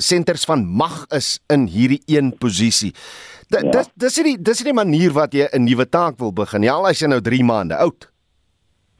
senters 0.00 0.42
uh, 0.42 0.46
uh, 0.46 0.50
van 0.52 0.64
mag 0.64 1.04
is 1.12 1.36
in 1.52 1.66
hierdie 1.68 2.00
een 2.08 2.32
posisie. 2.40 2.92
D 3.52 3.60
ja. 3.60 3.70
Dis 3.70 3.92
dis 3.94 4.18
is 4.18 4.24
die 4.24 4.36
dis 4.40 4.60
is 4.60 4.68
die 4.68 4.76
manier 4.76 5.12
wat 5.12 5.34
jy 5.36 5.48
'n 5.52 5.64
nuwe 5.68 5.86
taak 5.88 6.18
wil 6.18 6.32
begin. 6.32 6.62
Ja, 6.62 6.80
as 6.80 7.00
jy 7.00 7.08
nou 7.08 7.20
3 7.20 7.44
maande 7.44 7.76
oud. 7.76 8.08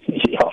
Ja. 0.07 0.53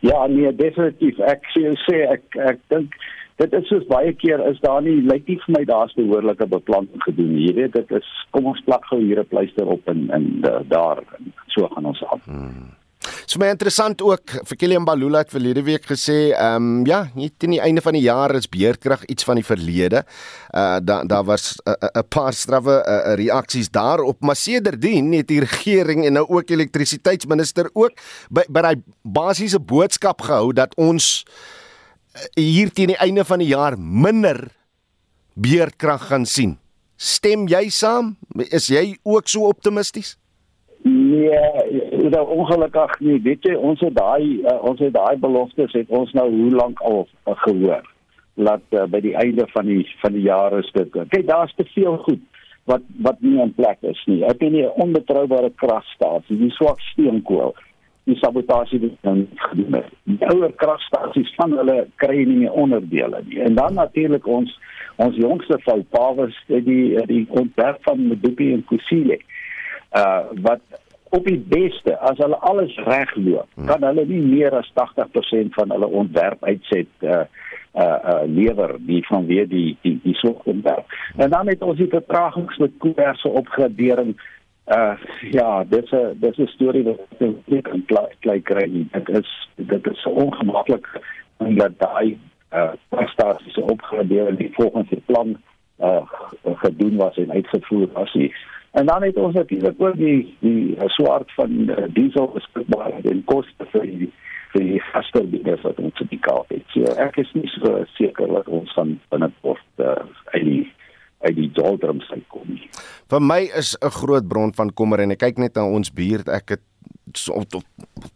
Ja, 0.00 0.26
nee, 0.26 0.52
definitief. 0.52 1.18
Ek 1.18 1.42
sê 1.56 1.74
sê 1.88 2.04
ek 2.12 2.36
ek 2.36 2.58
dink 2.68 2.94
dit 3.42 3.52
is 3.52 3.66
soos 3.68 3.86
baie 3.90 4.12
keer 4.12 4.38
is 4.46 4.60
daar 4.60 4.82
nie 4.82 5.00
lyk 5.02 5.26
nie 5.28 5.40
vir 5.42 5.54
my 5.56 5.64
daar's 5.64 5.94
behoorlike 5.98 6.46
beplanning 6.46 7.02
gedoen. 7.02 7.34
Jy 7.40 7.54
weet 7.54 7.72
dit 7.72 7.90
is 7.98 8.08
kom 8.30 8.46
ons 8.46 8.62
plak 8.68 8.84
gou 8.86 9.00
hier 9.00 9.20
'n 9.20 9.26
pleister 9.26 9.66
op 9.66 9.88
en 9.88 10.10
en 10.10 10.40
daar 10.68 11.02
so 11.48 11.68
gaan 11.68 11.86
ons 11.86 12.04
aan. 12.04 12.22
Hmm. 12.24 12.83
So 13.34 13.40
my 13.42 13.48
interessant 13.50 13.98
ook 13.98 14.30
vir 14.46 14.58
Kilian 14.60 14.84
Balula 14.86 15.24
het 15.24 15.32
verlede 15.34 15.64
week 15.66 15.88
gesê, 15.90 16.28
ehm 16.30 16.66
um, 16.68 16.84
ja, 16.86 17.00
nie 17.18 17.32
teen 17.34 17.56
die 17.56 17.58
einde 17.58 17.82
van 17.82 17.96
die 17.96 18.04
jaar 18.04 18.30
is 18.38 18.46
beerdkrag 18.46 19.02
iets 19.10 19.26
van 19.26 19.40
die 19.40 19.46
verlede. 19.48 20.04
Uh 20.54 20.78
daar 20.78 21.02
daar 21.10 21.24
was 21.26 21.56
'n 21.56 21.70
uh, 21.70 21.74
uh, 21.82 22.04
paar 22.08 22.32
strawwe 22.32 22.76
uh, 22.86 23.14
reaksies 23.18 23.70
daarop, 23.70 24.20
maar 24.20 24.36
sedertdien 24.36 25.12
het 25.12 25.26
die 25.26 25.40
regering 25.40 26.06
en 26.06 26.12
nou 26.12 26.26
ook 26.28 26.50
elektrisiteitsminister 26.50 27.70
ook 27.72 27.98
by 28.30 28.46
by 28.48 28.60
daai 28.60 28.82
basiese 29.02 29.58
boodskap 29.58 30.22
gehou 30.22 30.52
dat 30.52 30.74
ons 30.76 31.26
hier 32.34 32.70
teen 32.70 32.94
die 32.94 33.02
einde 33.02 33.24
van 33.24 33.38
die 33.38 33.50
jaar 33.50 33.74
minder 33.78 34.46
beerdkrag 35.34 36.06
gaan 36.06 36.26
sien. 36.26 36.58
Stem 36.96 37.48
jy 37.48 37.68
saam? 37.68 38.16
Is 38.50 38.66
jy 38.66 38.96
ook 39.02 39.28
so 39.28 39.48
optimisties? 39.48 40.18
Nee, 40.84 41.83
nou 42.10 42.26
ongelukkig 42.28 43.00
nie. 43.00 43.20
Weet 43.22 43.42
jy, 43.42 43.54
ons 43.54 43.80
het 43.80 43.94
daai 43.94 44.42
uh, 44.42 44.58
ons 44.62 44.80
het 44.80 44.92
daai 44.92 45.16
beloftes 45.16 45.72
het 45.72 45.88
ons 45.88 46.12
nou 46.12 46.28
hoe 46.30 46.50
lank 46.50 46.80
al 46.80 47.06
uh, 47.06 47.36
gehoor. 47.46 47.82
laat 48.34 48.62
uh, 48.74 48.84
by 48.90 48.98
die 49.00 49.14
einde 49.14 49.46
van 49.52 49.66
die 49.66 49.84
van 50.00 50.12
die 50.12 50.24
jaar 50.26 50.58
is 50.58 50.70
dit 50.74 50.90
kyk 50.92 51.26
daar's 51.26 51.54
te 51.54 51.64
veel 51.74 51.96
goed 52.02 52.22
wat 52.64 52.82
wat 53.06 53.20
nie 53.20 53.36
in 53.40 53.52
plek 53.54 53.78
is 53.80 54.00
nie. 54.06 54.22
Ek 54.24 54.40
het 54.40 54.52
nie 54.52 54.64
'n 54.64 54.80
onbetroubare 54.84 55.50
kragstasie, 55.62 56.36
die 56.36 56.50
swak 56.50 56.80
steenkool, 56.80 57.54
die 58.04 58.16
sabotasie 58.16 58.80
wat 58.80 58.96
dan 59.00 59.28
gedoen 59.34 59.74
het. 59.74 59.90
Die 60.04 60.26
ouer 60.26 60.52
kragstasies 60.52 61.34
van 61.36 61.52
hulle 61.52 61.86
kry 61.96 62.24
nie 62.24 62.36
meer 62.36 62.52
onderdele 62.52 63.22
nie. 63.26 63.40
En 63.40 63.54
dan 63.54 63.74
natuurlik 63.74 64.26
ons 64.26 64.58
ons 64.96 65.16
jongste 65.16 65.58
vrou 65.58 65.82
Pawes 65.90 66.34
die 66.46 67.06
die 67.06 67.26
ontwerp 67.28 67.82
van 67.82 68.08
Medupi 68.08 68.52
en 68.52 68.64
Kusile. 68.64 69.18
Uh 69.96 70.22
wat 70.42 70.60
op 71.14 71.26
die 71.26 71.38
beste 71.38 71.96
as 71.98 72.18
hulle 72.18 72.38
alles 72.50 72.74
regloop, 72.86 73.48
hmm. 73.54 73.66
kan 73.70 73.86
hulle 73.86 74.04
nie 74.08 74.22
meer 74.22 74.54
as 74.58 74.70
80% 74.78 75.54
van 75.58 75.74
hulle 75.74 75.90
ontwerp 76.02 76.44
uitset 76.44 76.90
uh 77.00 77.24
uh, 77.74 77.98
uh 78.10 78.20
lewer 78.26 78.76
die 78.86 79.02
van 79.06 79.26
weer 79.26 79.48
die 79.48 79.76
die 79.82 79.98
die 80.02 80.14
soortwerk. 80.14 80.86
En 81.16 81.30
dan 81.30 81.48
het 81.50 81.62
ons 81.62 81.78
die 81.78 81.90
vertragings 81.90 82.56
met 82.62 82.78
koerse 82.78 83.28
opgradering. 83.28 84.14
Uh 84.66 84.94
ja, 85.30 85.64
dis 85.64 85.90
'n 85.90 86.16
dis 86.20 86.38
'n 86.38 86.46
storie 86.46 86.84
wat 86.84 86.98
ek 87.18 87.62
kan 87.62 87.84
klei 88.20 88.40
kry. 88.42 88.86
Dit 88.92 89.08
is 89.08 89.48
dit 89.54 89.90
is 89.90 90.02
so 90.02 90.10
ongemaklik 90.10 90.86
en 91.36 91.54
dat 91.54 91.78
daai 91.78 92.18
uh 92.52 92.72
prestasies 92.88 93.56
opgradeer 93.56 94.36
die 94.36 94.52
volgens 94.54 94.88
die 94.88 95.02
plan 95.06 95.36
uh 95.78 96.06
gedoen 96.44 96.96
was 96.96 97.16
en 97.16 97.32
uitgevoer 97.32 97.88
was 97.92 98.14
nie. 98.14 98.34
En 98.74 98.86
dan 98.86 99.02
het 99.02 99.16
ons 99.16 99.34
natuurlik 99.34 99.74
ook 99.78 99.96
die 99.96 100.36
die 100.40 100.74
swart 100.86 101.32
van 101.34 101.50
uh, 101.50 101.76
diesel 101.94 102.30
beskikbaar 102.34 102.96
en 103.02 103.24
koste 103.24 103.66
vir 103.72 103.86
die 103.86 104.12
die 104.54 104.82
vaste 104.92 105.22
bieders 105.30 105.62
wat 105.66 105.78
ons 105.82 106.00
op 106.00 106.10
die 106.10 106.20
kaart 106.22 106.50
het. 106.54 106.66
So 106.74 106.94
ek 106.98 107.16
is 107.22 107.30
nie 107.34 107.46
so 107.56 107.84
seker 107.94 108.30
dat 108.30 108.50
ons 108.50 108.74
van 108.74 108.96
binnekort 109.14 109.82
uh, 109.82 110.02
uit 110.34 110.44
die 110.44 110.64
uit 111.24 111.36
die 111.38 111.50
doldrums 111.56 112.06
sal 112.10 112.20
kom 112.28 112.50
nie. 112.50 112.66
Vir 113.10 113.22
my 113.22 113.40
is 113.62 113.76
'n 113.80 113.94
groot 113.94 114.28
bron 114.28 114.54
van 114.54 114.74
kommer 114.74 115.00
en 115.00 115.10
ek 115.10 115.22
kyk 115.22 115.38
net 115.38 115.54
na 115.54 115.66
ons 115.66 115.90
buurt. 115.90 116.28
Ek 116.28 116.48
het 116.48 116.62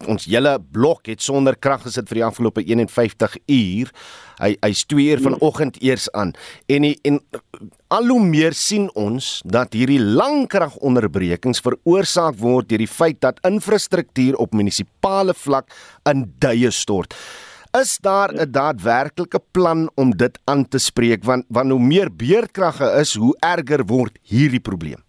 ons 0.09 0.25
hele 0.27 0.59
blok 0.73 1.07
het 1.07 1.23
sonder 1.23 1.57
krag 1.57 1.83
gesit 1.87 2.09
vir 2.09 2.21
die 2.21 2.25
afgelope 2.25 2.63
51 2.67 3.37
uur. 3.47 3.93
Hy 4.43 4.57
hy's 4.61 4.85
2 4.87 5.11
uur 5.11 5.21
vanoggend 5.21 5.83
eers 5.83 6.11
aan. 6.13 6.35
En 6.67 6.83
die, 6.83 6.99
en 7.03 7.21
al 7.89 8.11
hoe 8.13 8.21
meer 8.21 8.53
sien 8.53 8.89
ons 8.99 9.39
dat 9.49 9.73
hierdie 9.77 10.01
langkragonderbrekings 10.01 11.63
veroorsaak 11.65 12.37
word 12.41 12.69
deur 12.69 12.83
die 12.85 12.91
feit 12.91 13.21
dat 13.25 13.41
infrastruktuur 13.49 14.37
op 14.37 14.53
munisipale 14.57 15.35
vlak 15.35 15.73
in 16.11 16.27
duie 16.43 16.71
stort. 16.71 17.17
Is 17.77 17.99
daar 18.01 18.33
'n 18.33 18.51
daadwerklike 18.53 19.41
plan 19.53 19.91
om 19.97 20.11
dit 20.11 20.39
aan 20.45 20.69
te 20.69 20.79
spreek 20.79 21.25
want 21.25 21.45
want 21.49 21.71
hoe 21.71 21.81
meer 21.81 22.09
beurtkragte 22.13 23.01
is, 23.01 23.15
hoe 23.15 23.37
erger 23.41 23.85
word 23.87 24.19
hierdie 24.23 24.61
probleem? 24.61 25.03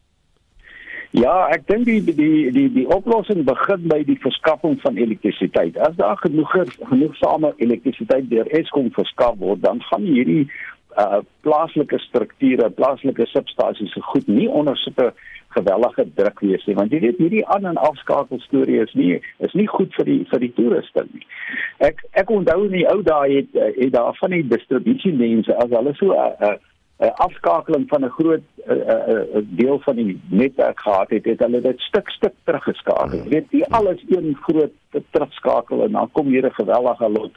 Ja, 1.12 1.50
ek 1.50 1.66
dink 1.68 1.86
die 1.86 2.04
die 2.04 2.52
die 2.52 2.70
die 2.70 2.88
oplossing 2.88 3.44
begin 3.44 3.88
by 3.88 4.04
die 4.06 4.20
verskaffing 4.22 4.78
van 4.82 4.98
elektrisiteit. 4.98 5.78
As 5.78 5.96
daar 5.96 6.18
genoeg 6.18 6.52
genoegsame 6.90 7.54
elektrisiteit 7.58 8.30
deur 8.30 8.46
Eskom 8.46 8.92
verskaf 8.92 9.38
word, 9.38 9.62
dan 9.62 9.82
gaan 9.82 10.06
hierdie 10.06 10.52
uh 11.00 11.20
plaaslike 11.46 12.00
strukture, 12.00 12.70
plaaslike 12.70 13.26
substasies 13.32 13.94
se 13.94 14.02
goed 14.12 14.28
nie 14.28 14.50
onder 14.50 14.78
sulke 14.78 15.12
gewellige 15.50 16.06
druk 16.16 16.40
wees 16.46 16.66
nie, 16.68 16.76
want 16.78 16.92
jy 16.94 17.00
weet 17.06 17.22
hierdie 17.22 17.46
aan 17.50 17.66
en 17.66 17.80
afskakel 17.82 18.42
storie 18.44 18.82
is 18.84 18.92
nie 18.94 19.16
is 19.46 19.54
nie 19.58 19.68
goed 19.68 19.94
vir 19.98 20.06
die 20.06 20.20
vir 20.32 20.44
die 20.46 20.52
toeriste 20.58 21.06
nie. 21.10 21.26
Ek 21.90 22.04
ek 22.22 22.34
onthou 22.34 22.66
in 22.68 22.76
die 22.78 22.88
ou 22.92 23.00
dae 23.06 23.40
het, 23.40 23.62
het 23.78 23.94
daar 23.96 24.18
van 24.20 24.36
die 24.36 24.44
distribusiemense 24.52 25.56
as 25.64 25.72
hulle 25.74 25.96
so 25.98 26.14
'n 26.14 26.20
uh, 26.20 26.52
uh, 26.52 26.58
'n 27.00 27.16
afskakeling 27.26 27.86
van 27.88 28.06
'n 28.06 28.16
groot 28.20 28.46
uh, 28.68 28.76
uh, 28.76 29.08
uh, 29.08 29.42
deel 29.62 29.80
van 29.80 29.96
die 29.96 30.20
netwerk 30.30 30.80
gehad 30.80 31.10
het, 31.10 31.26
het 31.26 31.40
hulle 31.40 31.62
dit 31.62 31.80
stuk 31.80 32.10
stuk 32.10 32.34
teruggeskakel. 32.44 33.24
Jy 33.24 33.30
weet, 33.30 33.50
die 33.50 33.66
alles 33.66 34.04
een 34.08 34.36
groot 34.42 34.74
terugskakel 35.12 35.84
en 35.84 35.92
dan 35.92 36.12
kom 36.12 36.28
hier 36.28 36.46
'n 36.46 36.60
gewellige 36.62 37.10
lot 37.10 37.32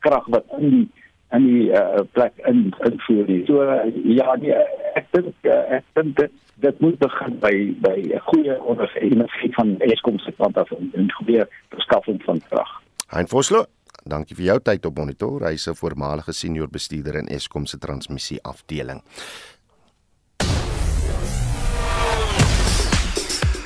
krag 0.00 0.26
wat 0.26 0.44
in 0.58 0.70
die 0.70 0.88
in 1.32 1.46
die 1.46 1.70
uh, 1.72 2.04
plek 2.12 2.32
in 2.46 2.74
invoer. 2.84 3.32
So 3.46 3.62
uh, 3.62 3.88
ja, 4.04 4.36
die, 4.36 4.54
ek 4.98 5.10
dink 5.16 5.34
uh, 5.48 5.78
ek 5.78 5.84
dink 5.98 6.16
dit 6.20 6.32
dit 6.62 6.80
moet 6.84 6.98
begin 6.98 7.38
by 7.42 7.54
by 7.82 7.96
'n 7.98 8.24
goeie 8.30 8.56
ondersteuning 8.62 9.30
van 9.56 9.76
Eskom 9.80 10.18
se 10.18 10.32
kant 10.38 10.56
af 10.56 10.70
en 10.70 10.90
'n 10.94 11.10
goeie 11.18 11.44
verskaffing 11.74 12.22
van 12.22 12.40
krag. 12.48 12.80
Hein 13.08 13.28
Vosloo 13.28 13.66
Dankie 14.02 14.34
vir 14.34 14.48
jou 14.48 14.56
tyd 14.58 14.86
op 14.88 14.96
monitor. 14.98 15.44
Hy's 15.46 15.68
'n 15.68 15.78
voormalige 15.78 16.32
senior 16.32 16.68
bestuurder 16.68 17.14
in 17.14 17.28
Eskom 17.28 17.66
se 17.66 17.78
transmissie 17.78 18.42
afdeling. 18.42 19.02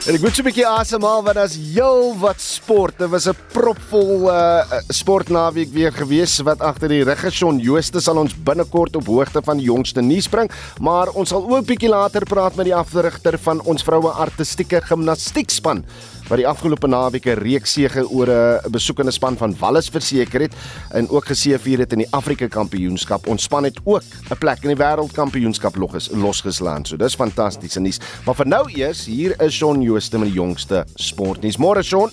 En 0.07 0.15
ek 0.15 0.23
moet 0.23 0.39
'n 0.39 0.47
bietjie 0.47 0.67
asemhaal 0.67 1.23
want 1.27 1.35
daar's 1.35 1.57
heel 1.59 2.15
wat 2.23 2.39
sport. 2.39 2.95
Dit 2.99 3.11
was 3.11 3.27
'n 3.27 3.35
propvol 3.51 4.31
uh 4.31 4.63
sportnaweek 4.89 5.73
weer 5.73 5.93
gewees 5.93 6.39
wat 6.47 6.61
agter 6.61 6.89
die 6.89 7.03
rug 7.03 7.19
geson. 7.19 7.59
Jooste 7.59 8.01
sal 8.01 8.17
ons 8.17 8.33
binnekort 8.33 8.97
op 8.97 9.07
hoogte 9.07 9.43
van 9.43 9.57
die 9.57 9.67
jongste 9.67 10.01
nuus 10.01 10.29
bring, 10.29 10.51
maar 10.81 11.11
ons 11.11 11.29
sal 11.29 11.43
ook 11.51 11.67
bietjie 11.67 11.89
later 11.89 12.23
praat 12.23 12.55
met 12.55 12.67
die 12.67 12.75
afrigter 12.75 13.39
van 13.39 13.61
ons 13.61 13.83
vroue 13.83 14.11
artistieke 14.11 14.81
gimnastiekspan 14.81 15.85
wat 16.29 16.41
die 16.41 16.47
afgelope 16.49 16.89
naweek 16.91 17.27
'n 17.27 17.39
reeks 17.39 17.72
sege 17.72 18.03
oor 18.11 18.29
'n 18.29 18.70
besoekende 18.70 19.12
span 19.12 19.37
van 19.37 19.55
Wallis 19.59 19.89
verseker 19.89 20.41
het 20.41 20.55
en 20.91 21.09
ook 21.09 21.27
geseëvier 21.27 21.79
het 21.79 21.93
in 21.93 21.99
die 21.99 22.11
Afrika 22.11 22.49
Kampioenskap. 22.49 23.27
Ons 23.27 23.43
span 23.43 23.64
het 23.64 23.79
ook 23.85 24.03
'n 24.31 24.39
plek 24.39 24.62
in 24.62 24.74
die 24.74 24.85
Wêreldkampioenskap 24.85 25.77
losges 25.77 26.09
losgeslaan. 26.12 26.85
So 26.85 26.97
dis 26.97 27.14
fantastiese 27.14 27.81
nuus. 27.81 28.01
Maar 28.24 28.35
vir 28.35 28.47
nou 28.47 28.70
eers, 28.72 29.07
hier 29.07 29.41
is 29.41 29.55
Shaun 29.55 29.83
Jooste 29.83 30.18
met 30.18 30.29
die 30.29 30.37
jongste 30.37 30.85
sportnuus. 30.95 31.57
Môre 31.57 31.83
Shaun. 31.83 32.11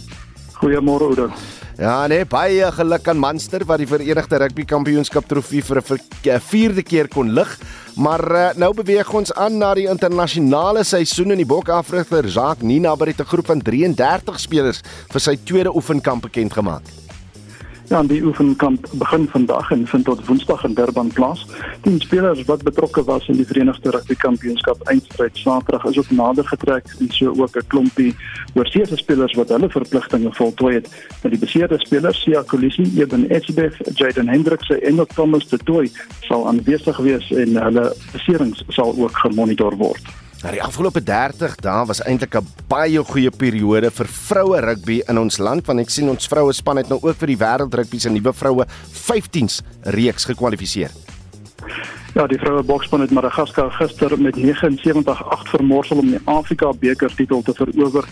Goeiemôre 0.64 1.10
Oudo. 1.12 1.28
Ja, 1.76 2.06
nee, 2.08 2.24
baie 2.30 2.70
geluk 2.72 3.08
aan 3.12 3.20
Munster 3.20 3.66
wat 3.68 3.82
die 3.82 3.88
Verenigde 3.90 4.38
Rugby 4.40 4.64
Kampioenskap 4.70 5.26
trofee 5.28 5.60
vir 5.62 5.82
'n 5.82 6.40
vierde 6.40 6.84
keer 6.84 7.08
kon 7.08 7.34
lig. 7.34 7.60
Maar 7.98 8.24
uh, 8.32 8.50
nou 8.56 8.74
beweeg 8.74 9.12
ons 9.14 9.34
aan 9.34 9.58
na 9.58 9.74
die 9.74 9.90
internasionale 9.90 10.84
seisoen 10.84 11.32
in 11.32 11.38
die 11.38 11.46
Bokafrigter 11.46 12.26
Jacques 12.26 12.64
Nina 12.64 12.96
het 12.96 13.20
'n 13.20 13.26
groep 13.26 13.46
van 13.46 13.62
33 13.62 14.40
spelers 14.40 14.82
vir 15.12 15.20
sy 15.20 15.36
tweede 15.44 15.76
oefenkamp 15.76 16.22
bekend 16.22 16.54
gemaak. 16.54 16.84
Ja, 17.94 18.02
die 18.04 18.24
oefenkamp 18.26 18.88
begin 18.92 19.28
vandag 19.30 19.72
en 19.72 19.88
vind 19.88 20.06
tot 20.06 20.26
Woensdag 20.26 20.64
in 20.66 20.74
Durban 20.74 21.12
plaas. 21.14 21.46
Die 21.82 22.00
spelers 22.02 22.42
wat 22.48 22.64
betrokke 22.64 23.04
was 23.04 23.28
in 23.28 23.38
die 23.38 23.46
Verenigde 23.46 23.92
Rugby 23.94 24.16
Kampioenskap 24.16 24.82
eindstryd 24.90 25.38
Saterdag 25.38 25.86
is 25.92 26.00
ook 26.02 26.10
nader 26.10 26.48
getrek 26.48 26.90
en 27.00 27.12
so 27.14 27.36
ook 27.38 27.56
'n 27.56 27.68
klompie 27.68 28.16
oorseese 28.56 28.98
spelers 28.98 29.34
wat 29.34 29.50
hulle 29.50 29.70
verpligtinge 29.70 30.34
voltooi 30.34 30.74
het. 30.74 30.90
Met 31.22 31.32
die 31.32 31.40
beseerde 31.40 31.80
spelers 31.80 32.22
Sia 32.22 32.42
Kolisi, 32.42 32.92
Eben 32.98 33.30
Esbeth, 33.30 33.78
Jaden 33.94 34.30
Hendricks 34.30 34.70
en 34.70 35.00
ook 35.00 35.14
Thomas 35.14 35.48
de 35.48 35.58
Tooi 35.58 35.92
sal 36.20 36.48
aanwesig 36.48 36.98
wees 36.98 37.32
en 37.32 37.64
hulle 37.64 37.96
beserings 38.12 38.64
sal 38.68 38.96
ook 38.98 39.18
gemonitor 39.18 39.78
word. 39.78 40.23
Nou 40.44 40.52
die 40.52 40.64
afgelope 40.64 41.00
30 41.00 41.54
dae 41.64 41.86
was 41.88 42.02
eintlik 42.04 42.36
'n 42.36 42.48
baie 42.68 43.00
goeie 43.00 43.32
periode 43.32 43.90
vir 43.92 44.08
vroue 44.08 44.60
rugby 44.60 45.00
in 45.08 45.18
ons 45.18 45.38
land 45.38 45.66
want 45.68 45.80
ek 45.80 45.90
sien 45.90 46.10
ons 46.10 46.28
vroue 46.28 46.52
span 46.54 46.78
het 46.78 46.90
nou 46.90 47.00
ook 47.02 47.16
vir 47.16 47.28
die 47.28 47.38
wêreld 47.38 47.74
rugby 47.74 47.98
se 48.00 48.10
nuwe 48.10 48.34
vroue 48.34 48.66
15s 48.92 49.62
reeks 49.84 50.26
gekwalifiseer. 50.26 50.92
Ja, 52.14 52.28
die 52.28 52.38
vroue 52.38 52.64
boksspan 52.64 53.02
het 53.02 53.12
Madagaskar 53.12 53.72
gister 53.72 54.20
met 54.20 54.36
79-8 54.36 55.50
vermorsel 55.50 55.98
om 55.98 56.10
die 56.12 56.20
Afrika 56.26 56.74
beker 56.74 57.16
titel 57.16 57.42
te 57.42 57.54
verower 57.54 58.04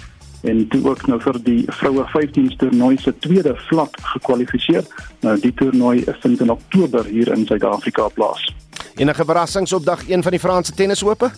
en 0.43 0.67
toe 0.67 0.89
ook 0.89 1.07
nou 1.07 1.19
vir 1.19 1.43
die 1.43 1.65
vroue 1.67 2.05
15s 2.15 2.55
toernooi 2.57 2.97
se 2.97 3.13
tweede 3.19 3.55
vlak 3.67 3.97
gekwalifiseer. 4.01 4.85
Nou 5.21 5.39
die 5.39 5.53
toernooi 5.53 6.05
vind 6.21 6.39
in 6.39 6.49
Oktober 6.49 7.05
hier 7.05 7.27
in 7.27 7.45
Suid-Afrika 7.45 8.07
plaas. 8.07 8.55
Enige 8.95 9.25
verrassings 9.25 9.73
op 9.73 9.85
dag 9.85 10.07
1 10.07 10.23
van 10.23 10.31
die 10.31 10.39
Franse 10.39 10.73
tennisope? 10.73 11.31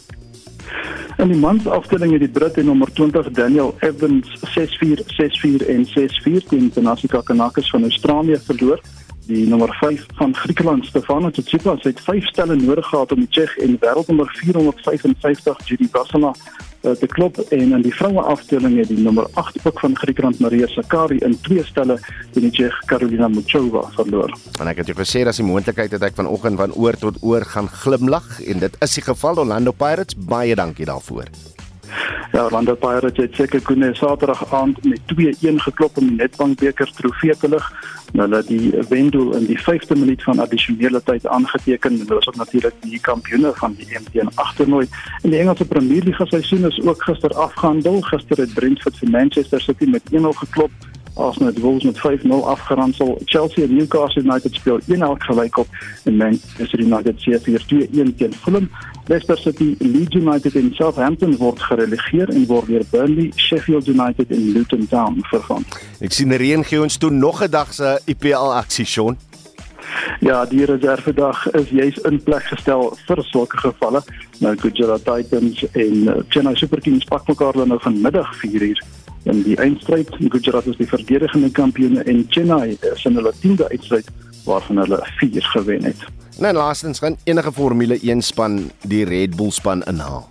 In 1.18 1.28
die 1.28 1.40
mansafdeling 1.40 2.12
het 2.12 2.24
die 2.26 2.30
Brit 2.30 2.58
en 2.58 2.66
nommer 2.66 2.94
20 2.94 3.30
Daniel 3.32 3.76
Evans 3.80 4.28
6-4, 4.58 5.04
6-4 5.18 5.68
en 5.68 5.86
6-4 5.88 6.48
teen 6.50 6.72
Tanasi 6.72 7.08
Kakanakis 7.08 7.70
van 7.70 7.82
Australië 7.82 8.40
verloor. 8.46 8.82
Die 9.26 9.48
nommer 9.48 9.72
5 9.80 10.06
van 10.20 10.36
Griekeland 10.36 10.86
Stefanos 10.86 11.32
Tsitsipas 11.32 11.84
het 11.84 12.00
5 12.00 12.26
stelle 12.28 12.56
nodig 12.56 12.86
gehad 12.86 13.12
om 13.12 13.20
die 13.20 13.30
Tsjech 13.30 13.56
en 13.58 13.78
wêreldnommer 13.80 14.28
455 14.36 15.58
Gigi 15.64 15.88
Vasana 15.92 16.34
uh, 16.84 16.92
te 16.92 17.08
klop 17.08 17.40
en 17.56 17.72
in 17.78 17.86
die 17.86 17.94
vroue 17.96 18.22
afdeling 18.34 18.76
het 18.82 18.92
die 18.92 19.00
nommer 19.00 19.30
8 19.40 19.62
ook 19.64 19.80
van 19.80 19.96
Griekeland 19.96 20.40
Maria 20.44 20.68
Sakkari 20.68 21.22
in 21.24 21.38
twee 21.48 21.64
stelle 21.64 22.00
teen 22.34 22.50
die 22.50 22.52
Tsjech 22.52 22.76
Karolina 22.92 23.32
Muchova 23.32 23.86
verloor. 23.96 24.36
En 24.60 24.68
ek 24.68 24.84
het 24.84 24.92
jou 24.92 25.00
gesê 25.00 25.24
dat 25.24 25.40
die 25.40 25.48
moontlikheid 25.48 25.96
het 25.96 26.04
ek 26.04 26.20
vanoggend 26.20 26.60
van 26.60 26.76
oor 26.76 27.00
tot 27.00 27.24
oor 27.24 27.48
gaan 27.48 27.72
glimlag 27.72 28.28
en 28.44 28.60
dit 28.68 28.80
is 28.84 29.00
die 29.00 29.08
geval 29.08 29.46
Orlando 29.46 29.72
Pirates 29.72 30.20
baie 30.20 30.56
dankie 30.60 30.90
daarvoor. 30.92 31.32
Ja, 32.32 32.44
Orlando 32.44 32.76
Pirates 32.76 33.18
het 33.18 33.36
seker 33.36 33.62
Koene 33.62 33.96
Saterdag 33.96 34.54
aand 34.54 34.84
met 34.84 35.02
2-1 35.14 35.60
geklop 35.66 35.98
om 35.98 36.08
die 36.08 36.16
Nedbank 36.16 36.60
beker 36.60 36.92
trofee 36.96 37.36
te 37.38 37.50
lig. 37.50 37.68
Hulle 38.14 38.36
het 38.36 38.48
die 38.48 38.72
wendoel 38.90 39.36
in 39.36 39.46
die 39.46 39.60
5de 39.60 39.98
minuut 39.98 40.24
van 40.24 40.40
addisionele 40.40 41.02
tyd 41.04 41.28
aangeteken 41.28 41.92
en 41.92 42.08
hulle 42.08 42.20
is 42.20 42.38
natuurlik 42.38 42.74
die 42.82 43.00
kampioene 43.00 43.52
van 43.56 43.76
die 43.78 43.88
MTN 44.00 44.32
8 44.36 44.56
toernooi. 44.56 44.88
In 45.22 45.30
die 45.30 45.40
Engelse 45.40 45.66
Premier 45.66 46.04
League 46.04 46.28
seisoen 46.28 46.66
is 46.66 46.82
ook 46.82 47.04
gister 47.04 47.34
afgehandel. 47.34 48.02
Gister 48.02 48.38
het 48.38 48.54
Brentford 48.54 48.98
vir 48.98 49.10
Manchester 49.10 49.62
City 49.62 49.86
met 49.86 50.02
1-0 50.12 50.34
geklop. 50.46 50.72
Arsenal 51.14 51.48
het 51.48 51.60
Wolves 51.60 51.84
met 51.84 52.22
5-0 52.22 52.30
afgeronsel. 52.46 53.22
Chelsea 53.26 53.64
en 53.64 53.76
Newcastle 53.76 54.22
United 54.22 54.54
speel 54.54 54.80
1-1 54.80 54.86
gelyk 55.18 55.58
op 55.58 55.68
en 56.04 56.18
Manchester 56.18 56.80
United 56.80 57.22
se 57.22 57.40
4-2-1 57.40 58.16
teen 58.18 58.34
Fulham. 58.34 58.70
Leicester 59.08 59.38
City, 59.38 59.76
Leeds 59.80 60.16
United 60.16 60.56
en 60.56 60.72
Southampton 60.74 61.36
word 61.38 61.60
gerelegeer 61.60 62.30
en 62.30 62.46
word 62.48 62.68
weer 62.72 62.86
Burnley, 62.92 63.32
Sheffield 63.36 63.88
United 63.88 64.32
en 64.32 64.52
Luton 64.52 64.88
Town 64.88 65.20
vervang. 65.28 65.66
Ek 66.00 66.16
sien 66.16 66.32
reën 66.32 66.64
gee 66.64 66.82
ons 66.82 66.98
toe 66.98 67.12
nog 67.12 67.44
'n 67.44 67.52
dag 67.52 67.74
se 67.74 68.00
IPL 68.06 68.54
aksie, 68.56 68.86
Sean. 68.86 69.18
Ja, 70.20 70.46
die 70.46 70.66
reservedag 70.66 71.52
is 71.52 71.70
juis 71.70 71.98
in 71.98 72.24
plek 72.24 72.44
gestel 72.44 72.98
vir 73.08 73.24
sulke 73.24 73.58
gevalle. 73.58 74.02
Nou 74.40 74.56
Gujarat 74.58 75.04
Titans 75.06 75.66
en 75.72 76.26
Chennai 76.30 76.56
Super 76.56 76.82
Kings 76.82 77.06
pak 77.06 77.28
mekaar 77.28 77.54
dan 77.54 77.68
nou 77.68 77.80
vanmiddag 77.82 78.36
4uur 78.40 78.80
in 79.24 79.44
die 79.44 79.58
eindstryd. 79.58 80.10
Gujarat 80.30 80.66
is 80.66 80.78
die 80.78 80.88
verdedigende 80.88 81.52
kampioene 81.52 82.04
en 82.04 82.26
Chennai 82.30 82.78
is 82.94 83.06
in 83.06 83.16
hulle 83.16 83.34
10de 83.44 83.68
eindstryd 83.68 84.08
waarvan 84.46 84.78
hulle 84.78 85.00
4 85.04 85.44
gewen 85.44 85.84
het. 85.84 86.06
Nou 86.38 86.54
laastens 86.54 87.00
gaan 87.00 87.18
enige 87.24 87.52
Formule 87.52 88.00
1 88.02 88.22
span 88.22 88.72
die 88.82 89.06
Red 89.06 89.36
Bull 89.36 89.52
span 89.52 89.84
inhaal. 89.84 90.30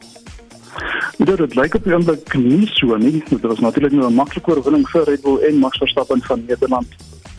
Ja, 1.16 1.36
dit 1.36 1.54
lyk 1.54 1.74
op 1.74 1.84
die 1.84 1.94
oomblik 1.94 2.34
nie 2.34 2.66
so 2.74 2.96
nie. 2.96 3.22
Dit 3.28 3.40
was 3.40 3.60
natuurlik 3.60 3.92
nou 3.92 4.10
'n 4.10 4.14
maklike 4.14 4.50
oorwinning 4.50 4.88
vir 4.88 5.04
Red 5.04 5.20
Bull 5.22 5.38
en 5.38 5.58
Max 5.58 5.78
Verstappen 5.78 6.22
van 6.22 6.44
Nederland. 6.46 6.86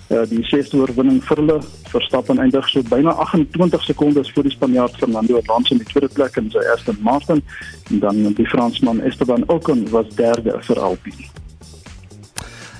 Uh, 0.09 0.21
die 0.29 0.43
sesde 0.43 0.77
oorwinning 0.77 1.23
vir 1.23 1.37
hulle. 1.37 1.59
Verstappen 1.83 2.39
eindig 2.39 2.69
so 2.69 2.81
byna 2.81 3.09
28 3.09 3.83
sekondes 3.83 4.31
voor 4.31 4.43
die 4.43 4.51
Spanjaard 4.51 4.95
Fernando 4.95 5.41
Alonso 5.41 5.73
in 5.73 5.81
die 5.81 5.87
tweede 5.87 6.13
plek 6.13 6.35
en 6.35 6.51
sy 6.51 6.63
Aston 6.73 6.97
Martin 7.01 7.43
en 7.89 7.99
dan 7.99 8.33
die 8.33 8.47
Fransman 8.47 9.01
Esteban 9.01 9.43
Ocon 9.47 9.89
was 9.89 10.07
derde 10.15 10.57
vir 10.61 10.79
Alpine. 10.79 11.25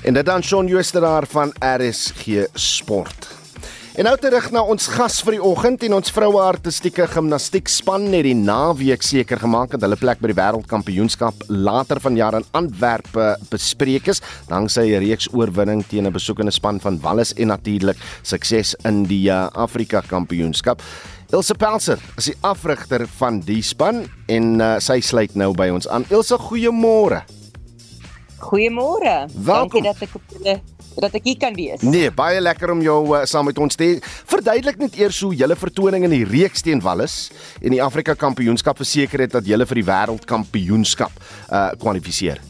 En 0.04 0.14
dit 0.14 0.26
dan 0.26 0.44
Shaun 0.44 0.68
Joosterdaar 0.68 1.28
van 1.28 1.54
RSG 1.60 2.48
Sport. 2.54 3.43
En 3.94 4.08
nou 4.08 4.16
terug 4.18 4.48
na 4.50 4.64
ons 4.66 4.88
gas 4.90 5.20
vir 5.22 5.36
die 5.36 5.44
oggend 5.46 5.84
en 5.86 5.94
ons 6.00 6.10
vroue 6.10 6.40
artistieke 6.42 7.06
gimnastiekspan 7.12 8.08
het 8.10 8.26
die 8.26 8.34
naweek 8.34 9.06
seker 9.06 9.38
gemaak 9.44 9.76
dat 9.76 9.86
hulle 9.86 10.00
plek 10.02 10.18
by 10.24 10.32
die 10.32 10.38
wêreldkampioenskap 10.40 11.44
later 11.54 12.02
vanjaar 12.02 12.40
in 12.40 12.48
Antwerpe 12.58 13.28
bespreek 13.52 14.10
is, 14.10 14.24
danksy 14.50 14.88
'n 14.98 15.04
reeks 15.06 15.30
oorwinning 15.30 15.86
teen 15.86 16.08
'n 16.08 16.12
besoekende 16.18 16.52
span 16.52 16.80
van 16.82 16.98
Wallis 17.06 17.36
en 17.38 17.54
natuurlik 17.54 17.98
sukses 18.24 18.74
in 18.84 19.04
die 19.06 19.30
uh, 19.30 19.46
Afrika 19.54 20.02
Kampioenskap. 20.02 20.82
Ilse 21.30 21.54
Pelser 21.54 22.00
is 22.18 22.26
die 22.26 22.38
afrigter 22.42 23.06
van 23.20 23.42
die 23.42 23.62
span 23.62 24.10
en 24.26 24.60
uh, 24.60 24.80
sy 24.80 25.02
sluit 25.02 25.36
nou 25.36 25.54
by 25.54 25.70
ons 25.70 25.88
aan. 25.88 26.06
Ilse, 26.10 26.34
goeiemôre. 26.50 27.22
Goeiemôre. 28.42 29.30
Dankie 29.38 29.84
dat 29.84 30.02
ek 30.02 30.16
op 30.16 30.24
julle 30.34 30.73
dat 31.02 31.14
ek 31.14 31.24
hier 31.24 31.38
kan 31.42 31.56
wees. 31.58 31.82
Nee, 31.82 32.12
baie 32.12 32.42
lekker 32.42 32.72
om 32.72 32.82
jou 32.82 33.00
uh, 33.16 33.26
saam 33.26 33.46
met 33.50 33.58
ons 33.58 33.76
te 33.76 33.84
hê. 33.84 34.00
Verduidelik 34.30 34.78
net 34.78 34.96
eers 35.00 35.20
hoe 35.26 35.34
julle 35.36 35.56
vertoning 35.56 36.06
in 36.08 36.14
die 36.14 36.26
reeks 36.26 36.62
teen 36.62 36.82
Wallis 36.84 37.32
en 37.62 37.74
die 37.74 37.82
Afrika 37.84 38.14
Kampioenskap 38.14 38.78
verseker 38.78 39.26
het 39.26 39.34
dat 39.34 39.48
julle 39.48 39.66
vir 39.66 39.82
die 39.82 39.88
wêreldkampioenskap 39.90 41.24
uh 41.50 41.70
kwalifiseer. 41.80 42.42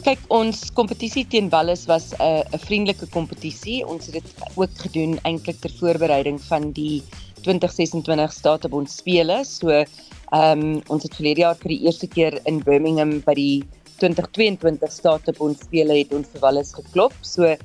Kyk, 0.00 0.20
ons 0.32 0.70
kompetisie 0.72 1.26
teen 1.28 1.50
Wallis 1.52 1.84
was 1.88 2.12
'n 2.12 2.22
uh, 2.24 2.56
'n 2.56 2.58
vriendelike 2.58 3.06
kompetisie. 3.12 3.86
Ons 3.86 4.06
het 4.06 4.14
dit 4.14 4.28
ook 4.54 4.70
gedoen 4.76 5.18
eintlik 5.24 5.60
ter 5.60 5.72
voorbereiding 5.80 6.40
van 6.40 6.72
die 6.72 7.02
2026 7.42 8.32
Statebond 8.32 8.90
spele. 8.90 9.44
So, 9.44 9.68
ehm 9.68 10.60
um, 10.60 10.80
ons 10.88 11.02
het 11.02 11.14
verlede 11.14 11.40
jaar 11.40 11.56
vir 11.56 11.68
die 11.68 11.82
eerste 11.84 12.06
keer 12.06 12.40
in 12.44 12.62
Birmingham 12.62 13.20
by 13.26 13.34
die 13.34 13.64
2022 14.00 14.92
Statebond 14.92 15.60
spele 15.60 15.98
het 15.98 16.14
ons 16.16 16.28
vir 16.32 16.42
Wallis 16.44 16.72
geklop. 16.76 17.14
So 17.22 17.56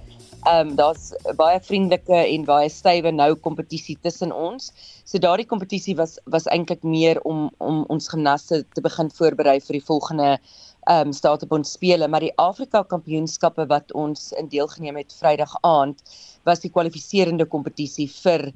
ehm 0.45 0.67
um, 0.69 0.73
daar's 0.77 1.07
baie 1.39 1.57
vriendelike 1.63 2.17
en 2.19 2.43
baie 2.45 2.67
stywe 2.69 3.09
nou 3.11 3.31
kompetisie 3.47 3.95
tussen 4.05 4.33
ons. 4.35 4.67
So 5.07 5.17
daardie 5.17 5.47
kompetisie 5.49 5.95
was 5.97 6.19
was 6.35 6.45
eintlik 6.53 6.83
meer 6.83 7.21
om 7.25 7.47
om 7.57 7.81
ons 7.89 8.11
gimnaste 8.11 8.61
te 8.77 8.83
begin 8.85 9.09
voorberei 9.09 9.57
vir 9.67 9.79
die 9.79 9.87
volgende 9.87 10.29
ehm 10.35 11.07
um, 11.07 11.13
Statebond 11.17 11.65
spele, 11.67 12.07
maar 12.07 12.21
die 12.21 12.35
Afrika 12.37 12.83
Kampioenskappe 12.83 13.65
wat 13.71 13.93
ons 13.93 14.31
in 14.37 14.51
deelgeneem 14.51 15.01
het 15.01 15.15
Vrydag 15.17 15.55
aand 15.63 16.03
was 16.45 16.61
die 16.61 16.69
kwalifiserende 16.69 17.49
kompetisie 17.49 18.09
vir 18.21 18.51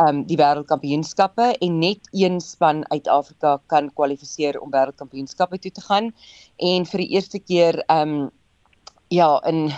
um 0.00 0.22
die 0.26 0.36
wêreldkampioenskappe 0.36 1.54
en 1.60 1.78
net 1.78 2.08
een 2.12 2.40
span 2.40 2.84
uit 2.90 3.08
Afrika 3.08 3.58
kan 3.66 3.90
kwalifiseer 3.94 4.60
om 4.60 4.72
wêreldkampioenskappe 4.72 5.58
toe 5.58 5.72
te 5.72 5.84
gaan 5.88 6.12
en 6.56 6.86
vir 6.86 7.04
die 7.04 7.10
eerste 7.16 7.38
keer 7.38 7.82
um 7.92 8.30
ja 9.08 9.38
in 9.50 9.70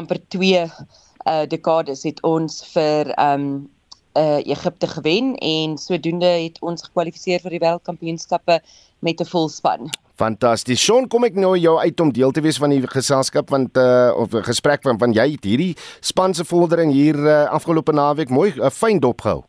amper 0.00 0.20
2 0.28 0.64
uh 0.64 1.44
dekades 1.46 2.02
het 2.08 2.22
ons 2.26 2.62
vir 2.72 3.12
um 3.18 3.70
uh 4.18 4.40
Egipte 4.42 4.86
gewen 4.86 5.34
en 5.36 5.78
sodoende 5.78 6.26
het 6.26 6.58
ons 6.60 6.82
gekwalifiseer 6.82 7.40
vir 7.40 7.58
die 7.58 7.64
wêreldkampioenskappe 7.64 8.60
met 9.00 9.20
'n 9.20 9.26
volspan. 9.26 9.90
Fantasties. 10.14 10.84
Sean, 10.84 11.08
kom 11.08 11.24
ek 11.24 11.34
nou 11.34 11.54
jou 11.56 11.78
uit 11.78 12.00
om 12.00 12.12
deel 12.12 12.30
te 12.30 12.40
wees 12.40 12.58
van 12.60 12.70
die 12.70 12.82
geselskap 12.86 13.50
want 13.50 13.76
uh 13.76 14.12
of 14.16 14.28
gesprek 14.44 14.82
van 14.82 14.98
van 14.98 15.12
jy 15.12 15.30
het 15.32 15.44
hierdie 15.44 15.76
span 16.00 16.34
se 16.34 16.44
vordering 16.44 16.92
hier 16.92 17.16
uh, 17.16 17.44
afgelope 17.48 17.92
naweek 17.92 18.28
mooi 18.28 18.52
uh, 18.58 18.68
fyn 18.70 19.00
dop 19.00 19.20
gehou. 19.20 19.44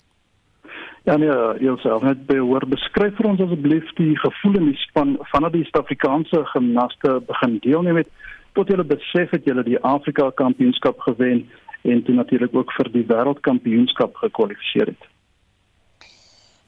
Ja 1.03 1.17
nee, 1.17 1.33
jouself 1.59 2.03
net 2.05 2.25
behoor 2.29 2.67
beskryf 2.69 3.15
vir 3.17 3.27
ons 3.31 3.39
asseblief 3.41 3.87
die 3.97 4.13
gevoel 4.21 4.59
in 4.59 4.67
die 4.69 4.81
span 4.83 5.15
vanaf 5.31 5.55
die 5.55 5.63
Suid-Afrikaanse 5.65 6.43
gimnaste 6.51 7.15
begin 7.25 7.57
deelneem 7.63 8.03
het 8.03 8.11
tot 8.53 8.69
hulle 8.69 8.85
besef 8.85 9.33
het 9.33 9.47
hulle 9.49 9.63
die 9.65 9.79
Afrika 9.87 10.29
Kampioenskap 10.37 10.99
gewen 11.07 11.47
en 11.89 12.03
toe 12.05 12.13
natuurlik 12.15 12.53
ook 12.53 12.75
vir 12.77 12.91
die 12.93 13.05
Wêreldkampioenskap 13.09 14.21
gekwalifiseer 14.21 14.93
het. 14.93 15.09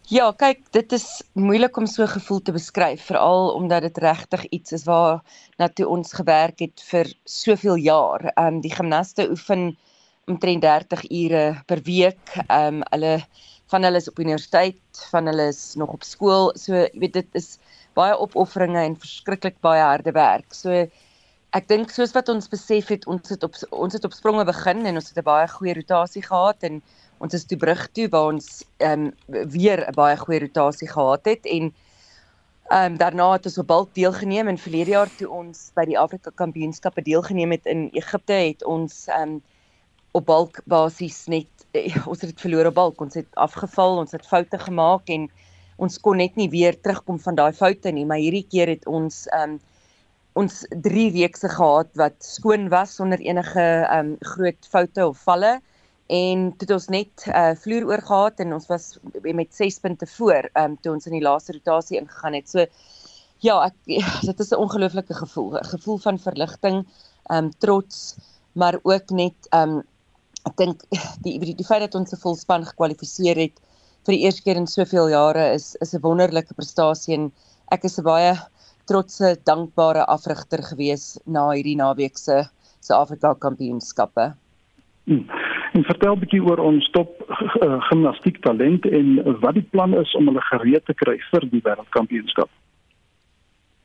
Ja, 0.09 0.31
kyk, 0.35 0.65
dit 0.75 0.91
is 0.97 1.05
moeilik 1.37 1.77
om 1.77 1.85
so 1.87 2.05
gevoel 2.09 2.41
te 2.41 2.57
beskryf, 2.57 3.05
veral 3.07 3.53
omdat 3.53 3.85
dit 3.85 4.01
regtig 4.03 4.43
iets 4.57 4.73
is 4.75 4.83
waar 4.89 5.21
na 5.61 5.69
toe 5.69 5.87
ons 5.87 6.11
gewerk 6.13 6.59
het 6.65 6.81
vir 6.89 7.13
soveel 7.23 7.77
jaar. 7.85 8.31
Ehm 8.33 8.57
um, 8.57 8.61
die 8.65 8.73
gimnaste 8.73 9.29
oefen 9.29 9.75
omtrent 10.25 10.61
30 10.61 11.05
ure 11.09 11.45
per 11.65 11.85
week. 11.85 12.37
Ehm 12.47 12.81
um, 12.81 12.85
hulle 12.89 13.15
van 13.71 13.83
hulle 13.83 13.97
is 13.97 14.09
op 14.09 14.19
universiteit, 14.19 15.05
van 15.11 15.25
hulle 15.25 15.47
is 15.47 15.75
nog 15.75 15.93
op 15.95 16.03
skool. 16.03 16.51
So 16.59 16.75
jy 16.75 16.89
weet 16.99 17.13
dit 17.13 17.39
is 17.39 17.57
baie 17.97 18.17
opofferinge 18.17 18.81
en 18.81 18.99
verskriklik 18.99 19.59
baie 19.61 19.81
harde 19.81 20.11
werk. 20.11 20.53
So 20.53 20.87
ek 21.53 21.67
dink 21.69 21.93
soos 21.93 22.13
wat 22.17 22.29
ons 22.33 22.49
besef 22.49 22.89
het, 22.89 23.05
ons 23.07 23.29
het 23.29 23.43
op 23.45 23.57
ons 23.69 23.93
het 23.93 24.05
op 24.05 24.15
spronge 24.17 24.45
begin 24.49 24.85
en 24.89 24.95
ons 24.97 25.09
het 25.09 25.17
'n 25.17 25.29
baie 25.29 25.47
goeie 25.47 25.75
rotasie 25.77 26.23
gehad 26.25 26.63
en 26.63 26.81
ons 27.19 27.33
is 27.33 27.45
toe 27.45 27.57
brug 27.57 27.87
toe 27.93 28.07
waar 28.09 28.33
ons 28.33 28.63
ehm 28.79 29.05
um, 29.05 29.49
weer 29.55 29.85
'n 29.87 29.95
baie 29.95 30.17
goeie 30.17 30.39
rotasie 30.39 30.87
gehad 30.87 31.25
het 31.25 31.45
en 31.45 31.73
ehm 32.69 32.91
um, 32.91 32.97
daarna 32.97 33.31
het 33.33 33.45
ons 33.45 33.57
op 33.57 33.67
bulk 33.67 33.93
deelgeneem 33.93 34.47
en 34.47 34.57
verlede 34.57 34.91
jaar 34.91 35.11
toe 35.17 35.29
ons 35.29 35.71
by 35.75 35.85
die 35.85 35.99
Afrika 35.99 36.31
Kampioenskappe 36.35 37.01
deelgeneem 37.01 37.51
het 37.51 37.65
in 37.65 37.89
Egipte 37.93 38.33
het 38.33 38.63
ons 38.63 39.07
ehm 39.07 39.21
um, 39.21 39.41
op 40.13 40.25
bulk 40.25 40.61
basis 40.65 41.25
net 41.25 41.52
ons 42.09 42.21
het 42.21 42.29
dit 42.29 42.41
verloor 42.45 42.69
op 42.69 42.75
bulk 42.77 43.01
ons 43.01 43.15
het 43.17 43.29
afgeval 43.41 43.97
ons 44.03 44.11
het 44.11 44.25
foute 44.27 44.59
gemaak 44.59 45.09
en 45.09 45.29
ons 45.81 45.99
kon 46.05 46.19
net 46.21 46.35
nie 46.37 46.49
weer 46.51 46.75
terugkom 46.77 47.19
van 47.19 47.37
daai 47.37 47.53
foute 47.57 47.91
nie. 47.91 48.05
Maar 48.05 48.21
hierdie 48.21 48.45
keer 48.49 48.71
het 48.75 48.87
ons 48.89 49.25
um 49.39 49.59
ons 50.33 50.63
3 50.85 51.09
reekse 51.13 51.49
gehad 51.53 51.91
wat 51.99 52.15
skoon 52.25 52.65
was 52.73 52.95
sonder 52.97 53.21
enige 53.21 53.65
um 53.93 54.15
groot 54.33 54.69
foute 54.69 55.05
of 55.05 55.21
valle. 55.27 55.59
En 56.13 56.49
dit 56.59 56.73
ons 56.73 56.89
net 56.93 57.27
uh 57.29 57.53
vloer 57.63 57.87
oor 57.89 58.03
gehad 58.05 58.41
en 58.43 58.57
ons 58.57 58.67
was 58.69 58.97
met 59.25 59.53
6 59.53 59.79
punte 59.83 60.09
voor 60.17 60.49
um 60.63 60.77
toe 60.81 60.95
ons 60.95 61.09
in 61.09 61.17
die 61.17 61.25
laaste 61.25 61.57
rotasie 61.57 61.99
ingegaan 62.01 62.37
het. 62.37 62.49
So 62.49 62.65
ja 63.43 63.59
ek 63.65 63.77
dit 64.29 64.39
is 64.45 64.51
'n 64.51 64.61
ongelooflike 64.61 65.13
gevoel 65.13 65.57
'n 65.57 65.71
gevoel 65.77 65.97
van 65.97 66.19
verligting 66.19 66.85
um 67.29 67.51
trots 67.59 68.15
maar 68.53 68.77
ook 68.83 69.09
net 69.09 69.49
um 69.53 69.81
ek 70.49 70.55
dink 70.57 70.83
die 71.25 71.37
die, 71.39 71.53
die 71.55 71.67
feit 71.67 71.81
dat 71.85 71.95
ons 71.95 72.13
'n 72.13 72.23
volspan 72.23 72.65
gekwalifiseer 72.65 73.37
het 73.37 73.61
vir 74.05 74.15
die 74.15 74.23
eerste 74.25 74.43
keer 74.43 74.59
in 74.59 74.67
soveel 74.67 75.09
jare 75.09 75.53
is 75.53 75.75
is 75.81 75.93
'n 75.93 76.03
wonderlike 76.03 76.53
prestasie 76.53 77.15
en 77.15 77.31
ek 77.71 77.85
is 77.85 77.99
'n 77.99 78.03
baie 78.03 78.33
trotse, 78.87 79.37
dankbare 79.45 80.03
afrigter 80.05 80.63
gewees 80.63 81.17
na 81.25 81.49
hierdie 81.51 81.79
naweek 81.79 82.17
se 82.17 82.43
se 82.79 82.93
Afrika 82.93 83.33
Kampioenskappe. 83.33 84.33
Hmm. 85.05 85.27
En 85.73 85.83
vertel 85.83 86.15
'n 86.15 86.19
bietjie 86.19 86.43
oor 86.43 86.59
ons 86.59 86.89
top 86.91 87.09
uh, 87.29 87.79
gimnastiek 87.89 88.41
talent 88.41 88.85
en 88.85 89.39
wat 89.39 89.53
die 89.53 89.67
plan 89.71 89.93
is 89.93 90.15
om 90.15 90.27
hulle 90.27 90.43
gereed 90.51 90.85
te 90.85 90.93
kry 90.93 91.17
vir 91.31 91.47
die 91.51 91.61
wêreldkampioenskap. 91.63 92.49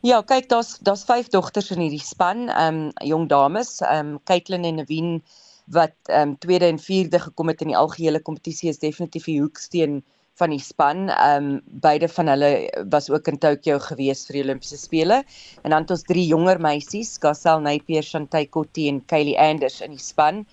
Ja, 0.07 0.23
kyk, 0.23 0.49
daar's 0.49 0.79
daar's 0.79 1.05
vyf 1.05 1.29
dogters 1.29 1.71
in 1.71 1.81
hierdie 1.83 2.03
span, 2.03 2.49
ehm 2.49 2.75
um, 2.75 2.91
jong 3.03 3.29
dames, 3.29 3.81
ehm 3.83 4.15
um, 4.15 4.21
Caitlin 4.25 4.65
en 4.65 4.77
Nevin 4.83 5.23
wat 5.71 5.97
ehm 6.09 6.29
um, 6.29 6.39
tweede 6.39 6.67
en 6.67 6.79
vierde 6.79 7.19
gekom 7.21 7.49
het 7.49 7.61
in 7.61 7.73
die 7.73 7.77
algehele 7.77 8.21
kompetisie 8.23 8.71
is 8.71 8.81
definitief 8.81 9.25
die 9.29 9.41
hoeksteen 9.41 10.01
van 10.39 10.55
die 10.55 10.63
span. 10.63 11.09
Ehm 11.09 11.45
um, 11.45 11.61
beide 11.85 12.09
van 12.09 12.31
hulle 12.33 12.51
was 12.91 13.11
ook 13.11 13.29
in 13.29 13.39
Tokio 13.39 13.79
gewees 13.79 14.27
vir 14.27 14.39
die 14.39 14.45
Olimpiese 14.47 14.79
spele. 14.79 15.23
En 15.63 15.71
dan 15.71 15.83
het 15.83 15.95
ons 15.97 16.07
drie 16.09 16.27
jonger 16.27 16.61
meisies, 16.61 17.17
Gasel 17.21 17.61
Napier, 17.61 18.03
Shantay 18.03 18.47
Kotti 18.47 18.89
en 18.89 19.03
Kylie 19.07 19.39
Anders 19.39 19.81
in 19.81 19.97
die 19.97 20.05
span. 20.05 20.45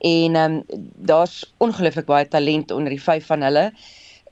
En 0.00 0.40
ehm 0.40 0.62
um, 0.62 0.88
daar's 1.12 1.42
ongelooflik 1.58 2.06
baie 2.10 2.28
talent 2.28 2.70
onder 2.70 2.90
die 2.96 3.02
vyf 3.02 3.26
van 3.30 3.46
hulle. 3.46 3.70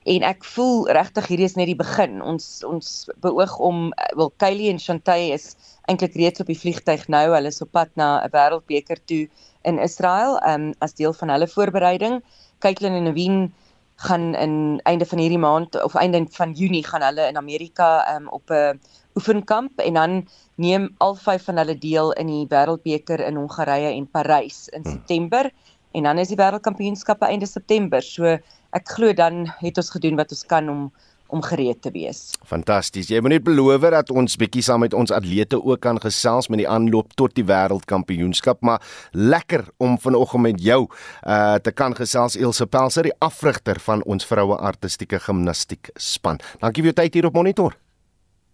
En 0.03 0.23
ek 0.27 0.43
voel 0.43 0.89
regtig 0.91 1.29
hierdie 1.31 1.47
is 1.47 1.55
net 1.55 1.69
die 1.71 1.79
begin. 1.79 2.19
Ons 2.21 2.63
ons 2.67 2.87
beoog 3.23 3.55
om 3.63 3.91
wel 4.19 4.31
Kylie 4.43 4.69
en 4.73 4.79
Shantay 4.79 5.31
is 5.31 5.53
eintlik 5.87 6.17
reeds 6.19 6.43
op 6.43 6.51
die 6.51 6.59
vliegtyg 6.59 7.07
nou. 7.07 7.29
Hulle 7.31 7.51
is 7.51 7.61
op 7.63 7.71
pad 7.71 7.91
na 7.95 8.19
'n 8.23 8.31
wêreldbeker 8.35 8.99
toe 9.07 9.27
in 9.63 9.79
Israel 9.79 10.39
um, 10.43 10.73
as 10.79 10.93
deel 10.99 11.13
van 11.13 11.29
hulle 11.29 11.47
voorbereiding. 11.47 12.21
Caitlin 12.59 12.99
en 12.99 13.03
Nevin 13.03 13.53
gaan 13.95 14.35
in 14.35 14.81
einde 14.83 15.05
van 15.05 15.19
hierdie 15.19 15.39
maand 15.39 15.83
of 15.83 15.95
einde 15.95 16.25
van 16.29 16.51
Junie 16.51 16.83
gaan 16.83 17.01
hulle 17.01 17.27
in 17.27 17.37
Amerika 17.37 18.15
um, 18.15 18.27
op 18.27 18.49
'n 18.49 18.79
oefenkamp 19.15 19.79
en 19.79 19.93
dan 19.93 20.27
neem 20.55 20.89
al 20.97 21.15
vyf 21.15 21.43
van 21.43 21.57
hulle 21.57 21.77
deel 21.77 22.11
in 22.11 22.27
die 22.27 22.47
wêreldbeker 22.49 23.19
in 23.19 23.35
Hongarye 23.35 23.93
en 23.93 24.07
Parys 24.07 24.67
in 24.67 24.81
hmm. 24.81 24.91
September 24.91 25.51
en 25.91 26.03
dan 26.03 26.17
is 26.17 26.27
die 26.27 26.37
wêreldkampioenskappe 26.37 27.25
einde 27.25 27.45
September. 27.45 28.01
So 28.01 28.37
ek 28.73 28.93
glo 28.97 29.13
dan 29.13 29.47
het 29.61 29.77
ons 29.77 29.91
gedoen 29.93 30.17
wat 30.19 30.33
ons 30.33 30.45
kan 30.49 30.69
om 30.69 30.85
om 31.33 31.41
gereed 31.41 31.79
te 31.81 31.89
wees. 31.89 32.35
Fantasties. 32.45 33.07
Jy 33.09 33.17
moet 33.25 33.31
net 33.33 33.45
beloof 33.47 33.87
dat 33.95 34.11
ons 34.13 34.35
bietjie 34.37 34.61
saam 34.61 34.83
met 34.85 34.93
ons 34.93 35.09
atlete 35.09 35.57
ook 35.57 35.81
kan 35.81 35.97
gesels 35.97 36.45
met 36.53 36.61
die 36.61 36.67
aanloop 36.69 37.15
tot 37.17 37.33
die 37.33 37.45
wêreldkampioenskap, 37.49 38.61
maar 38.61 38.83
lekker 39.17 39.65
om 39.81 39.97
vanoggend 39.97 40.45
met 40.45 40.61
jou 40.61 40.83
uh 41.25 41.55
te 41.63 41.73
kan 41.73 41.95
gesels 41.97 42.37
Ilse 42.37 42.67
Pelser, 42.69 43.09
die 43.09 43.17
afrigter 43.17 43.81
van 43.81 44.03
ons 44.05 44.29
vroue 44.29 44.59
artistieke 44.61 45.17
gimnastiek 45.25 45.89
span. 45.97 46.37
Dankie 46.61 46.85
vir 46.85 46.93
jou 46.93 46.99
tyd 47.01 47.17
hier 47.17 47.31
op 47.31 47.41
monitor. 47.41 47.77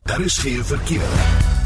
Daar 0.08 0.24
is 0.24 0.40
geen 0.40 0.64
verkeer. 0.64 1.58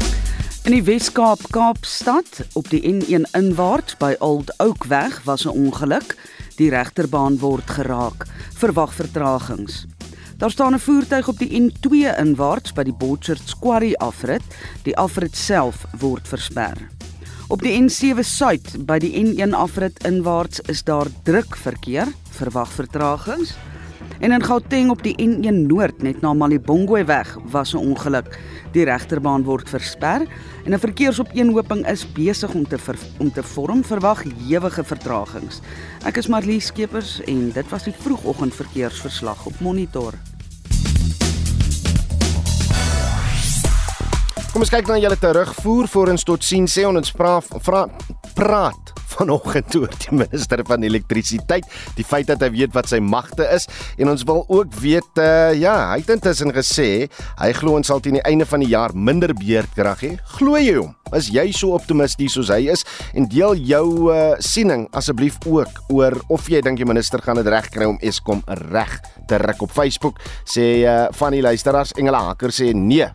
In 0.64 0.72
die 0.72 0.82
Wes-Kaap, 0.82 1.42
Kaapstad, 1.52 2.40
op 2.58 2.70
die 2.72 2.80
N1 2.88 3.28
inwaarts 3.36 3.98
by 4.00 4.14
Old 4.24 4.50
Oakweg 4.58 5.22
was 5.28 5.44
'n 5.44 5.54
ongeluk. 5.54 6.16
Die 6.58 6.70
regterbaan 6.70 7.38
word 7.42 7.70
geraak. 7.70 8.26
Verwag 8.54 8.92
vertragings. 8.94 9.84
Daar 10.38 10.50
staan 10.50 10.74
'n 10.74 10.78
voertuig 10.78 11.28
op 11.28 11.38
die 11.38 11.50
N2 11.60 12.14
inwaarts 12.18 12.72
by 12.72 12.82
die 12.82 12.94
Botchards 12.94 13.58
Quarry 13.58 13.94
afrit. 13.94 14.42
Die 14.82 14.96
afrit 14.96 15.36
self 15.36 15.86
word 15.98 16.28
versper. 16.28 16.76
Op 17.48 17.62
die 17.62 17.82
N7 17.82 18.20
suid 18.24 18.86
by 18.86 18.98
die 18.98 19.12
N1 19.24 19.54
afrit 19.54 20.04
inwaarts 20.04 20.60
is 20.60 20.82
daar 20.82 21.06
druk 21.22 21.56
verkeer, 21.56 22.08
verwag 22.30 22.72
vertragings. 22.72 23.54
En 24.24 24.32
in 24.32 24.42
Gauteng 24.42 24.90
op 24.90 25.02
die 25.04 25.12
N1 25.20 25.66
noord 25.66 26.02
net 26.02 26.22
na 26.24 26.30
Malibongwe 26.32 27.02
weg 27.04 27.36
was 27.52 27.74
'n 27.74 27.76
ongeluk. 27.76 28.38
Die 28.72 28.84
regterbaan 28.84 29.44
word 29.44 29.68
versper 29.68 30.24
en 30.64 30.72
'n 30.72 30.78
verkeersopeenhoping 30.78 31.86
is 31.86 32.12
besig 32.12 32.54
om 32.54 32.68
te 32.68 32.78
ver, 32.78 32.96
om 33.18 33.32
te 33.32 33.42
vorm, 33.42 33.84
verwag 33.84 34.24
ewige 34.48 34.84
vertragings. 34.84 35.60
Ek 36.06 36.16
is 36.16 36.26
Marlie 36.26 36.60
Skeepers 36.60 37.20
en 37.20 37.50
dit 37.52 37.68
was 37.68 37.84
die 37.84 37.94
vroegoggend 37.98 38.54
verkeersverslag 38.54 39.46
op 39.46 39.60
Monitor. 39.60 40.14
Kom 44.54 44.62
ons 44.62 44.70
kyk 44.70 44.86
dan 44.86 45.00
julle 45.02 45.16
terugvoer 45.18 45.88
voor 45.90 46.10
ons 46.12 46.22
tot 46.22 46.44
sien 46.46 46.68
sê 46.70 46.84
ons 46.86 47.08
praat 47.18 47.48
praat 48.38 48.92
vanoggend 49.16 49.74
oor 49.80 49.90
die 50.04 50.14
minister 50.14 50.62
van 50.68 50.86
elektrisiteit, 50.86 51.66
die 51.98 52.06
feit 52.06 52.30
dat 52.30 52.44
hy 52.46 52.52
weet 52.54 52.70
wat 52.76 52.86
sy 52.86 53.00
magte 53.02 53.48
is 53.50 53.66
en 53.98 54.12
ons 54.12 54.22
wil 54.28 54.44
ook 54.46 54.76
weet 54.78 55.18
uh, 55.18 55.50
ja, 55.58 55.72
hy 55.90 55.98
het 56.04 56.14
intussen 56.14 56.54
gesê 56.54 56.86
hy 57.40 57.50
glo 57.58 57.80
ons 57.80 57.90
sal 57.90 57.98
teen 58.04 58.20
die 58.20 58.24
einde 58.30 58.46
van 58.46 58.62
die 58.62 58.70
jaar 58.70 58.94
minder 58.94 59.34
beerdkrag 59.34 60.06
hê. 60.06 60.12
Glo 60.36 60.54
jy 60.54 60.78
hom? 60.78 60.94
Is 61.18 61.32
jy 61.34 61.48
so 61.50 61.74
optimisties 61.74 62.38
soos 62.38 62.54
hy 62.54 62.70
is? 62.70 62.86
En 63.10 63.26
deel 63.26 63.58
jou 63.74 63.84
uh, 64.14 64.38
siening 64.38 64.86
asseblief 64.94 65.42
ook 65.50 65.82
oor 65.98 66.20
of 66.30 66.46
jy 66.46 66.62
dink 66.62 66.78
die 66.78 66.86
minister 66.86 67.26
gaan 67.26 67.42
dit 67.42 67.50
reg 67.50 67.74
kry 67.74 67.90
om 67.90 67.98
Eskom 68.06 68.46
reg 68.70 69.00
te 69.26 69.42
ruk 69.42 69.66
op 69.66 69.74
Facebook 69.74 70.22
sê 70.46 70.84
uh, 70.86 70.98
van 71.18 71.34
die 71.34 71.42
luisteraars. 71.42 71.98
Engela 71.98 72.28
Haker 72.30 72.54
sê 72.54 72.70
nee 72.70 73.10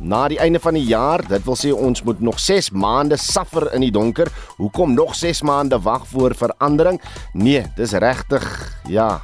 na 0.00 0.26
die 0.28 0.38
einde 0.40 0.60
van 0.60 0.74
die 0.74 0.84
jaar. 0.88 1.22
Dit 1.28 1.44
wil 1.44 1.56
sê 1.58 1.72
ons 1.76 2.02
moet 2.02 2.20
nog 2.20 2.40
6 2.40 2.70
maande 2.72 3.16
suffer 3.20 3.68
in 3.76 3.84
die 3.84 3.92
donker. 3.94 4.32
Hoekom 4.56 4.94
nog 4.94 5.14
6 5.14 5.42
maande 5.42 5.80
wag 5.84 6.06
voor 6.08 6.34
verandering? 6.34 7.00
Nee, 7.32 7.64
dis 7.76 7.92
regtig 7.92 8.44
ja. 8.88 9.20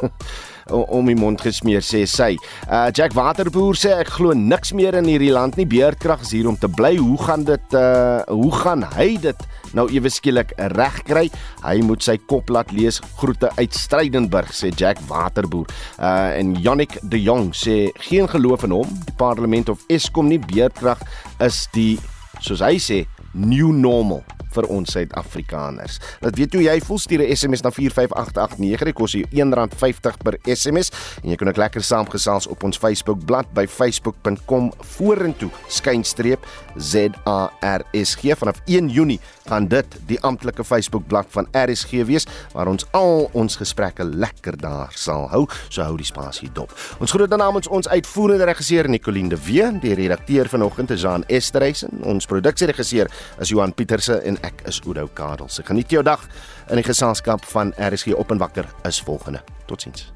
om 0.70 1.06
die 1.10 1.16
mond 1.18 1.42
gesmeer 1.44 1.84
sê 1.84 2.04
sy. 2.08 2.34
Uh 2.68 2.88
Jack 2.94 3.14
Waterboer 3.16 3.76
sê 3.78 3.94
ek 4.00 4.14
glo 4.16 4.34
niks 4.36 4.72
meer 4.76 4.96
in 4.98 5.08
hierdie 5.10 5.32
land 5.34 5.58
nie. 5.58 5.66
Beerdkrag 5.68 6.24
is 6.24 6.32
hier 6.36 6.48
om 6.48 6.58
te 6.60 6.70
bly. 6.70 6.94
Hoe 7.00 7.18
gaan 7.20 7.44
dit 7.48 7.76
uh 7.78 8.22
hoe 8.30 8.52
gaan 8.62 8.84
hy 8.94 9.14
dit 9.22 9.46
nou 9.74 9.88
ewe 9.92 10.12
skielik 10.12 10.54
regkry? 10.76 11.26
Hy 11.64 11.76
moet 11.86 12.04
sy 12.04 12.16
kop 12.30 12.52
laat 12.52 12.72
lees. 12.72 13.00
Groete 13.20 13.50
uit 13.58 13.74
Strydenburg 13.74 14.54
sê 14.54 14.72
Jack 14.72 15.02
Waterboer. 15.10 15.68
Uh 15.98 16.32
en 16.38 16.54
Jannik 16.62 16.98
de 17.02 17.20
Jong 17.22 17.52
sê 17.56 17.90
geen 18.08 18.28
geloof 18.30 18.64
in 18.68 18.76
hom. 18.78 18.98
Die 19.08 19.18
parlement 19.20 19.68
of 19.72 19.84
Eskom 19.92 20.30
nie 20.32 20.40
beerdkrag 20.40 21.02
is 21.44 21.64
die 21.74 21.98
soos 22.42 22.62
hy 22.64 22.76
sê 22.82 23.04
new 23.34 23.72
normal 23.72 24.24
vir 24.54 24.68
ons 24.72 24.94
Suid-Afrikaners. 24.94 25.98
Laat 26.22 26.38
weet 26.38 26.54
hoe 26.56 26.64
jy 26.64 26.76
voel 26.84 27.00
stuur 27.02 27.22
'n 27.22 27.36
SMS 27.36 27.62
na 27.62 27.70
45889. 27.70 28.84
Dit 28.84 28.94
kos 28.94 29.12
jou 29.12 29.24
R1.50 29.30 30.22
per 30.22 30.38
SMS 30.44 30.90
en 31.22 31.30
jy 31.30 31.36
kan 31.36 31.48
ook 31.48 31.56
lekker 31.56 31.82
saamgesels 31.82 32.46
op 32.46 32.62
ons 32.64 32.78
Facebook 32.78 33.24
bladsy 33.24 33.52
by 33.54 33.66
facebook.com 33.66 34.72
vorentoe 34.80 35.50
skynstreep 35.68 36.46
ZARSG 36.76 38.36
vanaf 38.36 38.60
1 38.66 38.88
Junie 38.88 39.20
gaan 39.46 39.68
dit 39.68 39.86
die 40.06 40.20
amptelike 40.20 40.64
Facebook 40.64 41.06
bladsy 41.06 41.30
van 41.30 41.46
RSG 41.52 42.04
wees 42.04 42.26
waar 42.52 42.66
ons 42.66 42.86
al 42.90 43.28
ons 43.32 43.56
gesprekke 43.56 44.04
lekker 44.04 44.56
daar 44.56 44.92
sal 44.94 45.28
hou. 45.28 45.46
So 45.68 45.82
hou 45.82 45.96
die 45.96 46.06
spasie 46.06 46.50
dop. 46.52 46.72
Ons 46.98 47.10
groet 47.10 47.30
dan 47.30 47.38
namens 47.38 47.68
ons 47.68 47.88
uitvoerende 47.88 48.44
regisseur 48.44 48.88
Nicoline 48.88 49.28
de 49.28 49.38
Wee, 49.44 49.78
die 49.80 49.94
redakteur 49.94 50.48
vanoggend 50.48 50.90
is 50.90 51.00
Jean 51.00 51.24
Esterhuizen, 51.26 51.90
ons 52.02 52.26
produksieregisseur 52.26 53.10
is 53.40 53.52
Johan 53.52 53.74
Pieterse 53.74 54.20
en 54.22 54.38
ek 54.42 54.64
is 54.68 54.80
Udo 54.86 55.08
Karelse. 55.14 55.62
Geniet 55.66 55.90
jou 55.90 56.02
dag 56.02 56.26
in 56.70 56.80
die 56.80 56.86
geselskap 56.86 57.44
van 57.52 57.74
RSG 57.78 58.14
Op 58.18 58.30
en 58.30 58.38
Wakker 58.38 58.68
is 58.88 59.02
volgende. 59.02 59.42
Totsiens. 59.66 60.12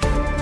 thank 0.00 0.28
you 0.28 0.37